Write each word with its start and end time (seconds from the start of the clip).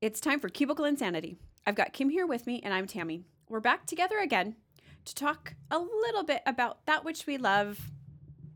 It's 0.00 0.18
time 0.18 0.40
for 0.40 0.48
Cubicle 0.48 0.86
Insanity. 0.86 1.36
I've 1.66 1.74
got 1.74 1.92
Kim 1.92 2.08
here 2.08 2.26
with 2.26 2.46
me, 2.46 2.62
and 2.64 2.72
I'm 2.72 2.86
Tammy. 2.86 3.26
We're 3.50 3.60
back 3.60 3.84
together 3.84 4.18
again 4.18 4.56
to 5.04 5.14
talk 5.14 5.56
a 5.70 5.78
little 5.78 6.22
bit 6.22 6.40
about 6.46 6.86
that 6.86 7.04
which 7.04 7.26
we 7.26 7.36
love 7.36 7.90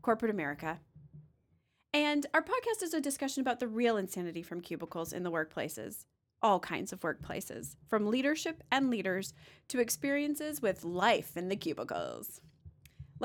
corporate 0.01 0.31
America. 0.31 0.79
And 1.93 2.25
our 2.33 2.41
podcast 2.41 2.81
is 2.81 2.95
a 2.95 2.99
discussion 2.99 3.41
about 3.41 3.59
the 3.59 3.67
real 3.67 3.95
insanity 3.95 4.41
from 4.41 4.59
cubicles 4.59 5.13
in 5.13 5.21
the 5.21 5.29
workplaces, 5.29 6.05
all 6.41 6.59
kinds 6.59 6.91
of 6.91 7.01
workplaces, 7.01 7.75
from 7.87 8.07
leadership 8.07 8.63
and 8.71 8.89
leaders 8.89 9.35
to 9.67 9.79
experiences 9.79 10.63
with 10.63 10.83
life 10.83 11.37
in 11.37 11.49
the 11.49 11.55
cubicles. 11.55 12.41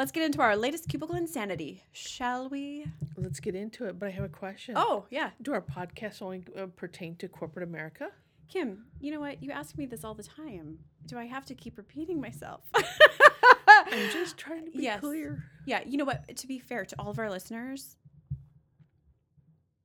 Let's 0.00 0.12
get 0.12 0.22
into 0.24 0.40
our 0.40 0.56
latest 0.56 0.88
cubicle 0.88 1.14
insanity, 1.14 1.84
shall 1.92 2.48
we? 2.48 2.86
Let's 3.18 3.38
get 3.38 3.54
into 3.54 3.84
it. 3.84 3.98
But 3.98 4.06
I 4.06 4.12
have 4.12 4.24
a 4.24 4.30
question. 4.30 4.72
Oh, 4.74 5.04
yeah. 5.10 5.28
Do 5.42 5.52
our 5.52 5.60
podcasts 5.60 6.22
only 6.22 6.42
uh, 6.58 6.68
pertain 6.74 7.16
to 7.16 7.28
corporate 7.28 7.68
America? 7.68 8.08
Kim, 8.48 8.86
you 8.98 9.12
know 9.12 9.20
what? 9.20 9.42
You 9.42 9.50
ask 9.50 9.76
me 9.76 9.84
this 9.84 10.02
all 10.02 10.14
the 10.14 10.22
time. 10.22 10.78
Do 11.04 11.18
I 11.18 11.26
have 11.26 11.44
to 11.44 11.54
keep 11.54 11.76
repeating 11.76 12.18
myself? 12.18 12.62
I'm 13.68 14.08
just 14.10 14.38
trying 14.38 14.64
to 14.64 14.70
be 14.70 14.78
Yes. 14.84 15.00
clear. 15.00 15.44
Yeah, 15.66 15.82
you 15.84 15.98
know 15.98 16.06
what? 16.06 16.34
To 16.34 16.46
be 16.46 16.58
fair 16.58 16.86
to 16.86 16.96
all 16.98 17.10
of 17.10 17.18
our 17.18 17.28
listeners, 17.28 17.96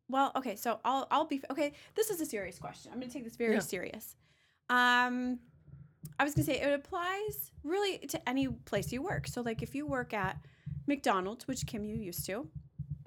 well, 0.08 0.32
okay, 0.38 0.56
so 0.56 0.80
I'll 0.86 1.08
I'll 1.12 1.26
be 1.26 1.42
okay. 1.52 1.74
This 1.96 2.10
is 2.10 2.22
a 2.22 2.26
serious 2.26 2.58
question. 2.58 2.90
I'm 2.94 3.00
going 3.02 3.10
to 3.10 3.14
take 3.14 3.26
this 3.26 3.36
very 3.36 3.56
Yeah. 3.56 3.60
serious. 3.60 4.16
Um, 4.70 5.40
I 6.20 6.24
was 6.24 6.34
going 6.34 6.46
to 6.46 6.54
say 6.54 6.60
it 6.62 6.74
applies 6.74 7.52
really 7.64 7.98
to 8.00 8.30
any 8.30 8.48
place 8.48 8.92
you 8.92 9.02
work. 9.02 9.28
So, 9.28 9.42
like, 9.42 9.62
if 9.62 9.76
you 9.76 9.86
work 9.86 10.14
at 10.14 10.38
McDonald's, 10.88 11.48
which 11.48 11.66
Kim 11.66 11.84
you 11.86 11.96
used 11.96 12.26
to, 12.28 12.48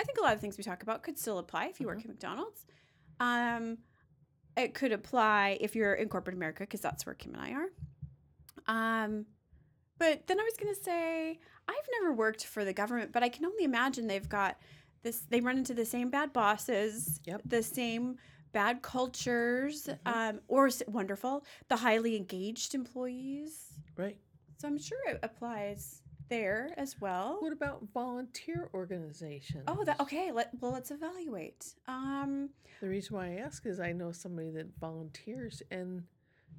I 0.01 0.05
think 0.05 0.19
a 0.19 0.23
lot 0.23 0.35
of 0.35 0.41
things 0.41 0.57
we 0.59 0.65
talk 0.65 0.83
about 0.83 1.03
could 1.03 1.19
still 1.19 1.39
apply 1.39 1.67
if 1.67 1.81
you 1.81 1.87
work 1.87 2.01
at 2.01 2.09
McDonald's. 2.09 2.65
Um, 3.21 3.79
it 4.57 4.75
could 4.75 4.93
apply 4.93 5.59
if 5.61 5.75
you're 5.75 5.95
in 5.95 6.09
corporate 6.09 6.37
America 6.37 6.63
because 6.65 6.81
that's 6.81 7.07
where 7.07 7.15
Kim 7.15 7.35
and 7.35 7.43
I 7.43 7.53
are. 7.53 7.69
Um, 8.67 9.27
but 9.99 10.27
then 10.27 10.39
I 10.39 10.43
was 10.43 10.55
going 10.61 10.75
to 10.75 10.81
say 10.81 11.39
I've 11.69 11.89
never 12.01 12.13
worked 12.13 12.47
for 12.47 12.65
the 12.65 12.73
government, 12.73 13.13
but 13.13 13.23
I 13.23 13.29
can 13.29 13.45
only 13.45 13.65
imagine 13.65 14.07
they've 14.07 14.29
got 14.29 14.59
this. 15.03 15.21
They 15.29 15.41
run 15.41 15.59
into 15.59 15.75
the 15.75 15.85
same 15.85 16.11
bad 16.11 16.33
bosses, 16.33 17.21
Yep. 17.25 17.43
the 17.45 17.63
same 17.63 18.17
bad 18.53 18.83
cultures, 18.83 19.87
Mhm. 19.87 19.99
um, 20.07 20.41
or 20.49 20.71
wonderful, 20.87 21.45
the 21.69 21.77
highly 21.77 22.17
engaged 22.17 22.75
employees. 22.75 23.73
Right. 23.97 24.19
So 24.59 24.69
I'm 24.69 24.79
sure 24.79 24.99
it 25.09 25.21
applies 25.23 26.03
there 26.29 26.75
as 26.77 27.01
well. 27.01 27.39
What 27.41 27.53
about 27.53 27.83
volunteer 27.95 28.69
organizations? 28.75 29.65
Oh, 29.67 29.85
that 29.85 29.99
okay. 30.01 30.31
Let 30.33 30.51
well, 30.61 30.73
let's 30.73 30.91
evaluate. 30.91 31.75
Um, 31.87 32.51
The 32.81 32.89
reason 32.89 33.17
why 33.17 33.27
I 33.33 33.35
ask 33.37 33.65
is 33.67 33.81
I 33.81 33.93
know 33.93 34.13
somebody 34.13 34.51
that 34.51 34.77
volunteers 34.79 35.63
and 35.71 36.07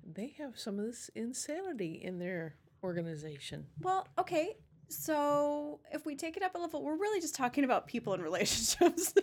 they 0.03 0.27
have 0.37 0.57
some 0.59 0.79
of 0.79 0.85
this 0.85 1.09
insanity 1.15 1.93
in 2.01 2.17
their 2.19 2.55
organization. 2.83 3.67
well, 3.81 4.07
okay. 4.17 4.57
So 4.87 5.81
if 5.93 6.05
we 6.05 6.15
take 6.15 6.35
it 6.35 6.41
up 6.41 6.55
a 6.55 6.57
level, 6.57 6.81
we're 6.81 6.95
really 6.97 7.21
just 7.21 7.35
talking 7.35 7.63
about 7.63 7.85
people 7.85 8.13
and 8.13 8.23
relationships. 8.23 9.13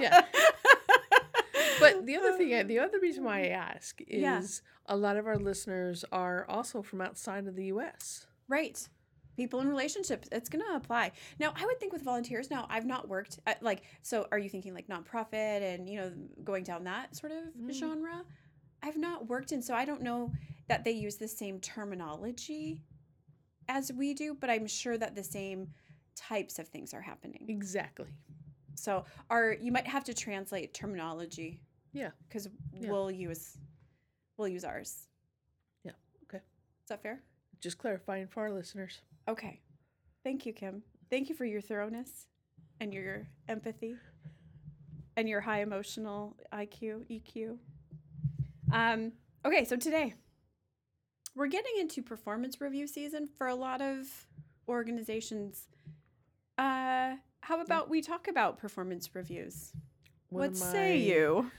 Yeah. 0.00 0.26
But 1.80 2.06
the 2.06 2.16
other 2.16 2.36
thing, 2.36 2.66
the 2.66 2.78
other 2.78 2.98
reason 3.00 3.24
why 3.24 3.44
I 3.44 3.48
ask 3.48 4.00
is 4.02 4.20
Yeah. 4.22 4.42
a 4.86 4.96
lot 4.96 5.16
of 5.16 5.26
our 5.26 5.36
listeners 5.38 6.04
are 6.12 6.44
also 6.48 6.82
from 6.82 7.00
outside 7.00 7.46
of 7.46 7.56
the 7.56 7.66
U.S. 7.66 8.26
Right. 8.48 8.88
People 9.36 9.60
in 9.60 9.68
relationships, 9.68 10.28
it's 10.30 10.48
going 10.48 10.64
to 10.64 10.76
apply. 10.76 11.10
Now, 11.40 11.52
I 11.56 11.66
would 11.66 11.80
think 11.80 11.92
with 11.92 12.02
volunteers, 12.02 12.50
now 12.50 12.66
I've 12.70 12.86
not 12.86 13.08
worked 13.08 13.40
at 13.46 13.62
like, 13.62 13.82
so 14.02 14.28
are 14.30 14.38
you 14.38 14.48
thinking 14.48 14.74
like 14.74 14.86
nonprofit 14.86 15.62
and, 15.74 15.88
you 15.88 15.96
know, 15.98 16.12
going 16.44 16.62
down 16.62 16.84
that 16.84 17.16
sort 17.16 17.32
of 17.32 17.38
Mm. 17.58 17.72
genre? 17.72 18.24
I've 18.82 18.96
not 18.96 19.28
worked 19.28 19.50
in, 19.50 19.60
so 19.62 19.74
I 19.74 19.84
don't 19.84 20.02
know 20.02 20.30
that 20.68 20.84
they 20.84 20.92
use 20.92 21.16
the 21.16 21.26
same 21.26 21.58
terminology 21.60 22.82
as 23.68 23.90
we 23.92 24.14
do, 24.14 24.34
but 24.34 24.50
I'm 24.50 24.66
sure 24.66 24.96
that 24.98 25.14
the 25.16 25.24
same 25.24 25.72
types 26.14 26.58
of 26.58 26.68
things 26.68 26.94
are 26.94 27.00
happening. 27.00 27.46
Exactly. 27.48 28.06
So, 28.74 29.04
are 29.30 29.52
you 29.60 29.70
might 29.72 29.86
have 29.86 30.04
to 30.04 30.14
translate 30.14 30.74
terminology 30.74 31.60
Yeah. 31.92 32.10
because 32.28 32.48
Yeah. 32.72 32.90
we'll 32.90 33.10
use 33.10 33.56
we'll 34.36 34.48
use 34.48 34.64
ours. 34.64 35.06
Yeah, 35.84 35.92
okay. 36.24 36.38
Is 36.38 36.88
that 36.88 37.02
fair? 37.02 37.22
Just 37.60 37.78
clarifying 37.78 38.26
for 38.26 38.42
our 38.42 38.52
listeners. 38.52 39.00
Okay. 39.28 39.60
Thank 40.24 40.44
you, 40.44 40.52
Kim. 40.52 40.82
Thank 41.10 41.28
you 41.28 41.34
for 41.34 41.44
your 41.44 41.60
thoroughness 41.60 42.26
and 42.80 42.92
your 42.92 43.28
empathy 43.48 43.96
and 45.16 45.28
your 45.28 45.40
high 45.40 45.60
emotional 45.60 46.36
IQ, 46.52 47.06
EQ. 47.08 47.58
Um, 48.72 49.12
okay, 49.44 49.64
so 49.64 49.76
today 49.76 50.14
we're 51.36 51.46
getting 51.46 51.74
into 51.78 52.02
performance 52.02 52.60
review 52.60 52.86
season 52.88 53.28
for 53.38 53.46
a 53.46 53.54
lot 53.54 53.80
of 53.80 54.26
organizations. 54.68 55.68
Uh, 56.58 57.16
how 57.44 57.60
about 57.60 57.90
we 57.90 58.00
talk 58.00 58.26
about 58.26 58.58
performance 58.58 59.14
reviews? 59.14 59.72
One 60.30 60.40
what 60.40 60.56
say 60.56 60.96
you? 60.96 61.50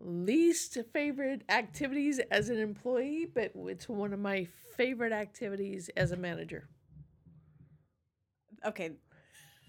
Least 0.00 0.78
favorite 0.92 1.42
activities 1.50 2.18
as 2.30 2.48
an 2.48 2.58
employee, 2.58 3.26
but 3.32 3.52
it's 3.54 3.86
one 3.88 4.14
of 4.14 4.20
my 4.20 4.48
favorite 4.76 5.12
activities 5.12 5.90
as 5.98 6.12
a 6.12 6.16
manager. 6.16 6.66
Okay. 8.64 8.92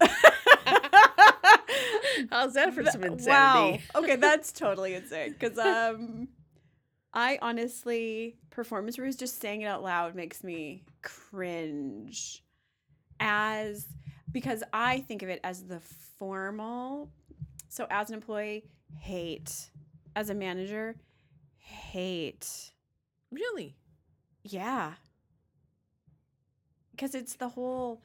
How's 2.30 2.54
that 2.54 2.72
for 2.74 2.82
some 2.86 3.04
insanity? 3.04 3.26
Wow. 3.26 3.78
Okay, 4.02 4.16
that's 4.16 4.52
totally 4.52 4.94
insane. 4.94 5.36
Because 5.38 5.58
um, 5.58 6.28
I 7.12 7.38
honestly, 7.42 8.38
performance 8.48 8.98
reviews, 8.98 9.16
just 9.16 9.42
saying 9.42 9.60
it 9.60 9.66
out 9.66 9.82
loud 9.82 10.14
makes 10.14 10.42
me 10.42 10.84
cringe. 11.02 12.42
As 13.20 13.86
because 14.36 14.62
I 14.70 14.98
think 14.98 15.22
of 15.22 15.30
it 15.30 15.40
as 15.42 15.62
the 15.62 15.80
formal. 15.80 17.08
So 17.70 17.86
as 17.88 18.10
an 18.10 18.16
employee, 18.16 18.64
hate. 18.98 19.70
As 20.14 20.28
a 20.28 20.34
manager, 20.34 20.96
hate. 21.56 22.46
Really? 23.30 23.78
Yeah. 24.42 24.92
Because 26.90 27.14
it's 27.14 27.36
the 27.36 27.48
whole. 27.48 28.02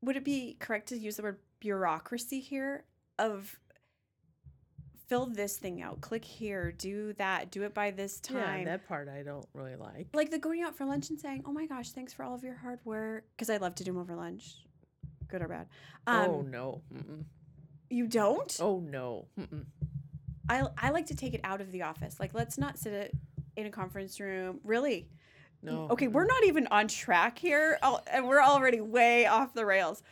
Would 0.00 0.16
it 0.16 0.24
be 0.24 0.58
correct 0.60 0.90
to 0.90 0.96
use 0.96 1.16
the 1.16 1.24
word 1.24 1.40
bureaucracy 1.58 2.38
here? 2.38 2.84
Of 3.18 3.58
fill 5.08 5.26
this 5.26 5.56
thing 5.56 5.82
out, 5.82 6.00
click 6.00 6.24
here, 6.24 6.70
do 6.70 7.14
that, 7.14 7.50
do 7.50 7.64
it 7.64 7.74
by 7.74 7.90
this 7.90 8.20
time. 8.20 8.60
Yeah, 8.60 8.64
that 8.76 8.86
part 8.86 9.08
I 9.08 9.24
don't 9.24 9.46
really 9.54 9.74
like. 9.74 10.06
like 10.14 10.30
the 10.30 10.38
going 10.38 10.62
out 10.62 10.76
for 10.76 10.84
lunch 10.84 11.10
and 11.10 11.18
saying, 11.18 11.42
"Oh 11.46 11.52
my 11.52 11.66
gosh, 11.66 11.90
thanks 11.90 12.12
for 12.12 12.24
all 12.24 12.34
of 12.36 12.44
your 12.44 12.54
hard 12.54 12.78
work." 12.84 13.24
Because 13.36 13.50
I 13.50 13.56
love 13.56 13.74
to 13.74 13.82
do 13.82 13.90
them 13.90 14.00
over 14.00 14.14
lunch, 14.14 14.65
good 15.28 15.42
or 15.42 15.48
bad. 15.48 15.66
Um, 16.06 16.30
oh 16.30 16.42
no. 16.42 16.82
Mm-mm. 16.94 17.24
you 17.90 18.06
don't? 18.06 18.56
Oh 18.60 18.80
no. 18.80 19.26
Mm-mm. 19.38 19.64
I 20.48 20.62
I 20.78 20.90
like 20.90 21.06
to 21.06 21.14
take 21.14 21.34
it 21.34 21.40
out 21.44 21.60
of 21.60 21.72
the 21.72 21.82
office. 21.82 22.20
Like, 22.20 22.34
let's 22.34 22.56
not 22.58 22.78
sit 22.78 22.92
it 22.92 23.14
in 23.56 23.66
a 23.66 23.70
conference 23.70 24.20
room. 24.20 24.60
Really, 24.64 25.08
No. 25.62 25.88
Okay, 25.90 26.06
we're 26.08 26.26
not 26.26 26.44
even 26.44 26.66
on 26.68 26.86
track 26.88 27.38
here, 27.38 27.78
and 28.12 28.26
we're 28.28 28.42
already 28.42 28.80
way 28.80 29.26
off 29.26 29.54
the 29.54 29.64
rails. 29.66 30.02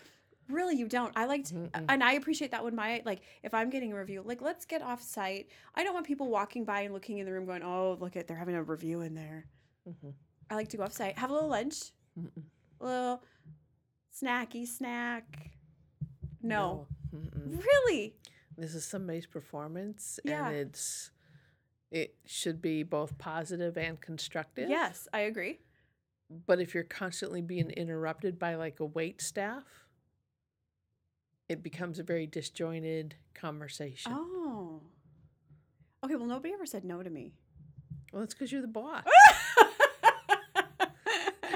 Really, 0.48 0.76
you 0.76 0.88
don't. 0.88 1.12
I 1.16 1.24
liked, 1.26 1.54
Mm-mm. 1.54 1.84
and 1.88 2.02
I 2.04 2.14
appreciate 2.14 2.50
that 2.50 2.62
when 2.64 2.74
my 2.74 3.00
like, 3.06 3.20
if 3.42 3.54
I'm 3.54 3.70
getting 3.70 3.92
a 3.92 3.96
review, 3.96 4.22
like, 4.26 4.42
let's 4.42 4.66
get 4.66 4.82
off 4.82 5.00
site. 5.00 5.48
I 5.74 5.84
don't 5.84 5.94
want 5.94 6.04
people 6.06 6.28
walking 6.28 6.64
by 6.64 6.80
and 6.82 6.92
looking 6.92 7.18
in 7.18 7.24
the 7.26 7.32
room, 7.32 7.46
going, 7.46 7.62
"Oh, 7.62 7.96
look 8.00 8.14
at 8.16 8.26
they're 8.26 8.36
having 8.36 8.54
a 8.56 8.62
review 8.62 9.00
in 9.02 9.14
there." 9.14 9.46
Mhm. 9.88 10.12
I 10.50 10.54
like 10.56 10.68
to 10.68 10.76
go 10.76 10.82
off 10.82 10.92
site, 10.92 11.16
have 11.16 11.30
a 11.30 11.32
little 11.34 11.48
lunch, 11.48 11.92
Mm-mm. 12.18 12.42
a 12.80 12.84
little 12.84 13.22
snacky 14.14 14.66
snack. 14.66 15.50
No, 16.42 16.86
Mm-mm. 17.14 17.62
really, 17.64 18.14
This 18.56 18.74
is 18.74 18.84
somebody's 18.84 19.26
performance, 19.26 20.20
Yeah. 20.24 20.48
and 20.48 20.56
it's 20.56 21.10
it 21.90 22.16
should 22.26 22.60
be 22.60 22.82
both 22.82 23.16
positive 23.18 23.76
and 23.78 24.00
constructive. 24.00 24.68
yes, 24.68 25.06
I 25.12 25.20
agree. 25.20 25.60
But 26.46 26.60
if 26.60 26.74
you're 26.74 26.82
constantly 26.84 27.40
being 27.42 27.70
interrupted 27.70 28.38
by 28.38 28.56
like 28.56 28.80
a 28.80 28.84
wait 28.84 29.20
staff, 29.22 29.64
it 31.48 31.62
becomes 31.62 31.98
a 31.98 32.02
very 32.02 32.26
disjointed 32.26 33.14
conversation. 33.34 34.12
Oh, 34.14 34.82
okay. 36.04 36.16
Well, 36.16 36.26
nobody 36.26 36.52
ever 36.54 36.66
said 36.66 36.84
no 36.84 37.02
to 37.02 37.10
me. 37.10 37.32
Well, 38.12 38.20
that's 38.20 38.34
because 38.34 38.50
you're 38.50 38.62
the 38.62 38.66
boss. 38.68 39.04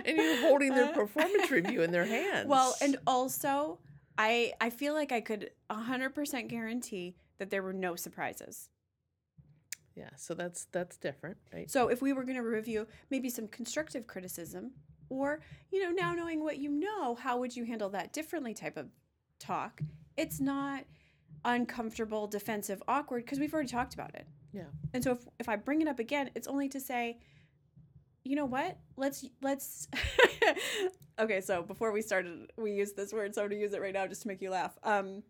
and 0.09 0.17
you're 0.17 0.41
holding 0.41 0.75
their 0.75 0.87
uh, 0.91 0.93
performance 0.93 1.51
review 1.59 1.83
in 1.83 1.93
their 1.93 2.07
hands. 2.07 2.49
Well, 2.49 2.75
and 2.81 2.97
also, 3.07 3.79
I 4.17 4.53
I 4.61 4.71
feel 4.71 4.95
like 4.95 5.13
I 5.13 5.21
could 5.21 5.51
100% 5.71 6.49
guarantee 6.49 7.17
that 7.39 7.51
there 7.51 7.63
were 7.63 7.73
no 7.73 7.95
surprises. 7.97 8.69
yeah, 9.95 10.11
so 10.17 10.35
that's 10.35 10.67
that's 10.73 10.97
different, 10.97 11.37
right? 11.53 11.71
So 11.71 11.89
if 11.89 12.01
we 12.03 12.13
were 12.13 12.25
going 12.25 12.37
to 12.37 12.43
review 12.43 12.87
maybe 13.11 13.29
some 13.31 13.49
constructive 13.49 14.07
criticism 14.07 14.73
or, 15.09 15.41
you 15.73 15.83
know, 15.83 15.91
now 15.91 16.13
knowing 16.15 16.43
what 16.45 16.59
you 16.59 16.71
know, 16.71 17.15
how 17.17 17.39
would 17.39 17.57
you 17.57 17.65
handle 17.65 17.89
that 17.91 18.13
differently 18.13 18.55
type 18.55 18.77
of 18.77 18.89
talk? 19.39 19.81
It's 20.17 20.41
not 20.41 20.85
uncomfortable, 21.45 22.27
defensive, 22.27 22.83
awkward 22.89 23.25
because 23.25 23.39
we've 23.39 23.53
already 23.55 23.69
talked 23.69 23.95
about 23.95 24.15
it. 24.15 24.27
Yeah. 24.53 24.65
And 24.93 25.03
so 25.03 25.13
if 25.13 25.27
if 25.41 25.49
I 25.49 25.57
bring 25.57 25.83
it 25.83 25.89
up 25.89 25.99
again, 25.99 26.31
it's 26.35 26.49
only 26.49 26.69
to 26.71 26.81
say, 26.81 27.19
you 28.29 28.37
know 28.37 28.45
what? 28.45 28.77
Let's 28.97 29.25
let's 29.43 29.89
Okay, 31.21 31.41
so 31.41 31.63
before 31.63 31.91
we 31.93 32.03
started, 32.03 32.53
we 32.57 32.73
used 32.73 32.95
this 32.97 33.13
word, 33.13 33.35
so 33.35 33.43
I'm 33.43 33.49
gonna 33.49 33.61
use 33.61 33.73
it 33.73 33.81
right 33.81 33.93
now 33.95 34.07
just 34.07 34.23
to 34.23 34.29
make 34.29 34.41
you 34.43 34.51
laugh. 34.51 34.77
Um 34.83 35.23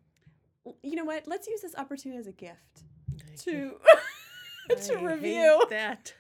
you 0.83 0.97
know 0.97 1.05
what? 1.05 1.27
Let's 1.27 1.47
use 1.47 1.62
this 1.62 1.75
opportunity 1.77 2.19
as 2.19 2.27
a 2.27 2.33
gift 2.33 2.83
I 3.11 3.37
to 3.45 3.73
to 4.89 4.99
I 4.99 5.03
review 5.05 5.59
hate 5.61 5.71
that. 5.71 6.15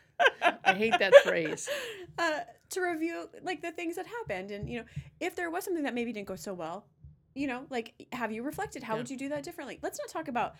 I 0.64 0.72
hate 0.74 0.98
that 0.98 1.14
phrase. 1.24 1.68
uh, 2.18 2.40
to 2.70 2.80
review 2.80 3.28
like 3.42 3.60
the 3.62 3.70
things 3.72 3.96
that 3.96 4.06
happened 4.06 4.50
and 4.50 4.68
you 4.70 4.78
know 4.80 4.84
if 5.20 5.34
there 5.36 5.50
was 5.50 5.64
something 5.64 5.84
that 5.84 5.94
maybe 5.94 6.12
didn't 6.12 6.26
go 6.28 6.36
so 6.36 6.52
well 6.54 6.86
you 7.34 7.46
know 7.46 7.64
like 7.70 7.94
have 8.12 8.30
you 8.32 8.42
reflected 8.42 8.82
how 8.82 8.94
Yeah. 8.94 8.98
would 8.98 9.10
you 9.10 9.16
do 9.16 9.28
that 9.30 9.42
differently 9.42 9.78
let's 9.82 9.98
not 9.98 10.08
talk 10.08 10.28
about 10.28 10.54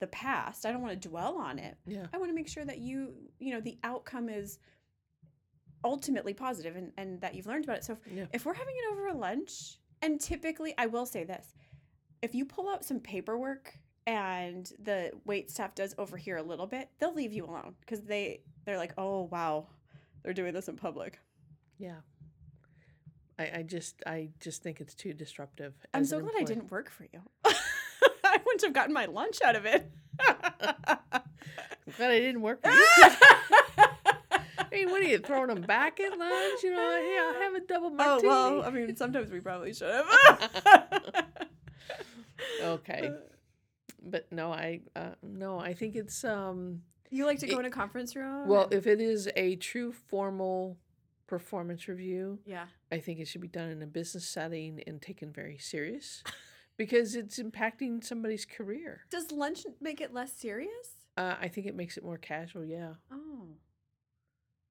the 0.00 0.06
past 0.08 0.64
i 0.66 0.70
don't 0.70 0.82
want 0.82 1.00
to 1.00 1.08
dwell 1.08 1.36
on 1.38 1.58
it 1.58 1.76
Yeah. 1.86 2.06
i 2.12 2.18
want 2.18 2.30
to 2.30 2.34
make 2.34 2.46
sure 2.48 2.64
that 2.64 2.78
you 2.78 3.14
you 3.40 3.52
know 3.54 3.60
the 3.60 3.78
outcome 3.82 4.28
is 4.28 4.58
ultimately 5.84 6.34
positive 6.34 6.76
and, 6.76 6.92
and 6.96 7.20
that 7.20 7.34
you've 7.34 7.46
learned 7.46 7.64
about 7.64 7.76
it 7.78 7.84
so 7.84 7.92
if, 7.94 7.98
Yeah. 8.12 8.24
if 8.32 8.44
we're 8.46 8.54
having 8.54 8.74
it 8.76 8.92
over 8.92 9.08
a 9.08 9.14
lunch 9.14 9.78
and 10.02 10.20
typically 10.20 10.74
i 10.78 10.86
will 10.86 11.06
say 11.06 11.24
this 11.24 11.54
if 12.22 12.34
you 12.34 12.44
pull 12.44 12.68
out 12.68 12.84
some 12.84 12.98
paperwork 13.00 13.74
and 14.06 14.72
the 14.82 15.12
wait 15.24 15.50
staff 15.50 15.74
does 15.74 15.94
overhear 15.98 16.36
a 16.38 16.42
little 16.42 16.66
bit 16.66 16.88
they'll 16.98 17.14
leave 17.14 17.32
you 17.32 17.44
alone 17.44 17.74
because 17.80 18.02
they 18.02 18.40
they're 18.64 18.76
like 18.78 18.92
oh 18.98 19.22
wow 19.30 19.66
they're 20.22 20.32
doing 20.32 20.52
this 20.52 20.68
in 20.68 20.76
public 20.76 21.18
Yeah. 21.78 21.96
I, 23.38 23.58
I 23.58 23.62
just 23.62 24.02
I 24.04 24.30
just 24.40 24.62
think 24.64 24.80
it's 24.80 24.94
too 24.94 25.12
disruptive. 25.12 25.74
i'm 25.94 26.04
so 26.04 26.18
glad 26.20 26.32
i 26.38 26.42
didn't 26.42 26.70
work 26.72 26.90
for 26.90 27.04
you 27.12 27.20
i 28.24 28.38
wouldn't 28.44 28.62
have 28.62 28.72
gotten 28.72 28.92
my 28.92 29.04
lunch 29.04 29.38
out 29.44 29.54
of 29.56 29.64
it 29.64 29.90
I'm 30.20 31.94
glad 31.96 32.10
I 32.10 32.18
didn't 32.18 32.42
work 32.42 32.62
for 32.62 32.70
you. 32.70 32.86
Mean, 34.72 34.90
what 34.90 35.00
are 35.02 35.06
you 35.06 35.18
throwing 35.18 35.48
them 35.48 35.62
back 35.62 35.98
at 36.00 36.18
lunch? 36.18 36.62
You 36.62 36.70
know, 36.72 36.96
yeah, 36.96 37.32
I'll 37.34 37.42
have 37.42 37.54
a 37.54 37.60
double 37.66 37.90
martini. 37.90 38.28
oh 38.28 38.56
well 38.58 38.62
i 38.64 38.70
mean 38.70 38.96
sometimes 38.96 39.30
we 39.30 39.40
probably 39.40 39.72
should 39.72 39.90
have 39.92 40.06
okay, 42.62 43.10
but 44.02 44.30
no, 44.32 44.52
I 44.52 44.80
uh, 44.96 45.10
no, 45.22 45.58
I 45.58 45.74
think 45.74 45.96
it's 45.96 46.24
um. 46.24 46.82
you 47.10 47.24
like 47.26 47.38
to 47.40 47.46
go 47.46 47.56
It- 47.56 47.60
in 47.60 47.64
a 47.66 47.70
conference 47.70 48.14
room 48.16 48.48
Well, 48.48 48.64
and- 48.64 48.74
if 48.74 48.86
it 48.86 49.00
is 49.00 49.28
a 49.36 49.56
true 49.56 49.92
formal 49.92 50.76
performance 51.26 51.88
review, 51.88 52.38
yeah 52.46 52.66
I 52.90 52.98
think 52.98 53.20
it 53.20 53.28
should 53.28 53.40
be 53.42 53.48
done 53.48 53.68
in 53.70 53.82
a 53.82 53.86
business 53.86 54.26
setting 54.26 54.82
and 54.86 55.00
taken 55.00 55.30
very 55.32 55.58
serious, 55.58 56.22
because 56.76 57.14
it's 57.14 57.38
impacting 57.38 58.02
somebody's 58.04 58.44
career. 58.44 59.02
does 59.10 59.30
lunch 59.32 59.64
make 59.80 60.00
it 60.00 60.12
less 60.14 60.32
serious 60.32 61.06
Uh, 61.16 61.34
I 61.40 61.48
think 61.48 61.66
it 61.66 61.74
makes 61.74 61.96
it 61.96 62.04
more 62.04 62.18
casual. 62.18 62.64
Yeah. 62.64 62.94
oh 63.12 63.48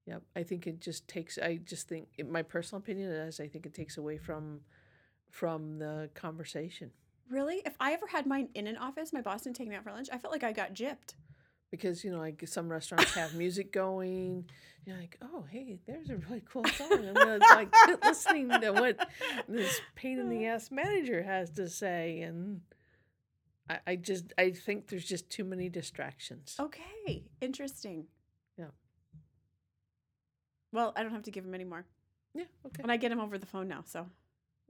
Yep. 0.08 0.24
I 0.36 0.44
think 0.44 0.66
it 0.68 0.82
just 0.82 1.08
takes. 1.08 1.38
I 1.38 1.58
just 1.58 1.88
think, 1.88 2.08
in 2.18 2.32
my 2.32 2.42
personal 2.42 2.80
opinion 2.80 3.12
is, 3.12 3.40
I 3.40 3.48
think 3.48 3.66
it 3.66 3.74
takes 3.74 3.98
away 3.98 4.18
from, 4.18 4.62
from 5.30 5.78
the 5.80 6.10
conversation 6.16 6.92
Really? 7.30 7.62
If 7.66 7.76
I 7.80 7.94
ever 7.94 8.08
had 8.08 8.26
mine 8.26 8.50
in 8.56 8.68
an 8.68 8.78
office, 8.78 9.12
my 9.12 9.22
boss 9.22 9.44
didn't 9.44 9.58
take 9.58 9.68
me 9.68 9.76
out 9.76 9.84
for 9.84 9.92
lunch, 9.92 10.10
I 10.12 10.18
felt 10.18 10.32
like 10.32 10.44
I 10.44 10.54
got 10.54 10.74
gypped. 10.74 11.16
because 11.72 12.04
you 12.04 12.12
know, 12.12 12.20
like 12.20 12.42
some 12.48 12.70
restaurants 12.70 13.14
have 13.14 13.36
music 13.36 13.74
going. 13.74 14.46
You're 14.86 14.98
like, 14.98 15.18
oh, 15.22 15.44
hey, 15.50 15.80
there's 15.86 16.10
a 16.10 16.16
really 16.16 16.42
cool 16.50 16.64
song. 16.66 16.90
I'm 16.94 17.14
gonna 17.14 17.40
like 17.50 17.74
listening 18.04 18.50
to 18.50 18.72
what 18.72 19.10
this 19.50 19.82
pain 19.96 20.20
in 20.20 20.30
the 20.30 20.46
ass 20.46 20.72
manager 20.72 21.22
has 21.22 21.50
to 21.52 21.68
say, 21.68 22.22
and 22.22 22.62
I, 23.70 23.80
I 23.86 23.96
just, 23.98 24.32
I 24.38 24.52
think 24.52 24.88
there's 24.88 25.06
just 25.06 25.30
too 25.30 25.44
many 25.44 25.68
distractions. 25.68 26.56
Okay, 26.58 27.26
interesting. 27.42 28.06
Well, 30.72 30.94
I 30.96 31.04
don't 31.04 31.12
have 31.12 31.24
to 31.24 31.32
give 31.32 31.46
him 31.46 31.54
any 31.54 31.64
more. 31.64 31.86
Yeah. 32.34 32.46
Okay. 32.66 32.84
And 32.84 32.92
I 32.92 32.98
get 32.98 33.12
him 33.12 33.20
over 33.20 33.38
the 33.38 33.46
phone 33.46 33.68
now, 33.68 33.84
so. 33.86 34.08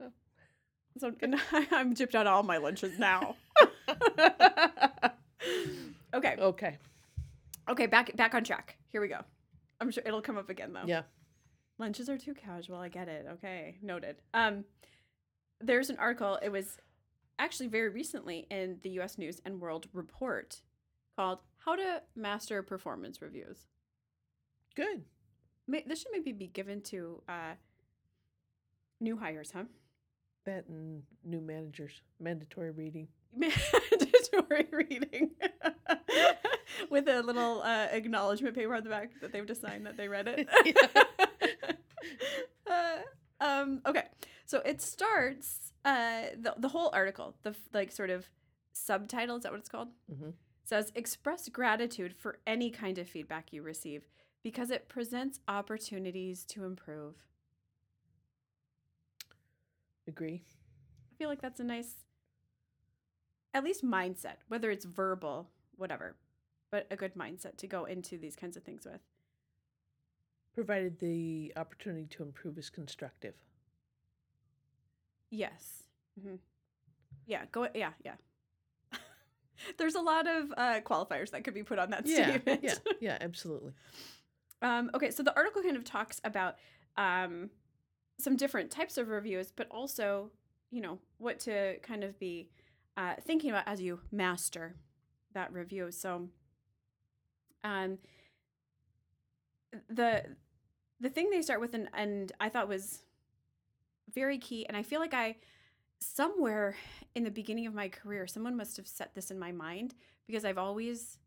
Oh. 0.02 0.12
So 0.98 1.08
I'm 1.72 1.94
gypped 1.94 2.14
out 2.14 2.26
all 2.26 2.42
my 2.42 2.56
lunches 2.58 2.98
now. 2.98 3.36
okay. 6.14 6.36
Okay. 6.38 6.78
Okay, 7.68 7.86
back 7.86 8.16
back 8.16 8.34
on 8.34 8.44
track. 8.44 8.76
Here 8.88 9.00
we 9.00 9.08
go. 9.08 9.20
I'm 9.80 9.90
sure 9.90 10.02
it'll 10.06 10.22
come 10.22 10.38
up 10.38 10.48
again 10.48 10.72
though. 10.72 10.84
Yeah. 10.86 11.02
Lunches 11.78 12.08
are 12.08 12.18
too 12.18 12.34
casual. 12.34 12.76
I 12.76 12.88
get 12.88 13.08
it. 13.08 13.26
Okay, 13.34 13.76
noted. 13.82 14.16
Um, 14.34 14.64
there's 15.60 15.90
an 15.90 15.98
article. 15.98 16.38
It 16.42 16.50
was 16.50 16.78
actually 17.38 17.68
very 17.68 17.88
recently 17.88 18.46
in 18.50 18.78
the 18.82 18.90
U.S. 18.90 19.18
News 19.18 19.40
and 19.44 19.60
World 19.60 19.86
Report 19.92 20.60
called 21.16 21.40
"How 21.58 21.76
to 21.76 22.02
Master 22.16 22.62
Performance 22.62 23.20
Reviews." 23.20 23.66
Good. 24.74 25.04
May, 25.68 25.84
this 25.86 26.00
should 26.00 26.12
maybe 26.12 26.32
be 26.32 26.46
given 26.46 26.80
to 26.82 27.22
uh, 27.28 27.52
new 29.00 29.18
hires, 29.18 29.52
huh? 29.54 29.64
That 30.46 30.64
and 30.66 31.02
new 31.24 31.42
managers, 31.42 32.00
mandatory 32.18 32.70
reading. 32.70 33.08
Mandatory 33.36 34.66
reading 34.72 35.32
with 36.90 37.06
a 37.08 37.20
little 37.20 37.60
uh, 37.62 37.88
acknowledgement 37.92 38.54
paper 38.56 38.74
on 38.74 38.82
the 38.82 38.88
back 38.88 39.10
that 39.20 39.32
they've 39.32 39.46
just 39.46 39.60
signed 39.60 39.84
that 39.84 39.98
they 39.98 40.08
read 40.08 40.26
it. 40.26 40.48
uh, 42.70 42.96
um, 43.44 43.82
okay, 43.86 44.04
so 44.46 44.60
it 44.64 44.80
starts 44.80 45.74
uh, 45.84 46.22
the 46.40 46.54
the 46.56 46.68
whole 46.68 46.90
article. 46.94 47.34
The 47.42 47.54
like 47.74 47.92
sort 47.92 48.08
of 48.08 48.30
subtitle 48.72 49.36
is 49.36 49.42
that 49.42 49.52
what 49.52 49.60
it's 49.60 49.68
called? 49.68 49.88
Mhm. 50.10 50.32
Says 50.64 50.90
express 50.94 51.50
gratitude 51.50 52.14
for 52.16 52.38
any 52.46 52.70
kind 52.70 52.96
of 52.96 53.06
feedback 53.06 53.52
you 53.52 53.62
receive 53.62 54.08
because 54.42 54.70
it 54.70 54.88
presents 54.88 55.40
opportunities 55.48 56.44
to 56.46 56.64
improve. 56.64 57.14
Agree. 60.06 60.42
I 61.12 61.14
feel 61.18 61.28
like 61.28 61.42
that's 61.42 61.60
a 61.60 61.64
nice, 61.64 61.94
at 63.52 63.64
least 63.64 63.84
mindset, 63.84 64.36
whether 64.48 64.70
it's 64.70 64.84
verbal, 64.84 65.50
whatever, 65.76 66.16
but 66.70 66.86
a 66.90 66.96
good 66.96 67.14
mindset 67.14 67.56
to 67.58 67.66
go 67.66 67.84
into 67.84 68.16
these 68.16 68.36
kinds 68.36 68.56
of 68.56 68.62
things 68.62 68.84
with. 68.86 69.00
Provided 70.54 70.98
the 70.98 71.52
opportunity 71.56 72.06
to 72.06 72.22
improve 72.22 72.58
is 72.58 72.70
constructive. 72.70 73.34
Yes. 75.30 75.82
hmm 76.20 76.36
Yeah. 77.26 77.42
Go. 77.52 77.68
Yeah. 77.74 77.90
Yeah. 78.04 78.14
There's 79.76 79.94
a 79.94 80.00
lot 80.00 80.26
of 80.26 80.52
uh, 80.56 80.80
qualifiers 80.80 81.30
that 81.32 81.44
could 81.44 81.54
be 81.54 81.62
put 81.62 81.78
on 81.78 81.90
that 81.90 82.06
Yeah, 82.06 82.30
statement. 82.30 82.60
yeah, 82.62 82.74
yeah, 83.00 83.18
absolutely. 83.20 83.72
Um, 84.60 84.90
okay, 84.94 85.10
so 85.10 85.22
the 85.22 85.34
article 85.36 85.62
kind 85.62 85.76
of 85.76 85.84
talks 85.84 86.20
about 86.24 86.56
um, 86.96 87.50
some 88.18 88.36
different 88.36 88.70
types 88.70 88.98
of 88.98 89.08
reviews, 89.08 89.52
but 89.54 89.68
also, 89.70 90.30
you 90.70 90.80
know, 90.80 90.98
what 91.18 91.38
to 91.40 91.78
kind 91.80 92.02
of 92.02 92.18
be 92.18 92.48
uh, 92.96 93.14
thinking 93.20 93.50
about 93.50 93.64
as 93.66 93.80
you 93.80 94.00
master 94.10 94.74
that 95.34 95.52
review. 95.52 95.90
So, 95.92 96.28
um, 97.62 97.98
the 99.88 100.24
the 101.00 101.08
thing 101.08 101.30
they 101.30 101.42
start 101.42 101.60
with, 101.60 101.74
and, 101.74 101.88
and 101.94 102.32
I 102.40 102.48
thought 102.48 102.68
was 102.68 103.04
very 104.12 104.38
key, 104.38 104.66
and 104.66 104.76
I 104.76 104.82
feel 104.82 105.00
like 105.00 105.14
I 105.14 105.36
somewhere 106.00 106.76
in 107.14 107.24
the 107.24 107.30
beginning 107.30 107.66
of 107.66 107.74
my 107.74 107.88
career, 107.88 108.26
someone 108.26 108.56
must 108.56 108.76
have 108.76 108.86
set 108.86 109.14
this 109.14 109.30
in 109.30 109.38
my 109.38 109.52
mind 109.52 109.94
because 110.26 110.44
I've 110.44 110.58
always, 110.58 111.18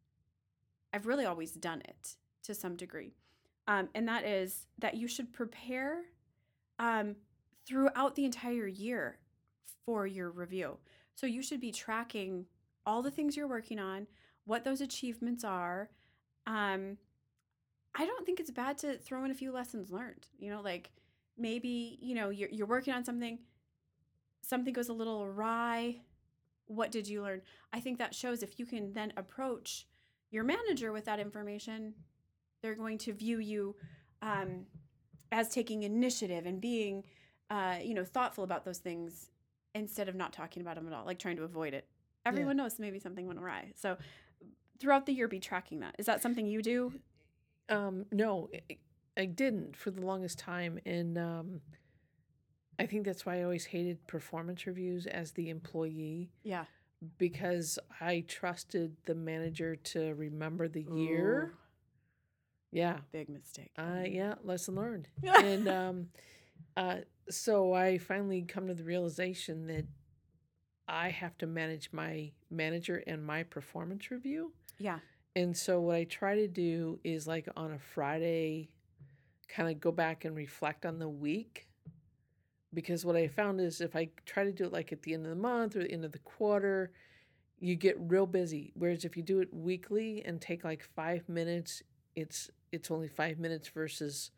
I've 0.94 1.08
really 1.08 1.25
always 1.25 1.51
done 1.51 1.82
it 1.82 2.15
to 2.44 2.53
some 2.53 2.75
degree. 2.75 3.13
Um, 3.72 3.88
and 3.96 4.06
that 4.10 4.25
is 4.25 4.68
that 4.80 4.96
you 4.96 5.08
should 5.08 5.32
prepare 5.32 6.01
um, 6.78 7.16
throughout 7.66 8.16
the 8.16 8.25
entire 8.25 8.68
year 8.68 9.20
for 9.86 10.06
your 10.06 10.30
review. 10.30 10.78
So 11.16 11.25
you 11.25 11.42
should 11.42 11.62
be 11.62 11.72
tracking 11.72 12.48
all 12.86 13.01
the 13.01 13.12
things 13.12 13.38
you're 13.38 13.48
working 13.48 13.80
on, 13.80 14.08
what 14.44 14.66
those 14.66 14.82
achievements 14.82 15.46
are. 15.46 15.90
Um, 16.46 16.98
I 17.96 18.06
don't 18.06 18.25
think 18.25 18.42
it's 18.42 18.51
bad 18.51 18.78
to 18.80 18.98
throw 18.98 19.24
in 19.24 19.32
a 19.32 19.36
few 19.36 19.54
lessons 19.54 19.90
learned. 19.90 20.28
You 20.38 20.51
know, 20.51 20.60
like 20.60 20.92
maybe 21.38 21.98
you 22.01 22.13
know 22.13 22.30
you're 22.30 22.50
you're 22.50 22.68
working 22.68 22.94
on 22.94 23.06
something, 23.06 23.40
something 24.42 24.74
goes 24.74 24.90
a 24.90 24.94
little 24.94 25.24
awry. 25.24 26.01
What 26.66 26.92
did 26.92 27.08
you 27.08 27.22
learn? 27.22 27.42
I 27.72 27.80
think 27.80 28.00
that 28.00 28.13
shows 28.13 28.44
if 28.44 28.60
you 28.60 28.66
can 28.66 28.92
then 28.92 29.13
approach 29.16 29.88
your 30.30 30.44
manager 30.44 30.92
with 30.92 31.06
that 31.06 31.22
information, 31.22 31.94
they're 32.62 32.75
going 32.75 32.98
to 33.00 33.13
view 33.13 33.39
you 33.39 33.75
um, 34.22 34.65
as 35.32 35.50
taking 35.50 35.84
initiative 35.84 36.46
and 36.46 36.62
being, 36.62 37.03
uh, 37.50 37.77
you 37.84 37.94
know, 37.94 38.03
thoughtful 38.06 38.44
about 38.44 38.65
those 38.65 38.77
things 38.80 39.30
instead 39.74 40.08
of 40.10 40.15
not 40.15 40.34
talking 40.34 40.62
about 40.62 40.75
them 40.75 40.88
at 40.88 40.94
all, 40.94 41.06
like 41.06 41.20
trying 41.20 41.38
to 41.38 41.44
avoid 41.44 41.74
it. 41.74 41.86
Everyone 42.25 42.58
knows 42.58 42.77
maybe 42.77 43.00
something 43.00 43.25
went 43.25 43.39
awry. 43.39 43.72
So 43.75 43.98
throughout 44.80 45.06
the 45.06 45.13
year, 45.13 45.27
be 45.27 45.39
tracking 45.39 45.80
that. 45.80 45.96
Is 45.98 46.06
that 46.06 46.22
something 46.22 46.46
you 46.46 46.62
do? 46.62 46.94
Um, 47.70 48.06
no, 48.12 48.50
I- 48.70 48.77
I 49.18 49.25
didn't 49.25 49.75
for 49.75 49.91
the 49.91 50.01
longest 50.06 50.39
time, 50.39 50.80
and 50.86 51.18
um, 51.18 51.62
I 52.80 52.86
think 52.86 53.06
that's 53.06 53.25
why 53.25 53.39
I 53.39 53.44
always 53.44 53.65
hated 53.65 54.08
performance 54.08 54.65
reviews 54.65 55.06
as 55.06 55.32
the 55.34 55.50
employee. 55.50 56.32
Yeah. 56.44 56.65
because 57.18 57.77
I 58.00 58.24
trusted 58.27 58.96
the 59.06 59.15
manager 59.15 59.75
to 59.75 60.13
remember 60.13 60.68
the 60.70 60.84
year. 60.94 61.53
Yeah. 62.72 62.98
big 63.12 63.30
mistake. 63.30 63.72
Uh, 63.78 64.04
yeah, 64.06 64.36
lesson 64.44 64.75
learned. 64.75 65.08
And 65.24 65.68
um, 65.68 66.08
uh, 66.78 66.98
so 67.30 67.74
I 67.74 67.98
finally 67.98 68.42
come 68.44 68.68
to 68.68 68.74
the 68.74 68.84
realization 68.84 69.68
that 69.68 69.86
I 70.88 71.10
have 71.10 71.38
to 71.40 71.48
manage 71.48 71.90
my 71.92 72.32
manager 72.50 73.04
and 73.08 73.25
my 73.25 73.44
performance 73.44 74.12
review. 74.12 74.54
yeah. 74.80 75.00
And 75.34 75.56
so 75.56 75.80
what 75.80 75.96
I 75.96 76.04
try 76.04 76.36
to 76.36 76.48
do 76.50 77.00
is 77.06 77.25
like 77.25 77.48
on 77.56 77.72
a 77.72 77.80
Friday, 77.80 78.68
kind 79.48 79.70
of 79.72 79.80
go 79.80 79.90
back 79.90 80.25
and 80.25 80.36
reflect 80.36 80.86
on 80.86 81.00
the 81.00 81.08
week. 81.08 81.70
Because 82.74 83.06
what 83.06 83.16
I 83.16 83.30
found 83.30 83.62
is 83.62 83.80
if 83.80 83.96
I 83.96 84.10
try 84.25 84.44
to 84.44 84.51
do 84.51 84.66
it 84.66 84.74
like 84.74 84.92
at 84.92 85.04
the 85.04 85.13
end 85.13 85.24
of 85.25 85.30
the 85.30 85.36
month 85.38 85.78
or 85.78 85.84
the 85.84 85.92
end 85.92 86.04
of 86.04 86.12
the 86.12 86.20
quarter, 86.20 86.92
you 87.60 87.75
get 87.75 87.96
real 87.98 88.25
busy. 88.25 88.74
Whereas 88.75 89.06
if 89.06 89.16
you 89.16 89.24
do 89.24 89.40
it 89.40 89.54
weekly 89.54 90.22
and 90.25 90.42
take 90.42 90.66
like 90.66 90.84
five 90.84 91.30
minutes, 91.30 91.82
it's 92.15 92.50
it's 92.72 92.91
only 92.91 93.08
five 93.08 93.39
minutes 93.39 93.68
versus 93.68 94.32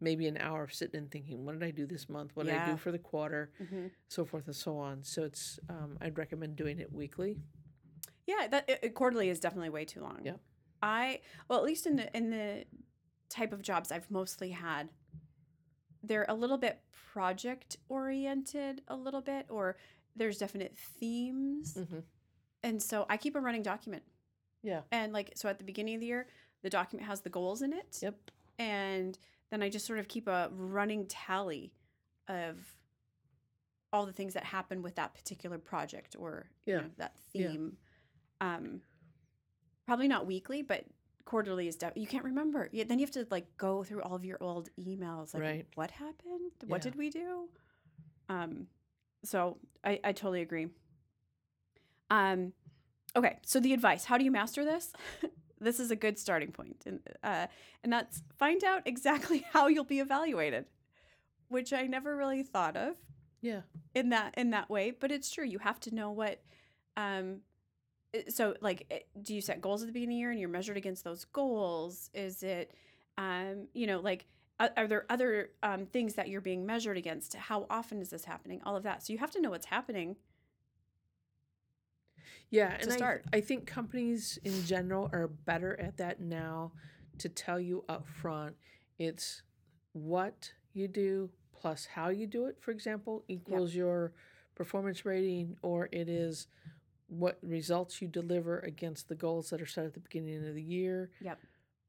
maybe 0.00 0.28
an 0.28 0.36
hour 0.38 0.62
of 0.62 0.72
sitting 0.72 0.98
and 0.98 1.10
thinking, 1.10 1.44
what 1.44 1.58
did 1.58 1.66
I 1.66 1.70
do 1.70 1.86
this 1.86 2.08
month? 2.08 2.30
What 2.34 2.46
did 2.46 2.54
I 2.54 2.70
do 2.70 2.76
for 2.76 2.92
the 2.92 2.98
quarter? 2.98 3.50
hmm 3.58 3.86
So 4.08 4.24
forth 4.24 4.46
and 4.46 4.54
so 4.54 4.78
on. 4.78 5.02
So 5.02 5.24
it's 5.24 5.58
um, 5.68 5.98
I'd 6.00 6.16
recommend 6.18 6.56
doing 6.56 6.78
it 6.78 6.92
weekly. 6.92 7.38
Yeah, 8.26 8.46
that 8.50 8.68
it, 8.68 8.94
quarterly 8.94 9.28
is 9.30 9.40
definitely 9.40 9.70
way 9.70 9.84
too 9.84 10.00
long. 10.00 10.20
Yep. 10.22 10.40
I 10.82 11.20
well, 11.48 11.58
at 11.58 11.64
least 11.64 11.86
in 11.86 11.96
the 11.96 12.16
in 12.16 12.30
the 12.30 12.64
type 13.28 13.52
of 13.52 13.62
jobs 13.62 13.90
I've 13.90 14.10
mostly 14.10 14.50
had, 14.50 14.88
they're 16.02 16.26
a 16.28 16.34
little 16.34 16.58
bit 16.58 16.80
project 17.12 17.78
oriented, 17.88 18.82
a 18.88 18.96
little 18.96 19.20
bit, 19.22 19.46
or 19.48 19.76
there's 20.14 20.38
definite 20.38 20.76
themes, 20.76 21.74
hmm 21.74 22.00
and 22.62 22.82
so 22.82 23.06
I 23.08 23.16
keep 23.16 23.36
a 23.36 23.40
running 23.40 23.62
document. 23.62 24.02
Yeah. 24.62 24.80
And 24.90 25.12
like 25.12 25.32
so, 25.36 25.48
at 25.48 25.58
the 25.58 25.64
beginning 25.64 25.94
of 25.94 26.00
the 26.00 26.06
year, 26.06 26.26
the 26.62 26.70
document 26.70 27.06
has 27.08 27.20
the 27.20 27.30
goals 27.30 27.62
in 27.62 27.72
it. 27.72 27.98
Yep. 28.02 28.14
And 28.58 29.18
then 29.50 29.62
I 29.62 29.68
just 29.68 29.86
sort 29.86 29.98
of 29.98 30.08
keep 30.08 30.26
a 30.26 30.50
running 30.52 31.06
tally 31.06 31.72
of 32.28 32.56
all 33.92 34.04
the 34.04 34.12
things 34.12 34.34
that 34.34 34.44
happen 34.44 34.82
with 34.82 34.96
that 34.96 35.14
particular 35.14 35.58
project 35.58 36.14
or 36.18 36.50
you 36.66 36.74
know, 36.76 36.84
that 36.98 37.14
Yeah. 37.32 37.48
theme. 37.48 37.76
Um, 38.40 38.82
probably 39.86 40.08
not 40.08 40.26
weekly, 40.26 40.62
but 40.62 40.84
quarterly 41.24 41.68
is 41.68 41.76
def- 41.76 41.96
you 41.96 42.06
can't 42.06 42.24
remember. 42.24 42.68
Yeah, 42.72 42.84
then 42.84 42.98
you 42.98 43.04
have 43.06 43.12
to 43.14 43.26
like 43.30 43.56
go 43.56 43.84
through 43.84 44.02
all 44.02 44.14
of 44.14 44.24
your 44.24 44.36
old 44.42 44.68
emails. 44.78 45.32
Like, 45.34 45.42
Right. 45.42 45.66
what 45.74 45.90
happened? 45.92 46.52
What 46.66 46.82
did 46.82 46.96
we 46.96 47.08
do? 47.10 47.48
Um, 48.28 48.66
so 49.24 49.58
I, 49.82 49.98
I 50.04 50.12
totally 50.12 50.42
agree. 50.42 50.68
Um, 52.10 52.52
okay, 53.16 53.38
so 53.44 53.60
the 53.60 53.72
advice: 53.72 54.04
How 54.04 54.18
do 54.18 54.24
you 54.24 54.30
master 54.30 54.64
this? 54.64 54.92
this 55.60 55.80
is 55.80 55.90
a 55.90 55.96
good 55.96 56.18
starting 56.18 56.52
point, 56.52 56.84
and 56.86 57.00
uh, 57.22 57.46
and 57.82 57.92
that's 57.92 58.22
find 58.36 58.62
out 58.64 58.82
exactly 58.86 59.44
how 59.52 59.66
you'll 59.68 59.84
be 59.84 60.00
evaluated, 60.00 60.66
which 61.48 61.72
I 61.72 61.86
never 61.86 62.16
really 62.16 62.42
thought 62.42 62.76
of 62.76 62.94
Yeah. 63.40 63.62
in 63.94 64.10
that 64.10 64.34
in 64.36 64.50
that 64.50 64.68
way 64.70 64.90
but 64.90 65.10
it's 65.10 65.30
true 65.30 65.44
you 65.44 65.58
have 65.58 65.80
to 65.80 65.94
know 65.94 66.10
what 66.10 66.42
um 66.96 67.40
so 68.28 68.54
like 68.60 69.06
do 69.22 69.34
you 69.34 69.40
set 69.40 69.60
goals 69.60 69.82
at 69.82 69.86
the 69.86 69.92
beginning 69.92 70.14
of 70.14 70.16
the 70.16 70.20
year 70.20 70.30
and 70.30 70.40
you're 70.40 70.48
measured 70.48 70.76
against 70.76 71.04
those 71.04 71.24
goals? 71.26 72.10
Is 72.14 72.42
it 72.42 72.72
um 73.18 73.68
you 73.74 73.86
know 73.86 74.00
like 74.00 74.26
are, 74.60 74.70
are 74.76 74.86
there 74.88 75.06
other 75.08 75.50
um, 75.62 75.86
things 75.86 76.14
that 76.14 76.28
you're 76.28 76.40
being 76.40 76.66
measured 76.66 76.96
against? 76.96 77.34
How 77.34 77.66
often 77.70 78.00
is 78.00 78.08
this 78.10 78.24
happening? 78.24 78.60
All 78.64 78.74
of 78.76 78.82
that. 78.82 79.04
So 79.04 79.12
you 79.12 79.18
have 79.20 79.30
to 79.32 79.40
know 79.40 79.50
what's 79.50 79.66
happening 79.66 80.16
Yeah, 82.50 82.76
and 82.80 82.90
I, 82.92 82.96
start. 82.96 83.24
I 83.32 83.40
think 83.40 83.66
companies 83.66 84.38
in 84.44 84.64
general 84.64 85.10
are 85.12 85.28
better 85.28 85.78
at 85.80 85.96
that 85.98 86.20
now 86.20 86.72
to 87.18 87.28
tell 87.28 87.60
you 87.60 87.84
up 87.88 88.06
front 88.06 88.54
it's 88.98 89.42
what 89.92 90.52
you 90.72 90.88
do 90.88 91.30
plus 91.52 91.86
how 91.86 92.08
you 92.08 92.26
do 92.26 92.46
it, 92.46 92.56
for 92.60 92.70
example, 92.70 93.24
equals 93.28 93.74
your 93.74 94.12
performance 94.54 95.04
rating, 95.04 95.56
or 95.62 95.88
it 95.92 96.08
is 96.08 96.46
what 97.08 97.38
results 97.42 98.00
you 98.00 98.08
deliver 98.08 98.60
against 98.60 99.08
the 99.08 99.14
goals 99.14 99.50
that 99.50 99.60
are 99.60 99.66
set 99.66 99.84
at 99.84 99.94
the 99.94 100.00
beginning 100.00 100.46
of 100.46 100.54
the 100.54 100.62
year. 100.62 101.10
Yep. 101.20 101.38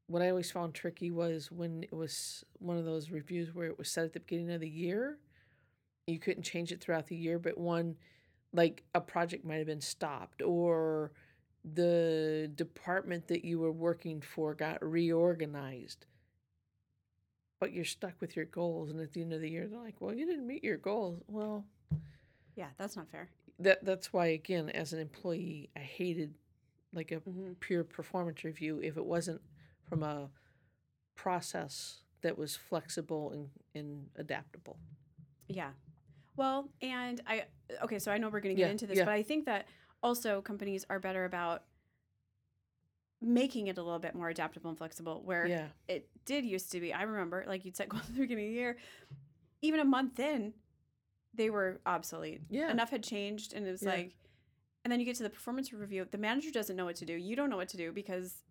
What 0.07 0.21
I 0.21 0.29
always 0.29 0.49
found 0.49 0.73
tricky 0.73 1.11
was 1.11 1.51
when 1.51 1.83
it 1.83 1.93
was 1.93 2.43
one 2.57 2.77
of 2.77 2.85
those 2.85 3.11
reviews 3.11 3.53
where 3.53 3.67
it 3.67 3.77
was 3.77 3.91
set 3.91 4.05
at 4.05 4.13
the 4.13 4.19
beginning 4.21 4.51
of 4.51 4.61
the 4.61 4.69
year, 4.69 5.19
you 6.07 6.19
couldn't 6.19 6.43
change 6.43 6.71
it 6.71 6.81
throughout 6.81 7.07
the 7.07 7.15
year, 7.15 7.37
but 7.37 7.57
one 7.57 7.95
like 8.53 8.83
a 8.95 9.01
project 9.01 9.45
might 9.45 9.57
have 9.57 9.67
been 9.67 9.81
stopped 9.81 10.41
or 10.41 11.11
the 11.73 12.49
department 12.55 13.27
that 13.27 13.43
you 13.45 13.59
were 13.59 13.71
working 13.71 14.21
for 14.21 14.53
got 14.53 14.83
reorganized 14.83 16.05
but 17.59 17.73
you're 17.73 17.83
stuck 17.85 18.13
with 18.21 18.35
your 18.35 18.45
goals 18.45 18.89
and 18.89 18.99
at 19.01 19.11
the 19.13 19.21
end 19.21 19.33
of 19.33 19.41
the 19.41 19.49
year 19.49 19.67
they're 19.67 19.79
like 19.79 19.99
well 19.99 20.13
you 20.13 20.25
didn't 20.25 20.47
meet 20.47 20.63
your 20.63 20.77
goals 20.77 21.21
well 21.27 21.65
yeah 22.55 22.69
that's 22.77 22.95
not 22.95 23.09
fair 23.09 23.29
that 23.59 23.83
that's 23.83 24.13
why 24.13 24.27
again 24.27 24.69
as 24.69 24.93
an 24.93 24.99
employee 24.99 25.69
i 25.75 25.79
hated 25.79 26.33
like 26.93 27.11
a 27.11 27.17
mm-hmm. 27.17 27.51
pure 27.59 27.83
performance 27.83 28.43
review 28.43 28.79
if 28.81 28.97
it 28.97 29.05
wasn't 29.05 29.41
from 29.87 30.01
a 30.01 30.29
process 31.15 31.99
that 32.21 32.37
was 32.37 32.55
flexible 32.55 33.31
and, 33.31 33.49
and 33.75 34.07
adaptable 34.15 34.77
Yeah. 35.49 35.71
Well, 36.39 36.69
and 36.81 37.21
I 37.27 37.43
okay, 37.83 37.99
so 37.99 38.11
I 38.11 38.17
know 38.17 38.29
we're 38.29 38.39
going 38.39 38.55
to 38.55 38.59
get 38.59 38.67
Yeah, 38.67 38.71
into 38.71 38.87
this, 38.87 38.97
yeah. 38.97 39.05
but 39.05 39.13
I 39.13 39.21
think 39.23 39.45
that 39.45 39.67
also 40.01 40.41
companies 40.41 40.85
are 40.89 40.99
better 40.99 41.25
about 41.25 41.63
making 43.21 43.67
it 43.67 43.77
a 43.77 43.83
little 43.83 43.99
bit 43.99 44.15
more 44.15 44.29
adaptable 44.29 44.69
and 44.69 44.77
flexible 44.77 45.21
where 45.25 45.45
yeah 45.45 45.67
it 45.89 46.07
did 46.25 46.45
used 46.45 46.71
to 46.71 46.79
be. 46.79 46.93
I 46.93 47.01
remember 47.03 47.43
like 47.47 47.65
you'd 47.65 47.75
set 47.75 47.89
goals 47.89 48.03
at 48.07 48.13
the 48.15 48.21
beginning 48.21 48.45
of 48.45 48.51
the 48.51 48.55
year, 48.55 48.77
even 49.61 49.79
a 49.81 49.85
month 49.85 50.19
in, 50.19 50.53
they 51.33 51.49
were 51.49 51.81
obsolete. 51.85 52.41
Yeah. 52.49 52.71
Enough 52.71 52.89
had 52.91 53.03
changed 53.03 53.53
and 53.53 53.67
it 53.67 53.71
was 53.71 53.83
like 53.83 54.15
and 54.85 54.91
then 54.91 55.01
you 55.01 55.05
get 55.05 55.15
to 55.17 55.23
the 55.23 55.29
performance 55.29 55.73
review, 55.73 56.07
the 56.09 56.17
manager 56.17 56.51
doesn't 56.51 56.77
know 56.77 56.85
what 56.85 56.95
to 56.95 57.05
do. 57.05 57.13
You 57.13 57.35
don't 57.35 57.49
know 57.49 57.57
what 57.57 57.67
to 57.69 57.77
do 57.77 57.91
because 57.91 58.45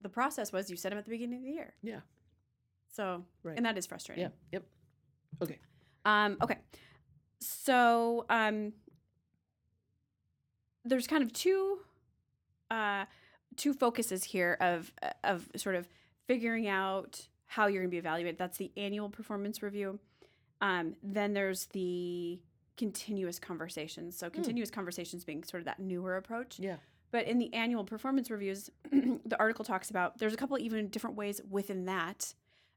the 0.00 0.08
process 0.08 0.52
was 0.52 0.70
you 0.70 0.76
set 0.76 0.90
them 0.90 0.98
at 0.98 1.04
the 1.04 1.10
beginning 1.10 1.38
of 1.38 1.44
the 1.44 1.50
year. 1.50 1.74
Yeah. 1.82 2.00
So, 2.92 3.24
Right. 3.42 3.56
and 3.56 3.66
that 3.66 3.76
is 3.76 3.86
frustrating. 3.86 4.22
yeah 4.22 4.30
yep 4.52 4.64
okay 5.42 5.58
Um, 6.04 6.36
okay. 6.42 6.58
So 7.40 8.26
um, 8.28 8.72
there's 10.84 11.06
kind 11.06 11.22
of 11.22 11.32
two 11.32 11.78
uh, 12.70 13.04
two 13.56 13.72
focuses 13.72 14.24
here 14.24 14.56
of 14.60 14.92
of 15.24 15.48
sort 15.56 15.76
of 15.76 15.88
figuring 16.26 16.68
out 16.68 17.28
how 17.46 17.66
you're 17.66 17.82
going 17.82 17.90
to 17.90 17.94
be 17.94 17.98
evaluated. 17.98 18.38
That's 18.38 18.58
the 18.58 18.70
annual 18.76 19.08
performance 19.08 19.62
review. 19.62 19.98
Um, 20.60 20.94
then 21.02 21.32
there's 21.32 21.66
the 21.66 22.38
continuous 22.76 23.38
conversations. 23.38 24.16
So 24.16 24.30
continuous 24.30 24.70
conversations 24.70 25.24
being 25.24 25.42
sort 25.42 25.60
of 25.60 25.64
that 25.66 25.80
newer 25.80 26.16
approach. 26.16 26.58
yeah 26.58 26.76
But 27.10 27.26
in 27.26 27.38
the 27.38 27.52
annual 27.52 27.84
performance 27.84 28.30
reviews, 28.30 28.70
the 28.92 29.36
article 29.38 29.64
talks 29.64 29.90
about 29.90 30.18
there's 30.18 30.32
a 30.32 30.36
couple 30.36 30.58
even 30.58 30.88
different 30.88 31.16
ways 31.16 31.40
within 31.50 31.86
that 31.86 32.34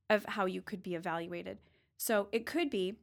of 0.09 0.25
how 0.25 0.45
you 0.45 0.61
could 0.61 0.81
be 0.81 0.95
evaluated. 0.95 1.59
So 1.97 2.27
it 2.31 2.45
could 2.45 2.69
be 2.69 2.95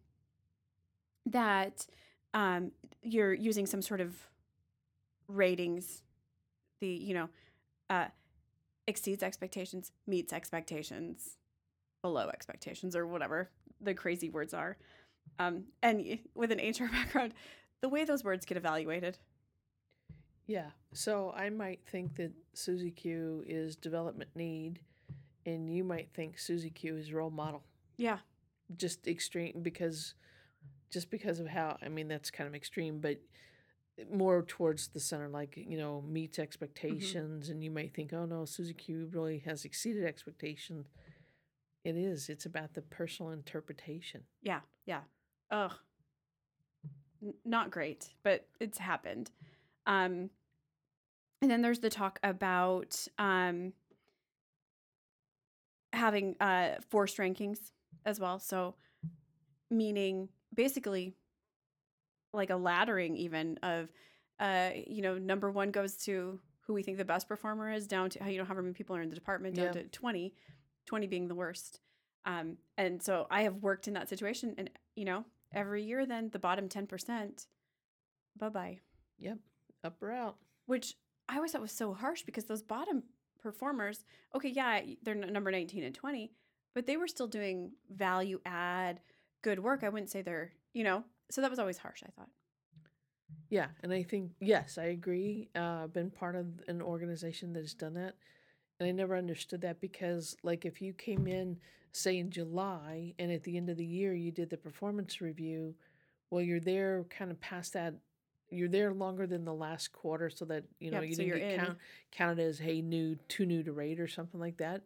that 1.31 1.87
um, 2.35 2.73
you're 3.03 3.33
using 3.33 3.67
some 3.67 3.83
sort 3.83 4.01
of 4.01 4.17
ratings, 5.29 6.03
the 6.81 6.89
you 6.89 7.15
know 7.15 7.29
uh, 7.89 8.07
exceeds 8.87 9.23
expectations, 9.23 9.93
meets 10.07 10.33
expectations, 10.33 11.37
below 12.03 12.29
expectations, 12.29 12.95
or 12.95 13.07
whatever 13.07 13.51
the 13.81 13.95
crazy 13.95 14.29
words 14.29 14.55
are. 14.55 14.77
Um, 15.39 15.65
and 15.83 16.19
with 16.35 16.53
an 16.53 16.59
HR 16.59 16.89
background, 16.93 17.35
the 17.81 17.89
way 17.89 18.05
those 18.05 18.25
words 18.25 18.45
get 18.47 18.57
evaluated. 18.57 19.19
Yeah. 20.47 20.71
So 20.93 21.33
I 21.37 21.49
might 21.51 21.81
think 21.87 22.17
that 22.17 22.33
Susie 22.55 22.91
Q 22.91 23.45
is 23.47 23.77
development 23.77 24.31
need, 24.35 24.81
and 25.47 25.73
you 25.73 25.85
might 25.85 26.09
think 26.13 26.39
Susie 26.39 26.71
Q 26.71 26.97
is 26.97 27.13
role 27.13 27.31
model. 27.31 27.63
Yeah. 27.97 28.19
Just 28.77 29.07
extreme 29.07 29.61
because, 29.63 30.15
just 30.91 31.11
because 31.11 31.41
of 31.41 31.47
how 31.49 31.77
I 31.83 31.89
mean 31.89 32.09
that's 32.09 32.31
kind 32.31 32.49
of 32.49 32.55
extreme, 32.55 33.01
but 33.01 33.19
more 34.13 34.43
towards 34.43 34.89
the 34.89 35.01
center, 35.01 35.29
like 35.29 35.57
you 35.57 35.79
know 35.79 36.03
meets 36.07 36.39
expectations, 36.39 37.49
and 37.49 37.63
you 37.63 37.71
might 37.71 37.95
think, 37.95 38.13
oh 38.13 38.25
no, 38.25 38.45
Susie 38.45 38.75
Q 38.75 39.09
really 39.13 39.39
has 39.47 39.65
exceeded 39.65 40.05
expectations. 40.05 40.89
It 41.85 41.97
is. 41.97 42.29
It's 42.29 42.47
about 42.47 42.75
the 42.75 42.83
personal 42.83 43.33
interpretation. 43.33 44.23
Yeah, 44.43 44.61
yeah. 44.85 45.01
Ugh. 45.51 45.73
N- 47.23 47.35
not 47.45 47.71
great, 47.71 48.11
but 48.23 48.47
it's 48.61 48.79
happened. 48.79 49.31
Um, 49.87 50.31
and 51.43 51.51
then 51.51 51.63
there's 51.63 51.81
the 51.81 51.89
talk 51.89 52.19
about 52.23 53.07
um, 53.19 53.73
having 55.93 56.37
uh, 56.39 56.73
forced 56.91 57.17
rankings 57.17 57.73
as 58.05 58.21
well. 58.21 58.39
So, 58.39 58.75
meaning 59.71 60.29
basically 60.55 61.15
like 62.33 62.51
a 62.51 62.55
laddering 62.55 63.17
even 63.17 63.59
of 63.63 63.91
uh, 64.39 64.71
you 64.87 65.03
know, 65.03 65.19
number 65.19 65.51
one 65.51 65.71
goes 65.71 65.97
to 65.97 66.41
who 66.63 66.73
we 66.73 66.83
think 66.83 66.97
the 66.97 67.05
best 67.05 67.29
performer 67.29 67.71
is, 67.71 67.87
down 67.87 68.09
to 68.09 68.23
how 68.23 68.31
you 68.31 68.39
know 68.39 68.45
however 68.45 68.63
many 68.63 68.73
people 68.73 68.97
are 68.97 69.03
in 69.03 69.11
the 69.11 69.15
department, 69.15 69.55
down 69.55 69.67
Yeah. 69.67 69.73
to 69.73 69.85
20, 69.85 70.33
20 70.87 71.07
being 71.09 71.29
the 71.29 71.35
worst. 71.35 71.81
Um, 72.25 72.57
and 72.79 73.03
so 73.03 73.27
I 73.31 73.43
have 73.43 73.57
worked 73.57 73.87
in 73.87 73.95
that 73.95 74.09
situation, 74.09 74.55
and 74.57 74.71
you 74.97 75.05
know, 75.05 75.25
every 75.53 75.83
year 75.85 76.07
then 76.07 76.31
the 76.31 76.39
bottom 76.39 76.69
ten 76.69 76.87
percent, 76.87 77.47
bye 78.39 78.49
bye. 78.49 78.79
Yep. 79.19 79.39
Up 79.85 80.03
or 80.03 80.13
out. 80.13 80.37
Which 80.67 80.95
I 81.29 81.37
always 81.37 81.53
thought 81.53 81.61
was 81.61 81.73
so 81.73 81.93
harsh 81.93 82.23
because 82.23 82.45
those 82.45 82.63
bottom 82.63 83.03
performers, 83.43 84.05
okay, 84.35 84.49
yeah, 84.51 84.81
they're 85.03 85.15
number 85.15 85.51
nineteen 85.51 85.83
and 85.85 85.95
twenty, 85.95 86.33
but 86.75 86.87
they 86.87 86.97
were 86.97 87.09
still 87.09 87.27
doing 87.29 87.73
value 87.91 88.41
add, 88.47 89.01
good 89.43 89.61
work. 89.61 89.83
I 89.85 89.89
wouldn't 89.89 90.11
say 90.11 90.23
they're, 90.23 90.53
you 90.73 90.85
know, 90.85 91.05
so 91.31 91.41
that 91.41 91.51
was 91.51 91.59
always 91.59 91.79
harsh. 91.79 92.03
I 92.07 92.11
thought. 92.11 92.29
Yeah, 93.49 93.69
and 93.83 93.93
I 93.93 94.03
think 94.03 94.33
yes, 94.41 94.79
I 94.79 94.85
agree. 94.87 95.49
Uh, 95.55 95.87
been 95.89 96.11
part 96.11 96.37
of 96.37 96.47
an 96.69 96.81
organization 96.81 97.53
that 97.55 97.61
has 97.61 97.75
done 97.75 97.95
that, 97.95 98.15
and 98.79 98.89
I 98.89 98.93
never 98.93 99.17
understood 99.17 99.63
that 99.63 99.81
because, 99.81 100.37
like, 100.43 100.65
if 100.65 100.81
you 100.81 100.93
came 100.93 101.27
in, 101.27 101.59
say 101.93 102.19
in 102.19 102.31
July, 102.31 103.15
and 103.19 103.33
at 103.33 103.43
the 103.45 103.57
end 103.57 103.69
of 103.71 103.77
the 103.77 103.85
year 103.85 104.15
you 104.15 104.31
did 104.31 104.51
the 104.51 104.57
performance 104.57 105.21
review, 105.21 105.75
well, 106.31 106.43
you're 106.43 106.61
there 106.61 107.05
kind 107.11 107.31
of 107.31 107.41
past 107.41 107.73
that. 107.75 107.95
You're 108.51 108.69
there 108.69 108.93
longer 108.95 109.27
than 109.27 109.45
the 109.45 109.55
last 109.55 109.93
quarter, 109.93 110.31
so 110.31 110.45
that 110.47 110.65
you 110.81 110.91
know 110.91 111.01
Yep, 111.01 111.03
you 111.03 111.17
so 111.17 111.23
didn't 111.23 111.33
get 111.35 111.49
count, 111.49 111.79
counted 112.13 112.41
as 112.41 112.59
hey 112.61 112.83
new 112.83 113.17
too 113.29 113.47
new 113.47 113.63
to 113.65 113.73
rate 113.73 114.01
or 114.01 114.09
something 114.09 114.41
like 114.41 114.59
that. 114.59 114.83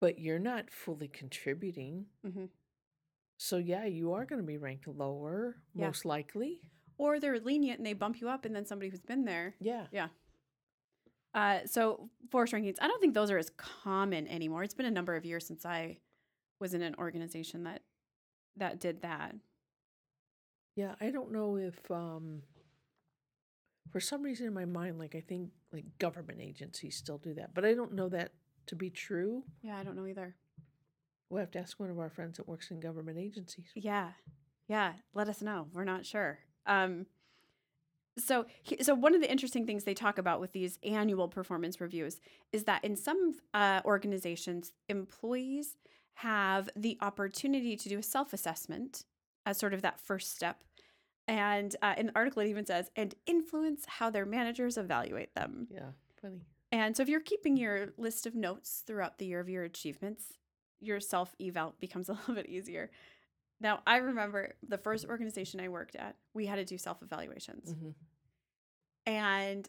But 0.00 0.18
you're 0.18 0.40
not 0.40 0.70
fully 0.70 1.08
contributing, 1.08 2.06
hmm 2.24 2.50
so 3.42 3.56
yeah, 3.56 3.86
you 3.86 4.12
are 4.12 4.26
going 4.26 4.38
to 4.42 4.46
be 4.46 4.58
ranked 4.58 4.86
lower, 4.86 5.56
Yeah. 5.74 5.86
most 5.86 6.04
likely. 6.04 6.60
Or 6.98 7.18
they're 7.18 7.40
lenient 7.40 7.78
and 7.78 7.86
they 7.86 7.94
bump 7.94 8.20
you 8.20 8.28
up, 8.28 8.44
and 8.44 8.54
then 8.54 8.66
somebody 8.66 8.90
who's 8.90 9.00
been 9.00 9.24
there. 9.24 9.54
Yeah. 9.60 9.86
Yeah. 9.90 10.08
Uh, 11.32 11.60
so 11.64 12.10
force 12.30 12.50
rankings, 12.52 12.76
I 12.82 12.86
don't 12.88 13.00
think 13.00 13.14
those 13.14 13.30
are 13.30 13.38
as 13.38 13.50
common 13.56 14.28
anymore. 14.28 14.62
It's 14.62 14.74
been 14.74 14.84
a 14.84 14.90
number 14.90 15.16
of 15.16 15.24
years 15.24 15.46
since 15.46 15.64
I 15.64 15.96
was 16.60 16.74
in 16.74 16.82
an 16.82 16.94
organization 16.98 17.64
that 17.64 17.80
that 18.56 18.78
did 18.78 19.00
that. 19.00 19.34
Yeah, 20.76 20.96
I 21.00 21.10
don't 21.10 21.32
know 21.32 21.56
if 21.56 21.90
um 21.90 22.42
for 23.90 24.00
some 24.00 24.22
reason 24.22 24.46
in 24.48 24.52
my 24.52 24.66
mind 24.66 24.98
like 24.98 25.14
I 25.14 25.20
think 25.20 25.50
like 25.72 25.86
government 25.98 26.40
agencies 26.42 26.96
still 26.96 27.16
do 27.18 27.32
that, 27.34 27.54
but 27.54 27.64
I 27.64 27.72
don't 27.72 27.94
know 27.94 28.10
that 28.10 28.32
to 28.66 28.76
be 28.76 28.90
true. 28.90 29.44
Yeah, 29.62 29.78
I 29.78 29.82
don't 29.84 29.96
know 29.96 30.06
either. 30.06 30.36
We'll 31.30 31.40
have 31.40 31.52
to 31.52 31.60
ask 31.60 31.78
one 31.78 31.90
of 31.90 31.98
our 31.98 32.10
friends 32.10 32.36
that 32.36 32.48
works 32.48 32.70
in 32.70 32.80
government 32.80 33.16
agencies. 33.16 33.66
Yeah, 33.74 34.10
yeah. 34.68 34.94
Let 35.14 35.28
us 35.28 35.40
know. 35.40 35.68
We're 35.72 35.84
not 35.84 36.04
sure. 36.04 36.40
Um, 36.66 37.06
so, 38.18 38.46
so 38.82 38.94
one 38.94 39.14
of 39.14 39.20
the 39.20 39.30
interesting 39.30 39.64
things 39.64 39.84
they 39.84 39.94
talk 39.94 40.18
about 40.18 40.40
with 40.40 40.52
these 40.52 40.78
annual 40.82 41.28
performance 41.28 41.80
reviews 41.80 42.20
is 42.52 42.64
that 42.64 42.84
in 42.84 42.96
some 42.96 43.34
uh, 43.54 43.80
organizations, 43.84 44.72
employees 44.88 45.76
have 46.14 46.68
the 46.76 46.98
opportunity 47.00 47.76
to 47.76 47.88
do 47.88 47.98
a 47.98 48.02
self-assessment 48.02 49.04
as 49.46 49.56
sort 49.56 49.72
of 49.72 49.82
that 49.82 50.00
first 50.00 50.34
step. 50.34 50.64
And 51.28 51.74
uh, 51.80 51.94
in 51.96 52.06
the 52.06 52.12
article, 52.16 52.42
it 52.42 52.48
even 52.48 52.66
says, 52.66 52.90
and 52.96 53.14
influence 53.26 53.84
how 53.86 54.10
their 54.10 54.26
managers 54.26 54.76
evaluate 54.76 55.34
them. 55.34 55.68
Yeah, 55.70 55.92
funny. 56.20 56.40
And 56.72 56.96
so 56.96 57.02
if 57.02 57.08
you're 57.08 57.20
keeping 57.20 57.56
your 57.56 57.92
list 57.96 58.26
of 58.26 58.34
notes 58.34 58.82
throughout 58.86 59.18
the 59.18 59.26
year 59.26 59.40
of 59.40 59.48
your 59.48 59.64
achievements, 59.64 60.34
your 60.80 61.00
self 61.00 61.34
eval 61.40 61.74
becomes 61.80 62.08
a 62.10 62.12
little 62.12 62.34
bit 62.34 62.48
easier. 62.48 62.90
Now, 63.60 63.80
I 63.86 63.98
remember 63.98 64.54
the 64.66 64.78
first 64.78 65.04
organization 65.06 65.60
I 65.60 65.68
worked 65.68 65.94
at, 65.94 66.16
we 66.32 66.46
had 66.46 66.56
to 66.56 66.64
do 66.64 66.78
self 66.78 67.02
evaluations. 67.02 67.72
hmm 67.72 67.90
And 69.06 69.68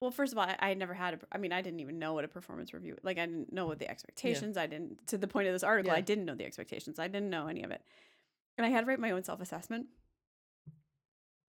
well, 0.00 0.10
first 0.10 0.32
of 0.32 0.38
all, 0.38 0.44
I, 0.44 0.56
I 0.58 0.68
had 0.68 0.78
never 0.78 0.94
had 0.94 1.14
a, 1.14 1.18
I 1.30 1.38
mean, 1.38 1.52
I 1.52 1.62
didn't 1.62 1.78
even 1.80 1.98
know 1.98 2.12
what 2.12 2.24
a 2.24 2.28
performance 2.28 2.74
review, 2.74 2.96
like 3.02 3.18
I 3.18 3.26
didn't 3.26 3.52
know 3.52 3.66
what 3.66 3.78
the 3.78 3.88
expectations, 3.88 4.56
I 4.56 4.66
didn't, 4.66 5.06
to 5.08 5.16
the 5.16 5.28
point 5.28 5.46
of 5.46 5.54
this 5.54 5.62
article, 5.62 5.92
I 5.98 6.00
didn't 6.00 6.24
know 6.24 6.34
the 6.34 6.44
expectations. 6.44 6.98
I 6.98 7.06
didn't 7.06 7.30
know 7.30 7.46
any 7.46 7.62
of 7.62 7.70
it. 7.70 7.82
And 8.58 8.66
I 8.66 8.70
had 8.70 8.80
to 8.80 8.86
write 8.86 8.98
my 8.98 9.12
own 9.12 9.22
self 9.24 9.40
assessment. 9.40 9.86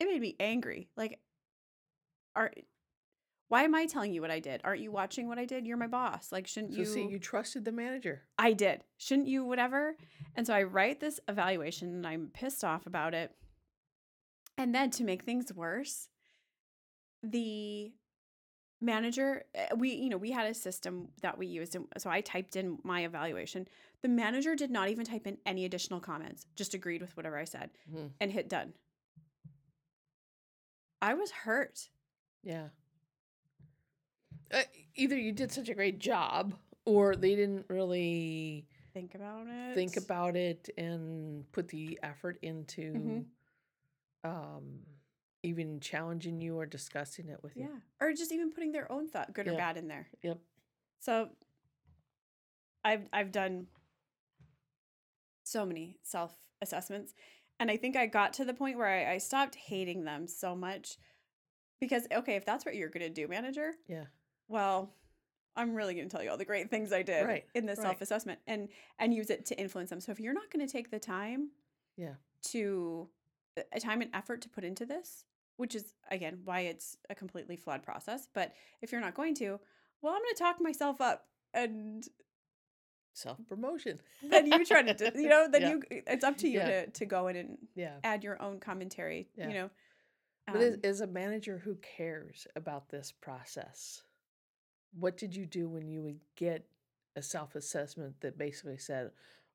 It 0.00 0.06
made 0.06 0.20
me 0.20 0.34
angry. 0.40 0.88
Like, 0.96 1.20
are, 2.34 2.50
why 3.52 3.64
am 3.64 3.74
I 3.74 3.84
telling 3.84 4.14
you 4.14 4.22
what 4.22 4.30
I 4.30 4.40
did? 4.40 4.62
Aren't 4.64 4.80
you 4.80 4.90
watching 4.90 5.28
what 5.28 5.38
I 5.38 5.44
did? 5.44 5.66
You're 5.66 5.76
my 5.76 5.86
boss. 5.86 6.32
Like, 6.32 6.46
shouldn't 6.46 6.72
So 6.72 6.78
you? 6.78 6.84
see, 6.86 7.06
you 7.06 7.18
trusted 7.18 7.66
the 7.66 7.70
manager. 7.72 8.22
I 8.38 8.54
did. 8.54 8.82
Shouldn't 8.96 9.28
you, 9.28 9.44
whatever? 9.44 9.94
And 10.34 10.46
so 10.46 10.54
I 10.54 10.62
write 10.62 11.00
this 11.00 11.20
evaluation 11.28 11.88
and 11.90 12.06
I'm 12.06 12.30
pissed 12.32 12.64
off 12.64 12.86
about 12.86 13.12
it. 13.12 13.30
And 14.56 14.74
then 14.74 14.88
to 14.92 15.04
make 15.04 15.24
things 15.24 15.52
worse, 15.52 16.08
the 17.22 17.92
manager, 18.80 19.44
uh, 19.54 19.76
we, 19.76 19.96
you 19.96 20.08
know, 20.08 20.16
we 20.16 20.30
had 20.30 20.46
a 20.46 20.54
system 20.54 21.08
that 21.20 21.36
we 21.36 21.46
used. 21.46 21.74
And 21.74 21.84
so 21.98 22.08
I 22.08 22.22
typed 22.22 22.56
in 22.56 22.78
my 22.84 23.04
evaluation. 23.04 23.68
The 24.00 24.08
manager 24.08 24.56
did 24.56 24.70
not 24.70 24.88
even 24.88 25.04
type 25.04 25.26
in 25.26 25.36
any 25.44 25.66
additional 25.66 26.00
comments, 26.00 26.46
just 26.56 26.72
agreed 26.72 27.02
with 27.02 27.14
whatever 27.18 27.36
I 27.36 27.44
said 27.44 27.68
Mhm. 27.92 28.12
and 28.18 28.32
hit 28.32 28.48
done. 28.48 28.72
I 31.02 31.12
was 31.12 31.30
hurt. 31.30 31.90
Yeah. 32.42 32.68
Uh, 34.52 34.62
either 34.94 35.16
you 35.16 35.32
did 35.32 35.50
such 35.50 35.68
a 35.68 35.74
great 35.74 35.98
job 35.98 36.54
or 36.84 37.16
they 37.16 37.34
didn't 37.34 37.64
really 37.68 38.66
Think 38.92 39.14
about 39.14 39.46
it. 39.48 39.74
think 39.74 39.96
about 39.96 40.36
it 40.36 40.68
and 40.76 41.50
put 41.52 41.68
the 41.68 41.98
effort 42.02 42.38
into 42.42 42.92
Mhm. 44.24 44.28
um 44.30 44.86
even 45.44 45.80
challenging 45.80 46.40
you 46.40 46.56
or 46.56 46.66
discussing 46.66 47.28
it 47.28 47.42
with 47.42 47.56
you. 47.56 47.64
Yeah. 47.64 47.80
Or 48.00 48.12
just 48.12 48.30
even 48.30 48.52
putting 48.52 48.70
their 48.70 48.90
own 48.92 49.08
thought, 49.08 49.32
good 49.32 49.48
or 49.48 49.56
bad, 49.56 49.76
in 49.76 49.88
there. 49.88 50.08
Yep. 50.22 50.38
So 51.00 51.30
I've 52.84 53.08
I've 53.12 53.32
done 53.32 53.66
so 55.44 55.64
many 55.66 55.98
self 56.02 56.32
assessments. 56.60 57.14
And 57.58 57.70
I 57.70 57.76
think 57.76 57.96
I 57.96 58.06
got 58.06 58.32
to 58.34 58.44
the 58.44 58.54
point 58.54 58.76
where 58.78 58.88
I, 58.88 59.14
I 59.14 59.18
stopped 59.18 59.54
hating 59.56 60.04
them 60.04 60.26
so 60.28 60.54
much 60.54 60.96
because 61.80 62.06
okay, 62.12 62.36
if 62.36 62.44
that's 62.44 62.64
what 62.64 62.74
you're 62.76 62.88
gonna 62.90 63.10
do, 63.10 63.26
manager, 63.26 63.72
Yeah. 63.88 64.04
Well, 64.52 64.94
I'm 65.56 65.74
really 65.74 65.94
gonna 65.94 66.08
tell 66.08 66.22
you 66.22 66.30
all 66.30 66.36
the 66.36 66.44
great 66.44 66.70
things 66.70 66.92
I 66.92 67.02
did 67.02 67.26
Right, 67.26 67.44
in 67.54 67.66
this 67.66 67.78
right. 67.78 67.86
self 67.86 68.00
assessment 68.02 68.38
and 68.46 68.68
and 68.98 69.12
use 69.14 69.30
it 69.30 69.46
to 69.46 69.58
influence 69.58 69.90
them. 69.90 70.00
So 70.00 70.12
if 70.12 70.20
you're 70.20 70.32
not 70.34 70.50
gonna 70.50 70.68
take 70.68 70.90
the 70.90 70.98
time 71.00 71.50
Yeah. 71.96 72.14
to 72.52 73.08
a 73.72 73.80
time 73.80 74.00
and 74.00 74.10
effort 74.14 74.40
to 74.42 74.48
put 74.48 74.64
into 74.64 74.86
this, 74.86 75.24
which 75.56 75.74
is 75.74 75.94
again 76.10 76.40
why 76.44 76.60
it's 76.60 76.96
a 77.10 77.14
completely 77.14 77.56
flawed 77.56 77.82
process. 77.82 78.28
But 78.32 78.54
if 78.80 78.92
you're 78.92 79.00
not 79.00 79.14
going 79.14 79.34
to, 79.36 79.58
well, 80.00 80.14
I'm 80.14 80.22
going 80.22 80.34
to 80.34 80.38
talk 80.38 80.60
myself 80.60 81.00
up, 81.00 81.28
and 81.54 82.06
Self 83.14 83.36
promotion. 83.46 84.00
then 84.22 84.46
you 84.46 84.64
try 84.64 84.80
to, 84.82 84.94
do- 84.94 85.20
you 85.20 85.28
know, 85.28 85.46
then 85.50 85.60
Yeah. 85.62 85.68
you 85.70 85.82
it's 85.90 86.24
up 86.24 86.38
to 86.38 86.48
you 86.48 86.60
Yeah. 86.60 86.66
to 86.86 86.90
to 86.92 87.04
go 87.06 87.28
in 87.28 87.36
and 87.36 87.58
Yeah. 87.74 87.98
add 88.02 88.24
your 88.24 88.40
own 88.40 88.58
commentary. 88.58 89.28
Yeah. 89.34 89.48
You 89.48 89.54
know, 89.54 89.70
But 90.46 90.56
as, 90.62 90.74
Um, 90.76 90.80
as 90.84 91.00
a 91.02 91.06
manager 91.06 91.58
who 91.58 91.76
cares 91.76 92.46
about 92.56 92.88
this 92.88 93.12
process, 93.12 94.02
what 94.98 95.16
did 95.16 95.34
you 95.34 95.46
do 95.46 95.68
when 95.68 95.88
you 95.88 96.02
would 96.02 96.20
get 96.36 96.66
a 97.16 97.22
self 97.22 97.54
assessment 97.54 98.20
that 98.20 98.38
basically 98.38 98.78
said, 98.78 99.10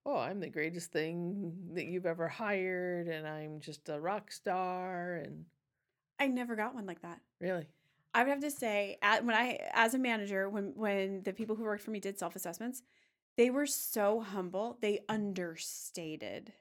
Oh, 0.06 0.18
I'm 0.18 0.40
the 0.40 0.50
greatest 0.50 0.92
thing 0.92 1.54
that 1.74 1.86
you've 1.86 2.06
ever 2.06 2.28
hired, 2.28 3.08
and 3.08 3.28
I'm 3.28 3.60
just 3.60 3.90
a 3.90 4.00
rock 4.00 4.32
star? 4.32 5.16
And 5.16 5.46
I 6.20 6.28
never 6.28 6.56
got 6.56 6.74
one 6.76 6.86
like 6.86 7.02
that. 7.02 7.20
really, 7.40 7.68
I 8.14 8.24
would 8.24 8.30
have 8.30 8.40
to 8.42 8.52
say, 8.52 8.98
when 9.22 9.36
I, 9.36 9.60
as 9.74 9.94
a 9.94 10.00
manager, 10.00 10.50
when 10.50 10.74
when 10.76 11.24
the 11.24 11.34
people 11.34 11.56
who 11.56 11.64
worked 11.64 11.84
for 11.84 11.92
me 11.92 12.00
did 12.00 12.18
self 12.18 12.36
assessments, 12.36 12.82
they 13.36 13.50
were 13.50 13.66
so 13.68 14.22
humble. 14.22 14.78
They 14.82 15.02
understated. 15.10 16.54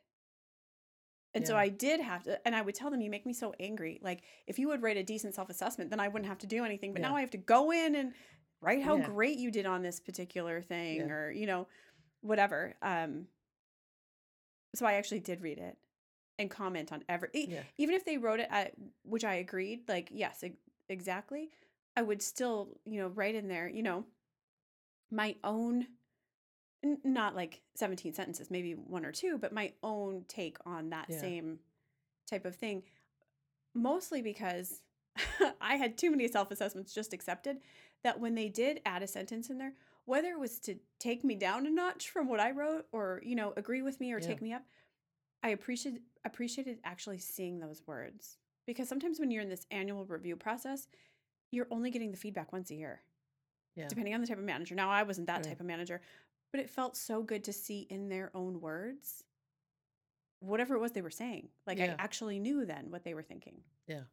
And 1.34 1.46
so 1.46 1.54
I 1.54 1.68
did 1.68 2.00
have 2.00 2.22
to, 2.22 2.40
and 2.46 2.56
I 2.56 2.62
would 2.62 2.74
tell 2.74 2.90
them, 2.90 3.02
"You 3.02 3.10
make 3.10 3.26
me 3.26 3.34
so 3.34 3.54
angry. 3.60 3.98
Like 4.02 4.22
if 4.46 4.58
you 4.58 4.68
would 4.68 4.80
write 4.82 4.96
a 4.96 5.02
decent 5.02 5.34
self 5.34 5.50
assessment, 5.50 5.90
then 5.90 6.00
I 6.00 6.08
wouldn't 6.08 6.28
have 6.28 6.38
to 6.38 6.46
do 6.46 6.64
anything. 6.64 6.94
But 6.94 7.02
Yeah. 7.02 7.08
now 7.08 7.16
I 7.16 7.20
have 7.20 7.30
to 7.32 7.38
go 7.38 7.72
in 7.72 7.94
and 7.94 8.14
write 8.60 8.82
how 8.82 8.96
Yeah. 8.96 9.06
great 9.06 9.38
you 9.38 9.50
did 9.50 9.66
on 9.66 9.82
this 9.82 10.00
particular 10.00 10.62
thing, 10.62 10.96
Yeah. 10.98 11.12
or 11.12 11.30
you 11.30 11.46
know, 11.46 11.68
whatever." 12.20 12.74
Um. 12.82 13.28
So 14.74 14.84
I 14.86 14.94
actually 14.94 15.20
did 15.20 15.40
read 15.40 15.58
it 15.58 15.78
and 16.38 16.50
comment 16.50 16.92
on 16.92 17.02
every, 17.08 17.30
Yeah. 17.32 17.62
even 17.78 17.94
if 17.94 18.04
they 18.04 18.18
wrote 18.18 18.40
it 18.40 18.48
at 18.50 18.74
which 19.04 19.24
I 19.24 19.36
agreed, 19.36 19.88
like 19.88 20.08
yes, 20.12 20.42
ex- 20.42 20.56
exactly. 20.88 21.50
I 21.96 22.02
would 22.02 22.20
still, 22.20 22.78
you 22.84 22.98
know, 23.00 23.08
write 23.08 23.34
in 23.34 23.48
there, 23.48 23.68
you 23.68 23.82
know, 23.82 24.04
my 25.10 25.36
own, 25.42 25.86
n- 26.84 27.00
not 27.04 27.34
like 27.34 27.62
17 27.74 28.12
sentences, 28.12 28.50
maybe 28.50 28.74
one 28.74 29.06
or 29.06 29.12
two, 29.12 29.38
but 29.38 29.52
my 29.54 29.72
own 29.82 30.24
take 30.28 30.58
on 30.66 30.90
that 30.90 31.10
same 31.10 31.60
type 32.26 32.44
of 32.44 32.54
thing. 32.56 32.82
Mostly 33.72 34.20
because 34.20 34.82
I 35.62 35.76
had 35.76 35.96
too 35.96 36.10
many 36.10 36.28
self 36.28 36.50
assessments 36.50 36.92
just 36.92 37.14
accepted 37.14 37.62
that 38.02 38.20
when 38.20 38.34
they 38.34 38.48
did 38.48 38.80
add 38.84 39.02
a 39.02 39.06
sentence 39.06 39.50
in 39.50 39.58
there, 39.58 39.74
whether 40.04 40.28
it 40.28 40.38
was 40.38 40.58
to 40.60 40.76
take 40.98 41.24
me 41.24 41.34
down 41.34 41.66
a 41.66 41.70
notch 41.70 42.10
from 42.10 42.28
what 42.28 42.40
I 42.40 42.52
wrote 42.52 42.86
or, 42.92 43.20
you 43.24 43.34
know, 43.34 43.52
agree 43.56 43.82
with 43.82 44.00
me 44.00 44.12
or 44.12 44.20
Yeah. 44.20 44.26
take 44.26 44.40
me 44.42 44.52
up, 44.52 44.64
I 45.42 45.50
appreciated 45.50 46.02
appreciated 46.24 46.80
actually 46.82 47.18
seeing 47.18 47.60
those 47.60 47.86
words 47.86 48.38
because 48.66 48.88
sometimes 48.88 49.20
when 49.20 49.30
you're 49.30 49.42
in 49.42 49.48
this 49.48 49.66
annual 49.70 50.04
review 50.04 50.34
process, 50.36 50.88
you're 51.52 51.68
only 51.70 51.90
getting 51.90 52.10
the 52.10 52.16
feedback 52.16 52.52
once 52.52 52.70
a 52.70 52.74
year, 52.74 53.02
Yeah. 53.76 53.88
depending 53.88 54.12
on 54.14 54.20
the 54.20 54.26
type 54.26 54.38
of 54.38 54.44
manager. 54.44 54.74
Now, 54.74 54.90
I 54.90 55.04
wasn't 55.04 55.28
that 55.28 55.36
Right. 55.42 55.50
type 55.50 55.60
of 55.60 55.66
manager, 55.66 56.00
but 56.50 56.60
it 56.60 56.68
felt 56.68 56.96
so 56.96 57.22
good 57.22 57.44
to 57.44 57.52
see 57.52 57.82
in 57.90 58.08
their 58.08 58.30
own 58.34 58.60
words 58.60 59.24
whatever 60.40 60.74
it 60.74 60.80
was 60.80 60.92
they 60.92 61.02
were 61.02 61.10
saying. 61.10 61.48
Like 61.66 61.80
I 61.80 61.94
actually 61.98 62.38
knew 62.38 62.64
then 62.64 62.90
what 62.90 63.04
they 63.04 63.14
were 63.14 63.22
thinking. 63.22 63.62
Yeah. 63.86 64.04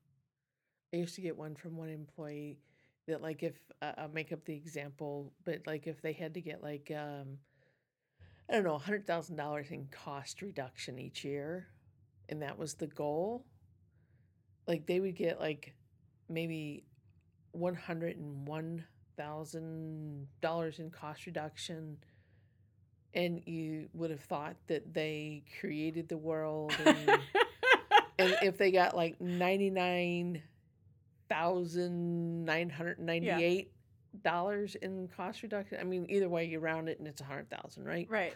I 0.94 0.98
used 0.98 1.16
to 1.16 1.22
get 1.22 1.36
one 1.38 1.56
from 1.56 1.76
one 1.78 1.90
employee 1.90 2.60
that 3.08 3.22
like 3.22 3.44
if 3.44 3.54
uh, 3.82 3.94
I'll 3.98 4.10
make 4.10 4.32
up 4.32 4.46
the 4.46 4.56
example, 4.56 5.34
but 5.46 5.62
like 5.66 5.88
if 5.88 6.02
they 6.02 6.14
had 6.14 6.34
to 6.36 6.42
get 6.42 6.64
like 6.64 6.92
um 6.96 7.38
I 8.50 8.54
don't 8.56 8.64
know, 8.64 8.78
hundred 8.78 9.08
thousand 9.08 9.38
dollars 9.38 9.72
in 9.72 9.88
cost 9.88 10.42
reduction 10.42 11.00
each 11.00 11.24
year, 11.24 11.68
and 12.30 12.42
that 12.42 12.58
was 12.58 12.76
the 12.76 12.88
goal, 12.88 13.46
like 14.68 14.86
they 14.86 15.00
would 15.00 15.16
get 15.16 15.40
like 15.40 15.74
maybe 16.30 16.84
one 17.52 17.76
hundred 17.76 18.18
and 18.18 18.48
one 18.48 18.86
thousand 19.18 20.28
dollars 20.42 20.80
in 20.80 20.90
cost 20.90 21.26
reduction. 21.26 21.98
And 23.16 23.44
you 23.46 23.90
would 23.94 24.10
have 24.10 24.22
thought 24.22 24.56
that 24.68 24.94
they 24.94 25.44
created 25.60 26.10
the 26.10 26.18
world 26.18 26.74
and 26.84 26.98
and 28.20 28.36
if 28.42 28.58
they 28.58 28.72
got 28.72 28.96
like 28.96 29.22
ninety 29.22 29.70
nine 29.70 30.42
thousand 31.38 32.46
nine 32.46 32.70
hundred 32.70 33.00
ninety 33.00 33.28
eight 33.44 33.72
dollars 34.24 34.76
in 34.76 35.08
cost 35.08 35.42
reduction, 35.42 35.80
I 35.80 35.84
mean, 35.84 36.06
either 36.10 36.30
way 36.30 36.46
you 36.46 36.60
round 36.60 36.90
it 36.90 37.00
and 37.00 37.08
it's 37.08 37.22
a 37.22 37.24
hundred 37.24 37.50
thousand, 37.50 37.86
right? 37.86 38.08
right. 38.10 38.34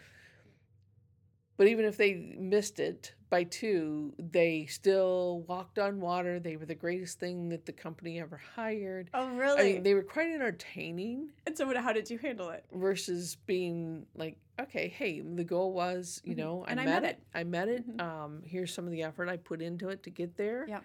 But 1.57 1.67
even 1.67 1.85
if 1.85 1.97
they 1.97 2.35
missed 2.37 2.79
it 2.79 3.13
by 3.31 3.43
two, 3.43 4.13
they 4.19 4.67
still 4.67 5.43
walked 5.47 5.79
on 5.79 5.99
water. 5.99 6.39
They 6.39 6.55
were 6.55 6.67
the 6.67 6.75
greatest 6.75 7.19
thing 7.19 7.49
that 7.49 7.65
the 7.65 7.71
company 7.71 8.19
ever 8.19 8.39
hired. 8.55 9.09
Oh, 9.13 9.25
I 9.27 9.33
really? 9.35 9.73
mean, 9.73 9.83
they 9.83 9.95
were 9.95 10.03
quite 10.03 10.29
entertaining 10.31 11.29
and 11.47 11.57
so, 11.57 11.73
how 11.79 11.93
did 11.93 12.09
you 12.11 12.17
handle 12.19 12.49
it? 12.49 12.63
versus 12.73 13.37
being 13.47 14.05
like, 14.15 14.37
okay, 14.61 14.87
hey, 14.87 15.21
the 15.21 15.43
goal 15.43 15.73
was, 15.73 16.21
you 16.23 16.35
Mhm. 16.35 16.37
know, 16.37 16.65
I, 16.67 16.71
And 16.71 16.79
I 16.79 16.85
met, 16.85 17.01
met 17.03 17.11
it. 17.11 17.23
I 17.33 17.43
met 17.43 17.67
it. 17.69 17.87
Mhm. 17.87 18.01
Um, 18.01 18.43
here's 18.45 18.71
some 18.73 18.85
of 18.85 18.91
the 18.91 19.01
effort 19.03 19.27
I 19.29 19.37
put 19.37 19.61
into 19.61 19.89
it 19.89 20.03
to 20.03 20.09
get 20.11 20.35
there. 20.37 20.65
Yeah. 20.67 20.81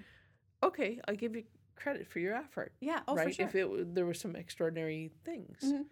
Okay, 0.62 1.00
I'll 1.06 1.16
give 1.16 1.34
you 1.36 1.44
credit 1.82 2.06
for 2.06 2.18
your 2.20 2.34
effort. 2.34 2.72
Yeah. 2.80 3.00
Oh, 3.08 3.16
right? 3.16 3.28
for 3.28 3.32
sure. 3.34 3.46
If 3.46 3.54
it 3.54 3.94
there 3.94 4.06
were 4.06 4.14
some 4.14 4.36
extraordinary 4.36 5.10
things, 5.24 5.58
Mhm. 5.62 5.86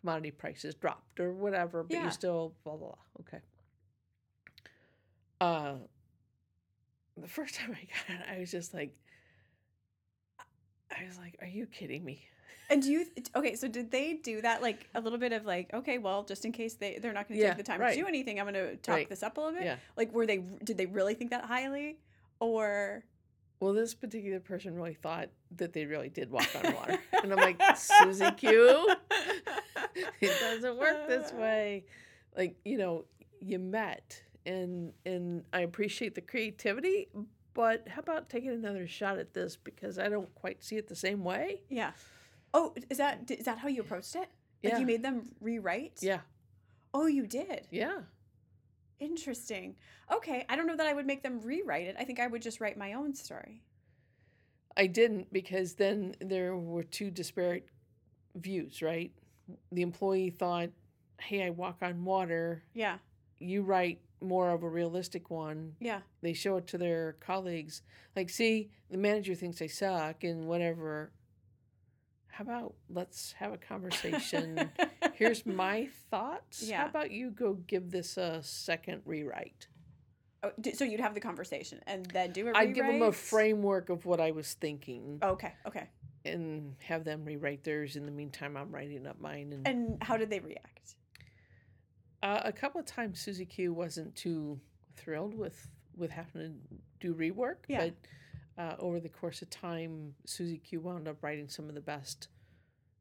commodity 0.00 0.30
prices 0.32 0.74
dropped 0.74 1.20
or 1.20 1.32
whatever, 1.32 1.82
but 1.82 1.94
Yeah. 1.96 2.04
you 2.04 2.10
still 2.10 2.54
blah 2.64 2.76
blah 2.76 2.88
blah. 2.88 2.98
Okay. 3.20 3.40
Uh, 5.40 5.76
the 7.16 7.28
first 7.28 7.54
time 7.58 7.70
I 7.72 7.84
got 7.86 8.20
it, 8.20 8.26
I 8.36 8.38
was 8.40 8.50
just 8.50 8.74
like, 8.74 8.94
I 10.90 11.04
was 11.06 11.18
like, 11.18 11.36
"Are 11.40 11.46
you 11.46 11.66
kidding 11.66 12.04
me?" 12.04 12.26
And 12.68 12.82
do 12.82 12.90
you 12.92 13.06
okay? 13.34 13.56
So 13.56 13.68
did 13.68 13.90
they 13.90 14.14
do 14.14 14.40
that 14.42 14.62
like 14.62 14.88
a 14.94 15.00
little 15.00 15.18
bit 15.18 15.32
of 15.32 15.44
like 15.44 15.72
okay, 15.74 15.98
well, 15.98 16.24
just 16.24 16.44
in 16.44 16.52
case 16.52 16.74
they 16.74 16.98
they're 16.98 17.12
not 17.12 17.28
going 17.28 17.38
to 17.38 17.42
Yeah, 17.44 17.50
take 17.50 17.58
the 17.58 17.62
time 17.64 17.80
right. 17.80 17.94
to 17.94 18.00
do 18.00 18.06
anything, 18.06 18.38
I'm 18.40 18.46
going 18.46 18.54
to 18.54 18.76
talk 18.76 18.94
Right. 18.96 19.08
this 19.08 19.22
up 19.22 19.36
a 19.38 19.40
little 19.40 19.54
bit. 19.56 19.64
Yeah. 19.64 19.76
Like, 19.96 20.12
were 20.12 20.26
they 20.26 20.38
did 20.38 20.76
they 20.76 20.86
really 20.86 21.14
think 21.14 21.30
that 21.30 21.44
highly, 21.44 21.98
or 22.38 23.04
Well, 23.60 23.74
this 23.74 23.94
particular 23.94 24.40
person 24.40 24.74
really 24.74 24.94
thought 24.94 25.28
that 25.56 25.72
they 25.74 25.84
really 25.84 26.08
did 26.08 26.30
walk 26.30 26.48
on 26.56 26.74
water, 26.74 26.98
and 27.22 27.30
I'm 27.32 27.38
like, 27.38 27.60
Susie 27.76 28.30
Q, 28.36 28.88
it 30.20 30.40
doesn't 30.40 30.78
work 30.78 31.06
this 31.06 31.30
way. 31.34 31.84
Like 32.36 32.56
you 32.64 32.78
know, 32.78 33.04
you 33.40 33.58
met, 33.58 34.22
and 34.46 34.92
and 35.04 35.44
I 35.52 35.60
appreciate 35.60 36.14
the 36.14 36.20
creativity, 36.22 37.08
but 37.52 37.86
how 37.88 38.00
about 38.00 38.30
taking 38.30 38.50
another 38.50 38.86
shot 38.86 39.18
at 39.18 39.34
this 39.34 39.56
because 39.56 39.98
I 39.98 40.08
don't 40.08 40.34
quite 40.34 40.64
see 40.64 40.76
it 40.76 40.88
the 40.88 40.96
same 40.96 41.22
way. 41.22 41.60
Yeah. 41.68 41.90
Oh, 42.54 42.74
is 42.88 42.96
that 42.98 43.30
is 43.30 43.44
that 43.44 43.58
how 43.58 43.68
you 43.68 43.82
approached 43.82 44.14
it? 44.16 44.28
Like 44.64 44.72
Yeah. 44.72 44.78
you 44.78 44.86
made 44.86 45.02
them 45.02 45.32
rewrite? 45.40 45.98
Yeah, 46.00 46.20
Oh, 46.94 47.06
you 47.06 47.26
did. 47.26 47.66
yeah, 47.70 48.00
Interesting. 49.00 49.74
Okay, 50.12 50.44
I 50.48 50.56
don't 50.56 50.66
know 50.66 50.76
that 50.76 50.86
I 50.86 50.92
would 50.92 51.06
make 51.06 51.22
them 51.22 51.40
rewrite 51.40 51.86
it. 51.86 51.96
I 51.98 52.04
think 52.04 52.20
I 52.20 52.26
would 52.26 52.42
just 52.42 52.60
write 52.60 52.76
my 52.76 52.92
own 52.92 53.14
story. 53.14 53.62
I 54.76 54.86
didn't 54.86 55.32
because 55.32 55.74
then 55.74 56.14
there 56.20 56.56
were 56.56 56.84
two 56.84 57.10
disparate 57.10 57.66
views. 58.36 58.82
Right, 58.82 59.10
the 59.72 59.82
employee 59.82 60.30
thought, 60.30 60.70
"Hey, 61.20 61.42
I 61.44 61.50
walk 61.50 61.78
on 61.82 62.04
water." 62.04 62.62
Yeah. 62.74 62.98
You 63.38 63.62
write 63.62 64.00
more 64.20 64.50
of 64.50 64.62
a 64.62 64.68
realistic 64.68 65.30
one 65.30 65.74
Yeah. 65.80 66.02
they 66.20 66.34
show 66.34 66.58
it 66.58 66.66
to 66.66 66.76
their 66.78 67.14
colleagues 67.20 67.80
like 68.14 68.28
see 68.28 68.70
the 68.90 68.98
manager 68.98 69.34
thinks 69.34 69.62
i 69.62 69.66
suck 69.66 70.24
and 70.24 70.46
whatever 70.46 71.10
how 72.30 72.44
about 72.44 72.74
let's 72.88 73.32
have 73.32 73.52
a 73.52 73.56
conversation 73.56 74.70
here's 75.14 75.44
my 75.44 75.88
thoughts 76.10 76.62
Yeah. 76.62 76.82
how 76.82 76.86
about 76.86 77.10
you 77.10 77.30
go 77.30 77.54
give 77.66 77.90
this 77.90 78.16
a 78.16 78.42
second 78.42 79.02
rewrite 79.04 79.66
Oh, 80.42 80.52
so 80.72 80.84
you'd 80.84 81.00
have 81.00 81.12
the 81.12 81.20
conversation 81.20 81.80
and 81.86 82.06
then 82.06 82.32
do 82.32 82.48
a 82.48 82.52
i'd 82.56 82.72
give 82.74 82.86
them 82.86 83.02
a 83.02 83.12
framework 83.12 83.90
of 83.90 84.06
what 84.06 84.20
i 84.20 84.30
was 84.30 84.54
thinking 84.54 85.18
Okay. 85.22 85.52
Okay. 85.66 85.88
and 86.24 86.74
have 86.82 87.04
them 87.04 87.24
rewrite 87.24 87.62
theirs 87.64 87.96
in 87.96 88.06
the 88.06 88.12
meantime 88.12 88.56
i'm 88.56 88.70
writing 88.72 89.06
up 89.06 89.20
mine 89.20 89.52
and, 89.52 89.66
And 89.66 90.02
how 90.02 90.16
did 90.16 90.30
they 90.30 90.40
react? 90.40 90.94
uh, 92.22 92.40
a 92.44 92.52
couple 92.52 92.80
of 92.80 92.86
times 92.86 93.20
susie 93.20 93.44
q 93.44 93.74
wasn't 93.74 94.14
too 94.14 94.58
thrilled 94.96 95.34
with 95.34 95.68
with 95.96 96.10
having 96.10 96.40
to 96.40 96.52
do 97.00 97.14
rework 97.14 97.56
Yeah. 97.68 97.86
but 97.86 97.94
uh, 98.60 98.74
over 98.78 98.98
the 99.00 99.08
course 99.20 99.40
of 99.42 99.48
time 99.50 100.14
susie 100.26 100.58
q 100.58 100.80
wound 100.80 101.08
up 101.08 101.16
writing 101.22 101.48
some 101.48 101.68
of 101.68 101.74
the 101.74 101.80
best 101.94 102.28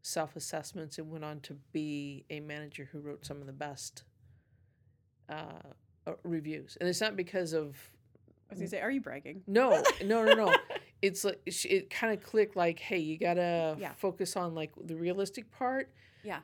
self-assessments 0.02 0.98
and 0.98 1.10
went 1.12 1.24
on 1.26 1.39
to 1.41 1.54
be 1.74 2.26
a 2.30 2.39
manager 2.39 2.88
who 2.91 3.00
wrote 3.00 3.26
some 3.26 3.41
of 3.41 3.48
the 3.48 3.54
best 3.67 4.04
uh, 5.30 5.34
uh, 6.08 6.13
reviews 6.24 6.78
and 6.80 6.89
it's 6.89 7.02
not 7.02 7.15
because 7.15 7.54
of 7.54 7.76
I 8.50 8.54
was 8.54 8.60
gonna 8.62 8.69
say, 8.69 8.82
are 8.82 8.89
you 8.89 9.02
bragging? 9.02 9.41
no 9.48 9.84
no 10.04 10.24
no 10.24 10.34
no 10.34 10.56
it's 11.02 11.24
like 11.24 11.39
it 11.45 11.89
kind 11.89 12.13
of 12.17 12.24
clicked 12.24 12.56
like 12.56 12.80
hey 12.80 12.98
you 12.98 13.17
gotta 13.17 13.76
Yeah. 13.80 13.93
focus 13.98 14.36
on 14.36 14.56
like 14.56 14.72
the 14.86 14.95
realistic 14.95 15.52
part 15.52 15.91
Yeah. 16.24 16.39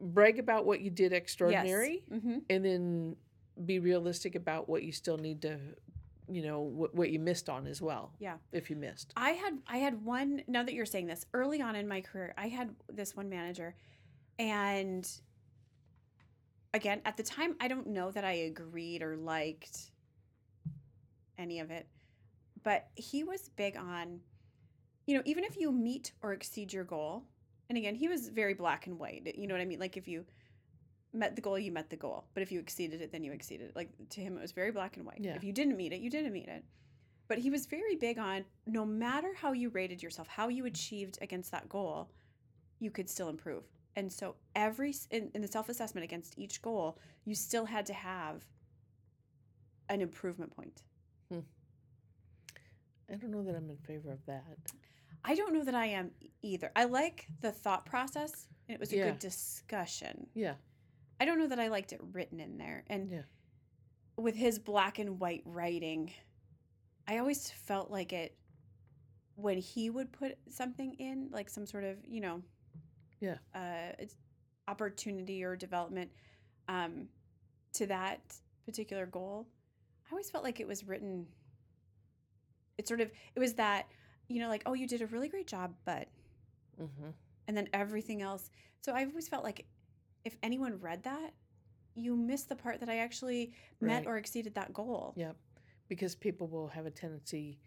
brag 0.00 0.38
about 0.38 0.66
what 0.66 0.80
you 0.80 0.90
did 0.90 1.12
extraordinary 1.12 2.02
Yes. 2.10 2.18
Mm-hmm. 2.20 2.38
and 2.50 2.64
then 2.64 3.16
be 3.64 3.80
realistic 3.80 4.34
about 4.36 4.68
what 4.68 4.82
you 4.84 4.92
still 4.92 5.18
need 5.18 5.42
to 5.42 5.58
you 6.30 6.42
know 6.42 6.60
what, 6.60 6.94
what 6.94 7.10
you 7.10 7.18
missed 7.18 7.48
on 7.48 7.66
as 7.66 7.80
well. 7.80 8.12
Yeah. 8.18 8.36
if 8.52 8.70
you 8.70 8.76
missed. 8.76 9.12
I 9.16 9.30
had 9.30 9.58
I 9.66 9.78
had 9.78 10.04
one 10.04 10.42
now 10.46 10.62
that 10.62 10.74
you're 10.74 10.86
saying 10.86 11.06
this 11.06 11.26
early 11.34 11.60
on 11.60 11.76
in 11.76 11.88
my 11.88 12.00
career 12.00 12.34
I 12.36 12.48
had 12.48 12.74
this 12.88 13.16
one 13.16 13.28
manager 13.28 13.74
and 14.38 15.08
again 16.74 17.00
at 17.04 17.16
the 17.16 17.22
time 17.22 17.56
I 17.60 17.68
don't 17.68 17.88
know 17.88 18.10
that 18.10 18.24
I 18.24 18.32
agreed 18.32 19.02
or 19.02 19.16
liked 19.16 19.90
any 21.38 21.60
of 21.60 21.70
it 21.70 21.86
but 22.62 22.88
he 22.94 23.24
was 23.24 23.48
big 23.56 23.76
on 23.76 24.20
you 25.06 25.16
know 25.16 25.22
even 25.24 25.44
if 25.44 25.56
you 25.56 25.72
meet 25.72 26.12
or 26.22 26.32
exceed 26.32 26.72
your 26.72 26.84
goal 26.84 27.24
and 27.68 27.78
again 27.78 27.94
he 27.94 28.08
was 28.08 28.28
very 28.28 28.54
black 28.54 28.86
and 28.86 28.98
white 28.98 29.34
you 29.36 29.46
know 29.46 29.54
what 29.54 29.60
I 29.60 29.66
mean? 29.66 29.80
Like 29.80 29.96
if 29.96 30.08
you 30.08 30.24
met 31.12 31.34
the 31.36 31.42
goal 31.42 31.58
you 31.58 31.72
met 31.72 31.88
the 31.90 31.96
goal 31.96 32.24
but 32.34 32.42
if 32.42 32.52
you 32.52 32.60
exceeded 32.60 33.00
it 33.00 33.10
then 33.12 33.24
you 33.24 33.32
exceeded 33.32 33.70
it 33.70 33.76
like 33.76 33.88
to 34.10 34.20
him 34.20 34.36
it 34.36 34.40
was 34.40 34.52
very 34.52 34.70
black 34.70 34.96
and 34.96 35.06
white 35.06 35.18
Yeah. 35.20 35.34
if 35.34 35.42
you 35.42 35.52
didn't 35.52 35.76
meet 35.76 35.92
it 35.92 36.00
you 36.00 36.10
didn't 36.10 36.32
meet 36.32 36.48
it 36.48 36.64
but 37.28 37.38
he 37.38 37.50
was 37.50 37.66
very 37.66 37.94
big 37.96 38.18
on 38.18 38.44
no 38.66 38.84
matter 38.86 39.34
how 39.34 39.52
you 39.52 39.68
rated 39.68 40.02
yourself, 40.02 40.26
how 40.28 40.48
you 40.48 40.64
achieved 40.64 41.18
against 41.20 41.50
that 41.52 41.68
goal, 41.68 42.08
you 42.80 42.90
could 42.90 43.10
still 43.10 43.28
improve. 43.28 43.64
And 43.96 44.10
so 44.10 44.34
every 44.56 44.94
in, 45.10 45.30
in 45.34 45.42
the 45.42 45.48
self-assessment 45.48 46.04
against 46.04 46.38
each 46.38 46.62
goal, 46.62 46.98
you 47.26 47.34
still 47.34 47.66
had 47.66 47.84
to 47.84 47.92
have 47.92 48.46
an 49.90 50.00
improvement 50.00 50.56
point. 50.56 50.82
Hmm. 51.30 51.40
i 53.12 53.14
don't 53.16 53.30
know 53.30 53.42
that 53.42 53.54
i'm 53.54 53.68
in 53.68 53.76
favor 53.78 54.10
of 54.10 54.24
that 54.26 54.72
I 55.24 55.34
don't 55.34 55.52
know 55.52 55.64
that 55.64 55.74
I 55.74 55.86
am 55.86 56.12
either. 56.42 56.70
I 56.76 56.84
like 56.84 57.26
the 57.40 57.50
thought 57.50 57.84
process 57.84 58.46
and 58.68 58.74
it 58.76 58.80
was 58.80 58.92
a 58.92 58.96
Yeah. 58.96 59.04
good 59.10 59.18
discussion. 59.18 60.28
yeah 60.34 60.54
I 61.20 61.24
don't 61.24 61.38
know 61.38 61.48
that 61.48 61.58
I 61.58 61.68
liked 61.68 61.92
it 61.92 62.00
written 62.12 62.40
in 62.40 62.58
there. 62.58 62.84
And 62.88 63.10
Yeah. 63.10 63.22
with 64.16 64.36
his 64.36 64.58
black 64.58 64.98
and 64.98 65.18
white 65.20 65.42
writing, 65.44 66.12
I 67.06 67.18
always 67.18 67.50
felt 67.50 67.90
like 67.90 68.12
it 68.12 68.36
when 69.36 69.58
he 69.58 69.88
would 69.90 70.12
put 70.12 70.36
something 70.48 70.94
in, 70.94 71.30
like 71.30 71.48
some 71.48 71.66
sort 71.66 71.84
of, 71.84 72.04
you 72.04 72.20
know, 72.20 72.42
Yeah. 73.20 73.38
uh, 73.54 73.92
opportunity 74.66 75.42
or 75.44 75.56
development 75.56 76.10
um, 76.68 77.08
to 77.74 77.86
that 77.86 78.20
particular 78.66 79.06
goal. 79.06 79.48
I 80.06 80.10
always 80.12 80.30
felt 80.30 80.44
like 80.44 80.60
it 80.60 80.66
was 80.66 80.84
written. 80.84 81.26
It 82.76 82.86
sort 82.86 83.00
of 83.00 83.10
it 83.34 83.40
was 83.40 83.54
that 83.54 83.86
you 84.28 84.40
know 84.40 84.48
like 84.48 84.62
oh 84.66 84.74
you 84.74 84.86
did 84.86 85.00
a 85.02 85.06
really 85.06 85.28
great 85.28 85.46
job 85.46 85.74
but 85.84 86.06
hmm 86.76 87.10
and 87.48 87.56
then 87.56 87.68
everything 87.72 88.20
else. 88.22 88.50
So 88.82 88.92
I've 88.92 89.08
always 89.08 89.28
felt 89.28 89.42
like 89.42 89.64
if 90.24 90.36
anyone 90.42 90.78
read 90.80 91.02
that, 91.04 91.32
you 91.94 92.14
missed 92.16 92.48
the 92.48 92.56
part 92.56 92.80
that 92.80 92.88
I 92.88 92.98
actually 92.98 93.52
met 93.80 93.98
Right. 93.98 94.06
or 94.06 94.16
exceeded 94.18 94.54
that 94.54 94.72
goal. 94.72 95.14
Yep. 95.16 95.36
Because 95.88 96.14
people 96.14 96.46
will 96.48 96.68
have 96.68 96.86
a 96.86 96.90
tendency 96.90 97.58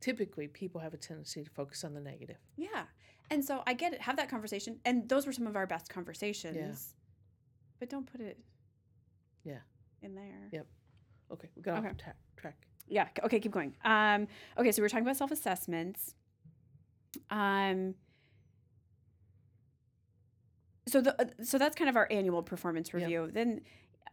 typically 0.00 0.48
people 0.48 0.80
have 0.80 0.94
a 0.94 0.96
tendency 0.96 1.44
to 1.44 1.50
focus 1.50 1.84
on 1.84 1.92
the 1.92 2.00
negative. 2.00 2.38
Yeah. 2.56 2.84
And 3.30 3.44
so 3.44 3.62
I 3.66 3.74
get 3.74 3.92
it. 3.92 4.00
Have 4.00 4.16
that 4.16 4.30
conversation. 4.30 4.80
And 4.86 5.06
those 5.10 5.26
were 5.26 5.32
some 5.32 5.46
of 5.46 5.56
our 5.56 5.66
best 5.66 5.90
conversations. 5.90 6.56
Yeah. 6.56 6.96
But 7.78 7.90
don't 7.90 8.10
put 8.10 8.22
it 8.22 8.38
Yeah. 9.44 9.58
in 10.00 10.14
there. 10.14 10.48
Yep. 10.52 10.66
Okay, 11.32 11.50
we 11.54 11.60
got 11.60 11.78
Okay. 11.80 11.88
off 11.88 11.96
ta- 11.98 12.12
track. 12.38 12.66
Yeah. 12.88 13.08
Okay, 13.24 13.40
keep 13.40 13.52
going. 13.52 13.76
Um, 13.84 14.26
okay, 14.56 14.72
so 14.72 14.80
we 14.80 14.86
are 14.86 14.88
talking 14.88 15.04
about 15.04 15.18
self 15.18 15.30
assessments. 15.32 16.14
Um, 17.28 17.94
so 20.90 21.00
the 21.00 21.20
uh, 21.20 21.26
so 21.42 21.58
that's 21.58 21.76
kind 21.76 21.88
of 21.90 21.96
our 21.96 22.08
annual 22.10 22.42
performance 22.42 22.88
Yep. 22.92 23.02
review. 23.02 23.30
Then, 23.32 23.60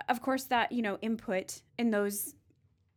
of 0.10 0.22
course, 0.22 0.44
that 0.46 0.72
you 0.72 0.82
know 0.82 0.98
input 1.02 1.62
in 1.78 1.90
those 1.92 2.36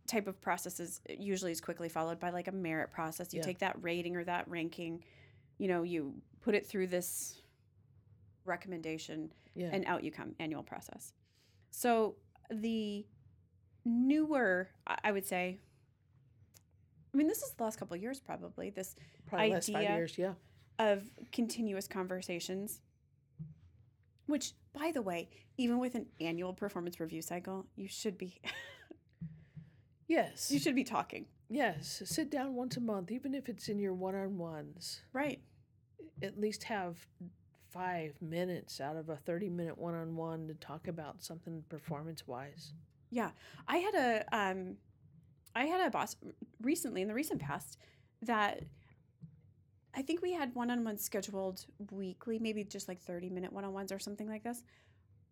type 0.07 0.27
of 0.27 0.41
processes 0.41 1.01
usually 1.09 1.53
is 1.53 1.61
quickly 1.61 1.89
followed 1.89 2.19
by 2.19 2.31
like 2.31 2.49
a 2.49 2.53
merit 2.53 2.91
process. 2.91 3.33
You 3.33 3.39
Yeah. 3.41 3.45
take 3.47 3.59
that 3.61 3.77
rating 3.83 4.17
or 4.17 4.25
that 4.25 4.49
ranking, 4.49 5.05
you 5.59 5.69
know, 5.69 5.83
you 5.83 6.15
put 6.41 6.55
it 6.55 6.67
through 6.67 6.89
this 6.89 7.41
recommendation 8.45 9.33
Yeah. 9.55 9.71
and 9.73 9.85
out 9.85 10.03
you 10.03 10.11
come 10.11 10.35
annual 10.41 10.63
process 10.63 11.13
so 11.71 12.17
the 12.51 13.07
newer 13.85 14.69
i 15.05 15.13
would 15.13 15.27
say 15.27 15.61
i 17.13 17.17
mean 17.17 17.27
this 17.29 17.43
is 17.43 17.53
the 17.53 17.63
last 17.63 17.79
couple 17.79 17.95
of 17.95 18.03
years 18.03 18.19
probably 18.21 18.71
this 18.71 18.97
Probably 19.27 19.53
last 19.53 19.67
five 19.71 19.77
idea- 19.85 19.97
years. 19.97 20.19
Yeah. 20.19 20.35
of 20.79 21.09
continuous 21.33 21.87
conversations 21.87 22.81
which 24.31 24.53
by 24.73 24.91
the 24.93 25.03
way 25.03 25.29
even 25.59 25.79
with 25.79 25.95
an 25.95 26.07
annual 26.21 26.53
performance 26.55 26.99
review 27.01 27.21
cycle 27.21 27.67
you 27.77 27.89
should 27.89 28.17
be 28.17 28.41
Yes. 30.09 30.51
you 30.51 30.59
should 30.59 30.75
be 30.75 30.85
talking 30.85 31.27
yes. 31.49 32.03
Sit 32.05 32.31
down 32.31 32.55
once 32.55 32.77
a 32.77 32.81
month, 32.81 33.11
even 33.11 33.35
if 33.35 33.49
it's 33.49 33.69
in 33.69 33.79
your 33.79 33.93
one-on-ones. 33.95 35.03
right 35.13 35.41
At 36.23 36.39
least 36.39 36.65
have 36.65 37.07
five 37.71 38.15
minutes 38.21 38.81
out 38.81 38.97
of 38.97 39.09
a 39.09 39.17
thirty-minute 39.17 39.79
one-on-one 39.79 40.49
to 40.49 40.55
talk 40.55 40.89
about 40.89 41.23
something 41.23 41.63
performance-wise. 41.69 42.73
Yeah. 43.11 43.31
I 43.69 43.77
had 43.79 43.95
a 43.95 44.37
um, 44.37 44.77
I 45.55 45.65
had 45.67 45.87
a 45.87 45.91
boss 45.91 46.17
recently 46.61 47.03
in 47.03 47.09
the 47.09 47.15
recent 47.15 47.41
past 47.41 47.79
that 48.23 48.63
I 49.95 50.03
think 50.03 50.23
we 50.23 50.33
had 50.33 50.55
one 50.55 50.71
on 50.71 50.85
ones 50.85 51.03
scheduled 51.03 51.65
weekly, 51.91 52.39
maybe 52.39 52.65
just 52.65 52.89
like 52.89 53.01
thirty 53.01 53.29
minute 53.29 53.53
one 53.53 53.65
on 53.65 53.73
ones 53.73 53.93
or 53.93 53.99
something 53.99 54.29
like 54.29 54.45
this. 54.45 54.63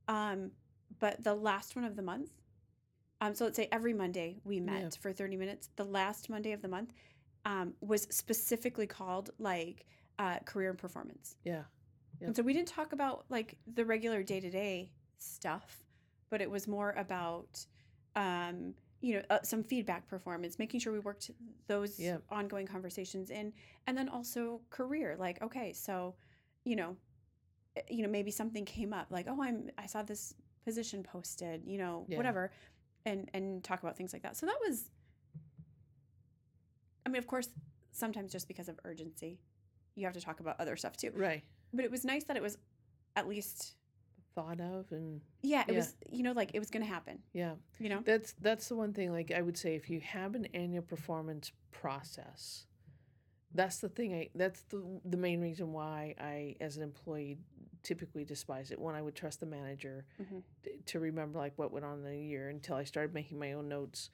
Um, 0.09 0.51
but 0.99 1.23
the 1.23 1.35
last 1.35 1.77
one 1.77 1.85
of 1.85 1.97
the 1.97 2.03
month, 2.03 2.31
um, 3.21 3.35
so 3.35 3.45
let's 3.45 3.57
say 3.57 3.69
every 3.71 3.93
Monday 3.95 4.41
we 4.45 4.59
met 4.61 4.83
Yeah. 4.83 4.89
for 5.01 5.13
thirty 5.13 5.37
minutes. 5.37 5.71
The 5.77 5.85
last 5.85 6.29
Monday 6.29 6.53
of 6.53 6.63
the 6.63 6.69
month, 6.69 6.93
um, 7.45 7.75
was 7.81 8.03
specifically 8.11 8.87
called 8.87 9.31
like 9.39 9.87
uh, 10.19 10.39
career 10.45 10.71
and 10.71 10.79
performance. 10.79 11.37
Yeah. 11.45 11.63
Yep. 12.21 12.27
And 12.29 12.37
so 12.37 12.43
we 12.43 12.53
didn't 12.53 12.69
talk 12.69 12.93
about 12.93 13.27
like 13.29 13.57
the 13.75 13.85
regular 13.85 14.23
day 14.25 14.41
to 14.41 14.51
day 14.51 14.91
stuff, 15.19 15.85
but 16.31 16.41
it 16.41 16.51
was 16.51 16.67
more 16.67 16.91
about, 16.99 17.65
um, 18.17 18.75
you 19.01 19.15
know, 19.15 19.23
uh, 19.31 19.39
some 19.43 19.63
feedback 19.63 20.07
performance, 20.09 20.59
making 20.59 20.81
sure 20.81 20.93
we 20.93 20.99
worked 20.99 21.31
those 21.67 21.99
ongoing 22.31 22.67
conversations 22.67 23.31
in, 23.31 23.53
and 23.87 23.97
then 23.97 24.09
also 24.09 24.61
career. 24.71 25.17
Like, 25.19 25.41
okay, 25.43 25.73
so, 25.73 26.15
you 26.65 26.77
know, 26.77 26.97
eh, 27.77 27.83
you 27.89 28.03
know, 28.03 28.09
maybe 28.09 28.31
something 28.31 28.65
came 28.65 28.93
up, 28.93 29.07
like, 29.11 29.27
oh, 29.29 29.43
I'm, 29.43 29.71
I 29.79 29.87
saw 29.87 30.03
this 30.03 30.35
position 30.65 31.03
posted, 31.03 31.65
you 31.65 31.79
know, 31.79 32.05
Yeah. 32.09 32.17
whatever, 32.17 32.51
and 33.07 33.31
and 33.35 33.63
talk 33.63 33.83
about 33.83 33.97
things 33.97 34.13
like 34.13 34.23
that. 34.23 34.37
So 34.37 34.47
that 34.47 34.59
was, 34.67 34.91
I 37.07 37.09
mean, 37.09 37.19
of 37.19 37.27
course, 37.27 37.49
sometimes 37.93 38.33
just 38.33 38.49
because 38.49 38.69
of 38.69 38.79
urgency, 38.85 39.39
you 39.95 40.05
have 40.05 40.15
to 40.15 40.21
talk 40.21 40.41
about 40.41 40.61
other 40.61 40.77
stuff 40.77 40.97
too 40.97 41.11
Right. 41.15 41.43
but 41.73 41.85
it 41.85 41.91
was 41.91 42.05
nice 42.05 42.25
that 42.25 42.37
it 42.37 42.43
was 42.43 42.57
at 43.17 43.29
least 43.29 43.75
Thought 44.39 44.61
of 44.61 44.87
and 44.93 45.21
yeah 45.43 45.65
it 45.67 45.73
Yeah. 45.73 45.79
was 45.79 45.97
you 46.13 46.23
know 46.23 46.31
like 46.31 46.53
it 46.55 46.61
was 46.61 46.71
gonna 46.71 46.85
happen 46.85 47.19
yeah. 47.33 47.55
you 47.81 47.89
know 47.89 48.03
That's 48.05 48.35
that's 48.41 48.69
the 48.69 48.77
one 48.77 48.93
thing. 48.93 49.11
Like 49.11 49.33
I 49.33 49.43
would 49.43 49.57
say, 49.59 49.75
if 49.75 49.91
you 49.91 49.99
have 50.01 50.37
an 50.37 50.47
annual 50.55 50.83
performance 50.83 51.51
process, 51.73 52.67
that's 53.53 53.79
the 53.79 53.89
thing. 53.89 54.15
I 54.15 54.29
that's 54.37 54.61
the 54.71 54.81
the 55.05 55.17
main 55.17 55.41
reason 55.41 55.73
why 55.73 56.15
I, 56.21 56.55
as 56.61 56.77
an 56.77 56.85
employee, 56.85 57.39
typically 57.83 58.25
despise 58.25 58.71
it. 58.71 58.79
One, 58.79 58.95
I 58.95 59.03
would 59.03 59.17
trust 59.17 59.41
the 59.41 59.47
manager 59.47 60.05
Mhm. 60.23 60.43
t- 60.63 60.71
to 60.87 61.01
remember 61.01 61.41
like 61.41 61.55
what 61.57 61.73
went 61.73 61.85
on 61.85 61.99
in 61.99 62.05
the 62.05 62.17
year 62.17 62.49
until 62.49 62.77
I 62.77 62.85
started 62.85 63.13
making 63.13 63.41
my 63.41 63.55
own 63.55 63.67
notes. 63.69 64.11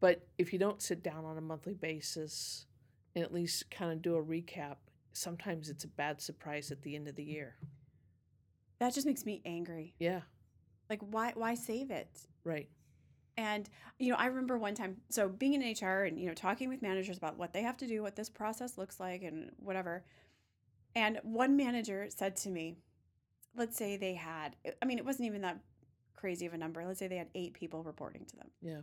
But 0.00 0.26
if 0.36 0.52
you 0.52 0.58
don't 0.58 0.82
sit 0.82 1.02
down 1.04 1.24
on 1.24 1.38
a 1.38 1.40
monthly 1.40 1.74
basis 1.74 2.66
and 3.14 3.22
at 3.24 3.32
least 3.32 3.70
kind 3.70 3.92
of 3.92 4.02
do 4.02 4.16
a 4.16 4.22
recap, 4.24 4.78
sometimes 5.12 5.68
it's 5.70 5.84
a 5.84 5.88
bad 5.88 6.20
surprise 6.20 6.72
at 6.72 6.82
the 6.82 6.96
end 6.96 7.06
of 7.06 7.14
the 7.14 7.22
year. 7.24 7.54
That 8.78 8.94
just 8.94 9.06
makes 9.06 9.24
me 9.24 9.40
angry 9.44 9.94
Yeah. 9.98 10.20
like 10.90 11.00
why 11.00 11.32
why 11.34 11.54
save 11.54 11.90
it 11.90 12.08
Right. 12.44 12.68
and 13.36 13.68
you 13.98 14.10
know 14.10 14.16
i 14.16 14.26
remember 14.26 14.56
one 14.58 14.74
time 14.74 14.96
so 15.10 15.28
being 15.28 15.54
in 15.54 15.74
hr 15.82 16.04
and 16.04 16.18
you 16.20 16.26
know 16.26 16.34
talking 16.34 16.68
with 16.68 16.82
managers 16.82 17.16
about 17.18 17.36
what 17.38 17.52
they 17.52 17.62
have 17.62 17.76
to 17.78 17.86
do 17.86 18.02
what 18.02 18.16
this 18.16 18.28
process 18.28 18.76
looks 18.78 18.98
like 19.00 19.22
and 19.22 19.50
whatever 19.58 20.04
and 20.94 21.18
one 21.22 21.56
manager 21.56 22.06
said 22.08 22.36
to 22.36 22.50
me 22.50 22.76
let's 23.56 23.76
say 23.76 23.96
they 23.96 24.14
had 24.14 24.56
i 24.82 24.84
mean 24.84 24.98
it 24.98 25.04
wasn't 25.04 25.26
even 25.26 25.42
that 25.42 25.58
crazy 26.14 26.46
of 26.46 26.54
a 26.54 26.58
number 26.58 26.84
let's 26.86 26.98
say 26.98 27.06
they 27.08 27.16
had 27.16 27.28
eight 27.34 27.52
people 27.54 27.82
reporting 27.82 28.24
to 28.24 28.36
them 28.36 28.50
Yeah. 28.62 28.80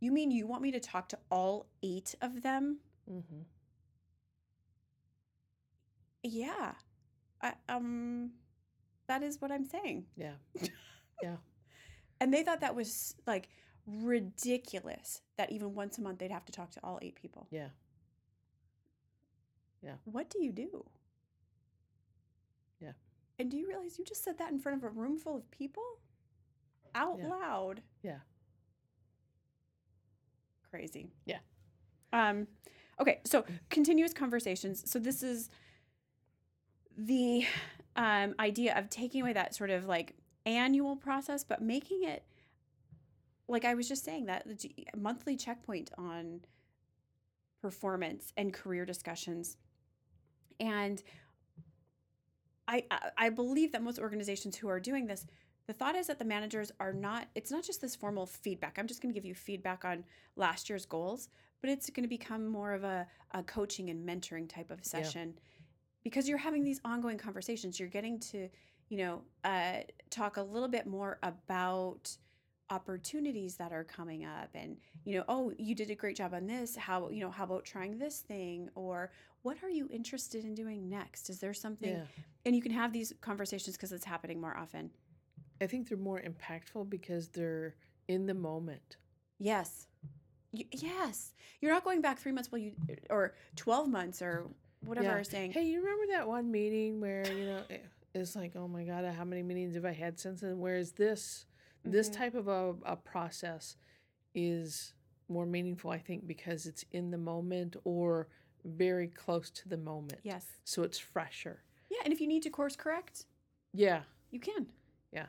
you 0.00 0.12
mean 0.12 0.30
you 0.30 0.46
want 0.46 0.62
me 0.62 0.70
to 0.72 0.80
talk 0.80 1.08
to 1.10 1.18
all 1.30 1.66
eight 1.82 2.14
of 2.22 2.42
them 2.42 2.78
Mm-hmm. 3.10 3.42
Yeah. 6.24 6.72
I, 7.40 7.52
um 7.68 8.32
that 9.08 9.22
is 9.22 9.40
what 9.40 9.50
I'm 9.52 9.64
saying. 9.64 10.04
Yeah. 10.16 10.34
Yeah. 11.22 11.36
and 12.20 12.32
they 12.32 12.42
thought 12.42 12.60
that 12.60 12.74
was 12.74 13.14
like 13.26 13.48
ridiculous 13.86 15.22
that 15.38 15.50
even 15.50 15.74
once 15.74 15.96
a 15.96 16.02
month 16.02 16.18
they'd 16.18 16.30
have 16.30 16.44
to 16.44 16.52
talk 16.52 16.70
to 16.72 16.80
all 16.84 16.98
eight 17.00 17.14
people. 17.16 17.46
Yeah. 17.50 17.68
Yeah. 19.82 19.94
What 20.04 20.28
do 20.28 20.44
you 20.44 20.52
do? 20.52 20.84
Yeah. 22.80 22.92
And 23.38 23.50
do 23.50 23.56
you 23.56 23.66
realize 23.66 23.98
you 23.98 24.04
just 24.04 24.22
said 24.24 24.36
that 24.38 24.50
in 24.52 24.58
front 24.58 24.76
of 24.76 24.84
a 24.84 24.90
room 24.90 25.16
full 25.16 25.36
of 25.36 25.50
people? 25.50 25.82
Out 26.94 27.16
Yeah. 27.18 27.28
loud. 27.28 27.80
Yeah. 28.02 28.18
Crazy. 30.70 31.08
Yeah. 31.24 31.38
Um 32.12 32.46
okay, 33.00 33.20
so 33.24 33.46
continuous 33.70 34.12
conversations. 34.12 34.90
So 34.90 34.98
this 34.98 35.22
is 35.22 35.48
the 36.98 37.46
um, 37.96 38.34
idea 38.38 38.76
of 38.78 38.88
taking 38.90 39.22
away 39.22 39.32
that 39.32 39.54
sort 39.54 39.70
of 39.70 39.86
like 39.86 40.14
annual 40.44 40.96
process, 40.96 41.42
but 41.44 41.60
making 41.62 42.04
it 42.04 42.24
like 43.48 43.64
I 43.64 43.74
was 43.74 43.88
just 43.88 44.04
saying 44.04 44.26
that 44.26 44.44
the 44.58 44.86
monthly 44.96 45.36
checkpoint 45.36 45.90
on 45.96 46.40
performance 47.62 48.32
and 48.36 48.52
career 48.52 48.84
discussions. 48.84 49.56
And 50.60 51.02
I 52.68 52.84
I- 52.90 53.10
I 53.16 53.28
believe 53.30 53.72
that 53.72 53.82
most 53.82 53.98
organizations 53.98 54.56
who 54.56 54.68
are 54.68 54.80
doing 54.80 55.06
this, 55.06 55.26
the 55.66 55.72
thought 55.72 55.94
is 55.96 56.06
that 56.08 56.18
the 56.18 56.24
managers 56.24 56.72
are 56.80 56.92
not. 56.92 57.28
It's 57.34 57.50
not 57.50 57.64
just 57.64 57.80
this 57.80 57.94
formal 57.96 58.26
feedback. 58.26 58.78
I'm 58.78 58.86
just 58.86 59.00
going 59.02 59.12
to 59.12 59.18
give 59.18 59.24
you 59.24 59.34
feedback 59.34 59.84
on 59.84 60.04
last 60.36 60.68
year's 60.68 60.86
goals, 60.86 61.28
but 61.60 61.70
it's 61.70 61.88
going 61.90 62.04
to 62.04 62.08
become 62.08 62.46
more 62.46 62.72
of 62.72 62.84
a, 62.84 63.06
a 63.32 63.42
coaching 63.42 63.90
and 63.90 64.06
mentoring 64.08 64.48
type 64.48 64.70
of 64.70 64.84
session 64.84 65.38
because 66.06 66.28
you're 66.28 66.38
having 66.38 66.62
these 66.62 66.80
ongoing 66.84 67.18
conversations. 67.18 67.80
You're 67.80 67.88
getting 67.88 68.20
to, 68.30 68.48
you 68.88 68.98
know, 68.98 69.22
uh, 69.42 69.78
talk 70.08 70.36
a 70.36 70.42
little 70.42 70.68
bit 70.68 70.86
more 70.86 71.18
about 71.24 72.16
opportunities 72.70 73.56
that 73.56 73.72
are 73.72 73.84
coming 73.84 74.24
up 74.24 74.50
and 74.54 74.76
you 75.04 75.16
know 75.16 75.24
oh 75.28 75.52
you 75.56 75.72
did 75.72 75.88
a 75.88 75.94
great 75.94 76.16
job 76.16 76.34
on 76.34 76.48
this 76.48 76.74
how 76.74 77.08
you 77.10 77.20
know 77.20 77.30
how 77.30 77.44
about 77.44 77.64
trying 77.64 77.96
this 77.96 78.18
thing 78.20 78.68
or 78.74 79.12
what 79.42 79.56
are 79.62 79.70
you 79.70 79.88
interested 79.92 80.44
in 80.44 80.52
doing 80.52 80.88
next 80.88 81.30
is 81.30 81.38
there 81.38 81.54
something 81.54 81.92
Yeah. 81.94 82.02
and 82.44 82.56
you 82.56 82.60
can 82.60 82.72
have 82.72 82.92
these 82.92 83.12
conversations 83.20 83.76
because 83.76 83.92
it's 83.92 84.04
happening 84.04 84.40
more 84.40 84.56
often 84.56 84.90
I 85.60 85.68
think 85.68 85.88
they're 85.88 85.96
more 85.96 86.20
impactful 86.20 86.90
because 86.90 87.28
they're 87.28 87.76
in 88.08 88.26
the 88.26 88.34
moment. 88.34 88.96
yes 89.38 89.86
y- 90.52 90.64
yes 90.72 91.34
you're 91.60 91.72
not 91.72 91.84
going 91.84 92.00
back 92.00 92.18
three 92.18 92.32
months 92.32 92.50
while 92.50 92.60
you 92.60 92.72
or 93.10 93.34
12 93.54 93.88
months 93.88 94.20
or 94.22 94.48
whatever 94.84 95.16
Yeah. 95.18 95.22
saying 95.22 95.52
Hey, 95.52 95.64
you 95.64 95.80
remember 95.80 96.06
that 96.12 96.28
one 96.28 96.50
meeting 96.50 97.00
where, 97.00 97.24
you 97.32 97.46
know, 97.46 97.62
it's 98.14 98.36
like, 98.36 98.56
oh 98.56 98.68
my 98.68 98.84
God, 98.84 99.04
how 99.14 99.24
many 99.24 99.42
meetings 99.42 99.74
have 99.74 99.84
I 99.84 99.92
had 99.92 100.18
since 100.18 100.40
then? 100.40 100.58
Whereas 100.58 100.92
this, 100.92 101.46
this 101.84 102.08
Mhm. 102.08 102.12
type 102.12 102.34
of 102.34 102.48
a, 102.48 102.74
a 102.84 102.96
process 102.96 103.76
is 104.34 104.94
more 105.28 105.46
meaningful, 105.46 105.90
I 105.90 105.98
think, 105.98 106.26
because 106.26 106.66
it's 106.66 106.84
in 106.92 107.10
the 107.10 107.18
moment 107.18 107.76
or 107.84 108.28
very 108.64 109.08
close 109.08 109.50
to 109.50 109.68
the 109.68 109.76
moment. 109.76 110.20
yes 110.22 110.46
So 110.64 110.82
it's 110.82 110.98
fresher. 110.98 111.62
yeah 111.90 111.98
and 112.04 112.12
if 112.12 112.20
you 112.20 112.26
need 112.26 112.42
to 112.42 112.50
course 112.50 112.74
correct 112.76 113.26
Yeah. 113.72 114.02
you 114.30 114.40
can 114.40 114.66
Yeah. 115.12 115.26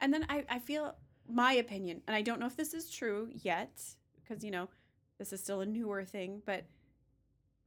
and 0.00 0.12
then 0.12 0.26
i, 0.28 0.44
I 0.48 0.58
feel 0.58 0.96
my 1.28 1.52
opinion 1.54 2.02
and 2.06 2.16
i 2.16 2.22
don't 2.22 2.40
know 2.40 2.46
if 2.46 2.56
this 2.56 2.74
is 2.74 2.90
true 2.90 3.28
yet 3.32 3.70
because 4.16 4.42
you 4.44 4.50
know 4.50 4.68
this 5.18 5.32
is 5.32 5.40
still 5.42 5.60
a 5.62 5.66
newer 5.66 6.04
thing, 6.04 6.42
but 6.46 6.64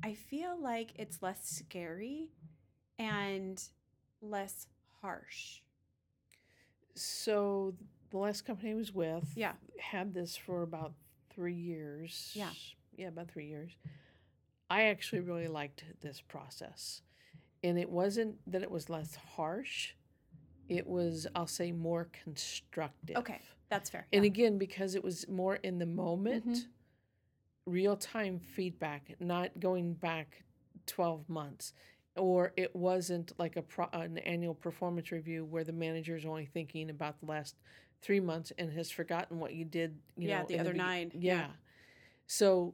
I 0.03 0.13
feel 0.13 0.59
like 0.61 0.91
it's 0.95 1.21
less 1.21 1.47
scary 1.47 2.29
and 2.97 3.61
less 4.21 4.67
harsh. 5.01 5.59
So 6.95 7.73
the 8.09 8.17
last 8.17 8.45
company 8.45 8.71
I 8.71 8.75
was 8.75 8.93
with 8.93 9.31
Yeah. 9.35 9.53
had 9.79 10.13
this 10.13 10.35
for 10.35 10.63
about 10.63 10.93
three 11.29 11.53
years. 11.55 12.31
Yeah. 12.35 12.51
Yeah, 12.97 13.07
about 13.07 13.29
three 13.31 13.47
years. 13.47 13.71
I 14.69 14.83
actually 14.83 15.21
really 15.21 15.47
liked 15.47 15.83
this 16.01 16.21
process. 16.21 17.01
And 17.63 17.77
it 17.77 17.89
wasn't 17.89 18.37
that 18.51 18.63
it 18.63 18.71
was 18.71 18.89
less 18.89 19.15
harsh, 19.15 19.93
it 20.67 20.87
was, 20.87 21.27
I'll 21.35 21.47
say, 21.47 21.71
more 21.71 22.05
constructive. 22.23 23.17
Okay, 23.17 23.39
that's 23.69 23.89
fair. 23.89 24.07
And 24.11 24.23
yeah. 24.23 24.27
again, 24.31 24.57
because 24.57 24.95
it 24.95 25.03
was 25.03 25.27
more 25.27 25.55
in 25.57 25.77
the 25.77 25.85
moment, 25.85 26.45
Mhm. 26.45 26.65
Real 27.65 27.95
time 27.95 28.39
feedback, 28.39 29.15
not 29.19 29.59
going 29.59 29.93
back 29.93 30.43
12 30.87 31.27
months. 31.29 31.73
Or 32.17 32.51
it 32.57 32.75
wasn't 32.75 33.31
like 33.39 33.55
a 33.55 33.61
pro- 33.61 33.87
an 33.93 34.17
annual 34.19 34.53
performance 34.53 35.11
review 35.11 35.45
where 35.45 35.63
the 35.63 35.71
manager 35.71 36.15
is 36.17 36.25
only 36.25 36.45
thinking 36.45 36.89
about 36.89 37.19
the 37.21 37.25
last 37.25 37.55
three 38.01 38.19
months 38.19 38.51
and 38.57 38.69
has 38.73 38.91
forgotten 38.91 39.39
what 39.39 39.53
you 39.53 39.63
did. 39.63 39.97
You 40.17 40.27
Yeah, 40.29 40.39
know, 40.41 40.47
the 40.47 40.59
other 40.59 40.73
begi- 40.73 40.77
nine. 40.77 41.11
Yeah. 41.15 41.33
Yeah. 41.33 41.47
So 42.27 42.73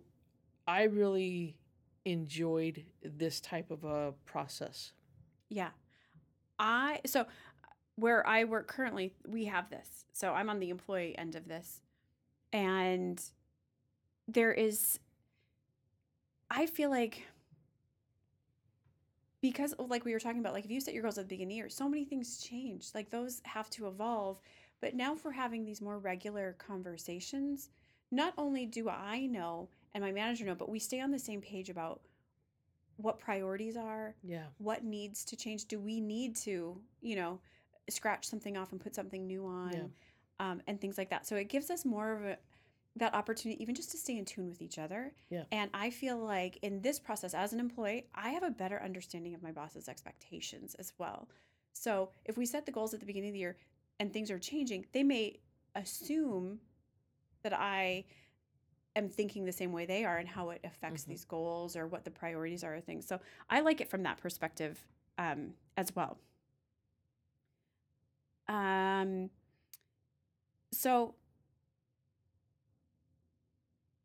I 0.68 0.84
really 0.84 1.56
enjoyed 2.06 2.84
this 3.04 3.40
type 3.40 3.70
of 3.70 3.84
a 3.84 4.14
process. 4.26 4.94
Yeah. 5.50 5.70
I 6.58 7.02
so 7.06 7.28
where 7.96 8.26
I 8.26 8.44
work 8.46 8.68
currently, 8.68 9.14
we 9.28 9.46
have 9.46 9.70
this. 9.70 10.06
So 10.14 10.34
I'm 10.34 10.50
on 10.50 10.60
the 10.60 10.70
employee 10.70 11.16
end 11.18 11.36
of 11.36 11.48
this. 11.48 11.82
And 12.54 13.22
there 14.28 14.52
is 14.52 15.00
I 16.50 16.66
feel 16.66 16.90
like 16.90 17.26
because 19.42 19.74
oh, 19.80 19.84
like 19.86 20.06
we 20.06 20.14
were 20.14 20.20
talking 20.20 20.40
about 20.40 20.54
like 20.54 20.66
if 20.66 20.72
you 20.72 20.80
set 20.82 20.94
your 20.94 21.04
goals 21.04 21.18
at 21.18 21.26
the 21.26 21.30
beginning 21.30 21.48
of 21.48 21.50
the 21.50 21.56
year, 21.56 21.70
so 21.70 21.88
many 21.88 22.06
things 22.06 22.40
change. 22.42 22.90
Like 22.96 23.10
those 23.10 23.42
have 23.46 23.70
to 23.72 23.88
evolve. 23.88 24.40
But 24.82 24.96
now 24.96 25.16
for 25.16 25.32
having 25.32 25.66
these 25.66 25.82
more 25.82 25.98
regular 25.98 26.56
conversations, 26.60 27.70
not 28.12 28.34
only 28.38 28.66
do 28.66 28.90
I 28.90 29.26
know 29.28 29.70
and 29.94 30.04
my 30.04 30.12
manager 30.12 30.46
know, 30.46 30.56
but 30.56 30.70
we 30.70 30.80
stay 30.80 31.00
on 31.02 31.12
the 31.12 31.20
same 31.20 31.42
page 31.42 31.70
about 31.70 32.02
what 32.98 33.20
priorities 33.20 33.78
are, 33.78 34.16
Yeah. 34.24 34.46
what 34.58 34.84
needs 34.84 35.24
to 35.26 35.36
change 35.36 35.66
do 35.66 35.80
we 35.80 36.02
need 36.02 36.36
to 36.38 36.80
you 37.02 37.16
know 37.16 37.40
scratch 37.90 38.28
something 38.28 38.58
off 38.58 38.72
and 38.72 38.82
put 38.82 38.96
something 38.96 39.28
new 39.28 39.46
on 39.46 39.72
Yeah. 39.72 39.82
um, 40.52 40.62
and 40.68 40.82
things 40.82 40.98
like 40.98 41.10
that 41.12 41.28
so 41.28 41.36
it 41.36 41.48
gives 41.48 41.70
us 41.70 41.86
more 41.86 42.12
of 42.18 42.24
a 42.26 42.38
that 42.98 43.14
opportunity 43.14 43.62
even 43.62 43.76
just 43.76 43.92
to 43.92 43.98
stay 43.98 44.18
in 44.18 44.26
tune 44.26 44.48
with 44.50 44.62
each 44.62 44.78
other 44.78 45.14
Yeah. 45.30 45.44
and 45.52 45.70
i 45.74 45.90
feel 45.90 46.18
like 46.18 46.58
in 46.62 46.82
this 46.82 47.00
process 47.00 47.34
as 47.34 47.54
an 47.54 47.60
employee 47.60 48.08
i 48.16 48.30
have 48.30 48.44
a 48.44 48.52
better 48.52 48.82
understanding 48.84 49.34
of 49.34 49.42
my 49.44 49.52
boss's 49.52 49.88
expectations 49.90 50.76
as 50.76 50.94
well 50.98 51.30
so 51.74 52.10
if 52.26 52.38
we 52.38 52.46
set 52.46 52.66
the 52.66 52.72
goals 52.72 52.94
at 52.94 53.00
the 53.00 53.06
beginning 53.06 53.30
of 53.30 53.34
the 53.34 53.40
year 53.40 53.58
and 54.00 54.12
things 54.14 54.30
are 54.32 54.40
changing 54.40 54.86
they 54.94 55.04
may 55.04 55.40
assume 55.76 56.60
that 57.44 57.54
i 57.54 58.04
am 58.96 59.10
thinking 59.10 59.46
the 59.46 59.52
same 59.52 59.72
way 59.72 59.86
they 59.86 60.04
are 60.04 60.18
and 60.18 60.28
how 60.28 60.50
it 60.50 60.60
affects 60.64 61.04
Mhm. 61.04 61.08
these 61.08 61.24
goals 61.26 61.76
or 61.76 61.86
what 61.86 62.04
the 62.04 62.10
priorities 62.10 62.64
are 62.64 62.74
of 62.74 62.84
things. 62.84 63.06
So 63.06 63.20
I 63.48 63.60
like 63.60 63.80
it 63.80 63.92
from 63.92 64.02
that 64.02 64.18
perspective 64.18 64.84
um, 65.20 65.54
as 65.78 65.96
well. 65.96 66.18
Um, 68.48 69.30
so 70.72 71.14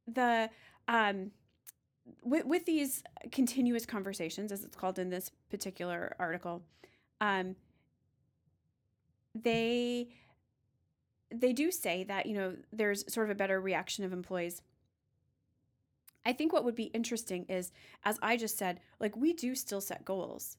the 0.06 0.50
um, 0.88 1.30
with 2.22 2.46
with 2.46 2.66
these 2.66 3.02
continuous 3.30 3.86
conversations, 3.86 4.52
as 4.52 4.64
it's 4.64 4.76
called 4.76 4.98
in 4.98 5.10
this 5.10 5.30
particular 5.50 6.14
article, 6.18 6.62
um, 7.20 7.56
they 9.34 10.08
they 11.30 11.52
do 11.52 11.70
say 11.70 12.04
that 12.04 12.26
you 12.26 12.34
know 12.34 12.56
there's 12.72 13.10
sort 13.12 13.26
of 13.26 13.30
a 13.30 13.34
better 13.34 13.60
reaction 13.60 14.04
of 14.04 14.12
employees 14.12 14.62
I 16.24 16.32
think 16.32 16.52
what 16.52 16.64
would 16.64 16.76
be 16.76 16.84
interesting 16.84 17.46
is, 17.48 17.72
as 18.04 18.18
I 18.22 18.36
just 18.36 18.56
said, 18.56 18.80
like 19.00 19.16
we 19.16 19.32
do 19.32 19.54
still 19.54 19.80
set 19.80 20.04
goals. 20.04 20.56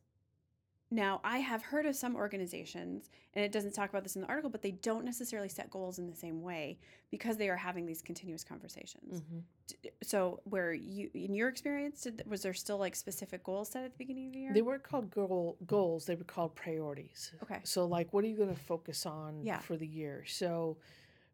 Now, 0.93 1.21
I 1.23 1.39
have 1.39 1.63
heard 1.63 1.87
of 1.87 1.95
some 1.95 2.15
organizations, 2.15 3.09
and 3.33 3.43
it 3.43 3.51
doesn't 3.51 3.73
talk 3.73 3.89
about 3.89 4.03
this 4.03 4.15
in 4.15 4.21
the 4.21 4.27
article, 4.27 4.51
but 4.51 4.61
they 4.61 4.69
don't 4.71 5.03
necessarily 5.03 5.49
set 5.49 5.71
goals 5.71 5.97
in 5.97 6.05
the 6.07 6.15
same 6.15 6.43
way 6.43 6.77
because 7.09 7.35
they 7.37 7.49
are 7.49 7.55
having 7.55 7.87
these 7.87 8.03
continuous 8.03 8.43
conversations. 8.43 9.23
hmm 9.27 9.39
So, 10.03 10.39
where 10.43 10.71
you, 10.71 11.09
in 11.15 11.33
your 11.33 11.49
experience, 11.49 12.01
did, 12.01 12.21
was 12.27 12.43
there 12.43 12.53
still 12.53 12.77
like 12.77 12.95
specific 12.95 13.43
goals 13.43 13.69
set 13.69 13.83
at 13.85 13.91
the 13.93 13.97
beginning 13.97 14.27
of 14.27 14.33
the 14.33 14.39
year? 14.41 14.53
They 14.53 14.61
weren't 14.61 14.83
called 14.83 15.09
goal, 15.09 15.57
goals, 15.65 16.05
they 16.05 16.13
were 16.13 16.25
called 16.25 16.53
priorities. 16.53 17.31
okay. 17.41 17.59
So, 17.63 17.85
like, 17.85 18.13
what 18.13 18.23
are 18.23 18.27
you 18.27 18.37
going 18.37 18.53
to 18.53 18.61
focus 18.61 19.07
on 19.07 19.41
Yeah. 19.43 19.57
for 19.59 19.75
the 19.75 19.87
year? 19.87 20.23
So, 20.27 20.77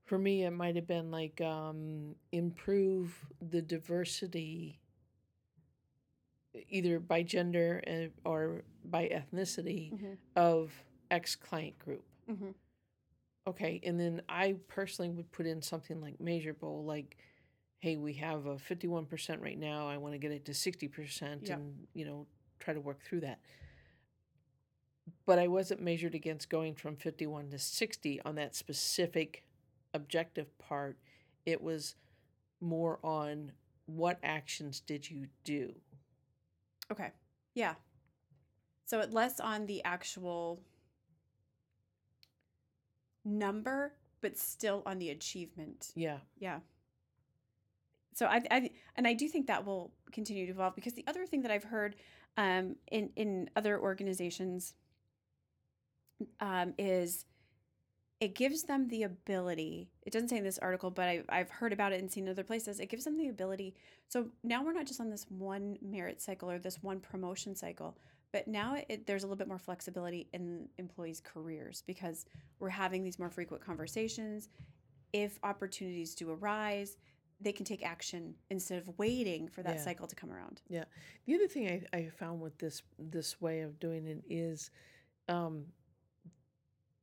for 0.06 0.17
me, 0.17 0.45
it 0.45 0.52
might 0.52 0.78
have 0.78 0.88
been 0.88 1.12
like 1.12 1.41
um, 1.41 2.15
improve 2.32 3.13
the 3.41 3.62
diversity, 3.62 4.80
either 6.70 7.00
by 7.00 7.24
gender 7.24 7.82
uh, 7.88 8.28
or 8.30 8.64
by 8.86 9.08
ethnicity 9.10 9.92
hmm 10.00 10.14
of 10.36 10.72
X 11.12 11.36
client 11.36 11.78
group. 11.80 12.04
hmm 12.28 12.50
Okay, 13.48 13.82
and 13.84 14.00
then 14.00 14.22
I 14.30 14.56
personally 14.68 15.10
would 15.10 15.32
put 15.32 15.48
in 15.48 15.62
something 15.62 16.00
like 16.02 16.20
measurable, 16.20 16.84
like, 16.86 17.18
hey, 17.80 17.96
we 17.98 18.14
have 18.14 18.46
a 18.46 18.60
fifty-one 18.60 19.06
percent 19.06 19.42
right 19.42 19.58
now. 19.58 19.88
I 19.88 19.98
want 19.98 20.14
to 20.14 20.20
get 20.20 20.32
it 20.32 20.46
to 20.46 20.54
sixty 20.54 20.88
percent, 20.88 21.48
Yep. 21.48 21.58
and 21.58 21.88
you 21.94 22.06
know, 22.06 22.28
try 22.60 22.74
to 22.74 22.82
work 22.82 23.02
through 23.04 23.22
that. 23.22 23.40
But 25.26 25.40
I 25.40 25.48
wasn't 25.48 25.82
measured 25.82 26.14
against 26.16 26.50
going 26.50 26.76
from 26.76 26.96
fifty-one 26.96 27.50
to 27.50 27.60
sixty 27.60 28.22
on 28.22 28.36
that 28.36 28.56
specific 28.56 29.44
objective 29.94 30.56
part. 30.60 30.98
It 31.46 31.62
was 31.62 31.96
more 32.62 33.00
on 33.04 33.52
what 33.88 34.20
actions 34.22 34.80
did 34.82 35.10
you 35.10 35.28
do. 35.44 35.74
Okay. 36.91 37.12
Yeah. 37.54 37.75
So, 38.86 38.99
it 39.02 39.13
less 39.13 39.39
on 39.39 39.65
the 39.67 39.84
actual 39.84 40.62
number, 43.23 43.93
but 44.21 44.38
still 44.38 44.84
on 44.86 44.99
the 44.99 45.10
achievement. 45.10 45.91
Yeah, 45.95 46.17
Yeah. 46.39 46.60
So 48.19 48.25
I, 48.25 48.41
I 48.52 48.69
and 48.97 49.08
I 49.08 49.13
do 49.13 49.30
think 49.30 49.47
that 49.47 49.65
will 49.65 49.93
continue 50.12 50.45
to 50.45 50.52
evolve 50.52 50.75
because 50.75 50.91
the 50.91 51.06
other 51.08 51.25
thing 51.25 51.41
that 51.43 51.52
I've 51.52 51.63
heard 51.63 51.95
um, 52.36 52.75
in 52.91 53.12
in 53.15 53.49
other 53.56 53.80
organizations 53.80 54.73
um, 56.41 56.73
is 56.78 57.23
it 58.19 58.36
gives 58.36 58.63
them 58.63 58.88
the 58.89 59.03
ability. 59.03 59.89
It 60.05 60.12
doesn't 60.12 60.29
say 60.29 60.38
in 60.38 60.43
this 60.43 60.58
article, 60.60 60.91
but 60.91 61.05
I, 61.08 61.23
I've 61.29 61.49
heard 61.49 61.71
about 61.71 61.93
it 61.93 62.01
and 62.01 62.12
seen 62.12 62.27
other 62.27 62.43
places. 62.43 62.79
It 62.79 62.89
gives 62.89 63.05
them 63.05 63.17
the 63.17 63.29
ability. 63.29 63.75
So 64.10 64.27
now 64.43 64.63
we're 64.63 64.73
not 64.73 64.88
just 64.88 64.99
on 64.99 65.10
this 65.10 65.25
one 65.29 65.77
merit 65.82 66.21
cycle 66.21 66.49
or 66.51 66.60
this 66.60 66.84
one 66.84 66.99
promotion 66.99 67.55
cycle, 67.55 67.97
but 68.34 68.47
now 68.47 68.75
it, 68.89 69.08
there's 69.08 69.23
a 69.23 69.25
little 69.25 69.38
bit 69.38 69.47
more 69.47 69.58
flexibility 69.58 70.27
in 70.34 70.67
employees' 70.77 71.21
careers 71.21 71.84
because 71.88 72.25
we're 72.60 72.69
having 72.69 73.03
these 73.03 73.19
more 73.19 73.29
frequent 73.29 73.63
conversations. 73.63 74.49
If 75.13 75.39
opportunities 75.43 76.13
do 76.13 76.29
arise, 76.29 76.97
they 77.41 77.53
can 77.53 77.65
take 77.65 77.86
action 77.86 78.36
instead 78.49 78.79
of 78.79 78.89
waiting 78.99 79.47
for 79.47 79.63
that 79.63 79.75
Yeah. 79.75 79.82
cycle 79.82 80.08
to 80.08 80.15
come 80.15 80.29
around. 80.32 80.62
Yeah 80.67 80.84
the 81.25 81.36
other 81.36 81.47
thing 81.47 81.86
I, 81.93 81.97
I 81.97 82.10
found 82.10 82.41
with 82.41 82.58
this 82.58 82.82
this 82.97 83.39
way 83.39 83.62
of 83.62 83.79
doing 83.79 84.05
it 84.08 84.23
is 84.29 84.71
um, 85.29 85.63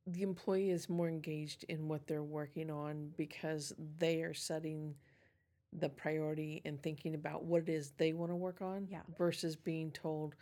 the 0.07 0.23
employee 0.23 0.69
is 0.69 0.89
more 0.89 1.09
engaged 1.09 1.65
in 1.67 1.87
what 1.87 2.07
they're 2.07 2.23
working 2.23 2.71
on 2.71 3.11
because 3.17 3.73
they 3.99 4.21
are 4.21 4.33
setting 4.33 4.95
the 5.73 5.89
priority 5.89 6.61
and 6.65 6.81
thinking 6.81 7.13
about 7.13 7.43
what 7.43 7.63
it 7.63 7.69
is 7.69 7.91
they 7.97 8.13
want 8.13 8.31
to 8.31 8.35
work 8.35 8.61
on 8.61 8.87
Yeah. 8.89 9.01
versus 9.17 9.55
being 9.57 9.91
told 9.91 10.33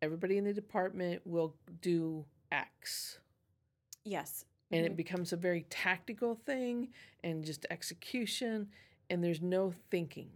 everybody 0.00 0.38
in 0.38 0.44
the 0.44 0.54
department 0.54 1.20
will 1.26 1.54
do 1.82 2.24
X. 2.50 3.18
Yes. 4.04 4.46
And 4.70 4.84
it 4.84 4.96
becomes 4.96 5.32
a 5.32 5.36
very 5.36 5.66
tactical 5.70 6.34
thing 6.34 6.88
and 7.22 7.44
just 7.44 7.64
execution, 7.70 8.68
and 9.08 9.22
there's 9.22 9.40
no 9.40 9.72
thinking. 9.90 10.30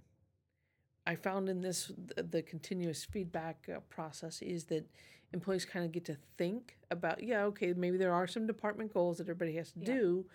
I 1.07 1.16
found 1.16 1.49
in 1.49 1.62
this 1.62 1.91
the, 1.97 2.23
the 2.23 2.43
continuous 2.43 3.05
feedback 3.05 3.69
uh, 3.75 3.81
process 3.89 4.43
is 4.43 4.64
that 4.64 4.87
employees 5.33 5.64
kind 5.64 5.85
of 5.85 5.93
get 5.93 6.05
to 6.07 6.16
think 6.37 6.79
about 6.91 7.22
yeah 7.22 7.43
okay 7.45 7.72
maybe 7.74 7.97
there 7.99 8.12
are 8.14 8.26
some 8.26 8.47
department 8.47 8.93
goals 8.93 9.18
that 9.18 9.24
everybody 9.24 9.55
has 9.57 9.72
to 9.72 9.81
Yeah. 9.81 9.87
do 9.95 10.26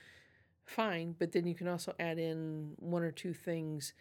fine 0.66 1.16
but 1.18 1.32
then 1.32 1.46
you 1.48 1.56
can 1.56 1.68
also 1.68 1.94
add 2.00 2.20
in 2.20 2.74
one 2.78 3.04
or 3.04 3.12
two 3.12 3.34
things 3.34 3.94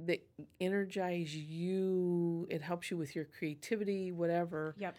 that 0.00 0.26
energize 0.60 1.34
you 1.36 2.46
it 2.50 2.62
helps 2.62 2.90
you 2.90 2.96
with 2.96 3.14
your 3.14 3.24
creativity 3.24 4.12
whatever 4.12 4.74
Yep. 4.78 4.96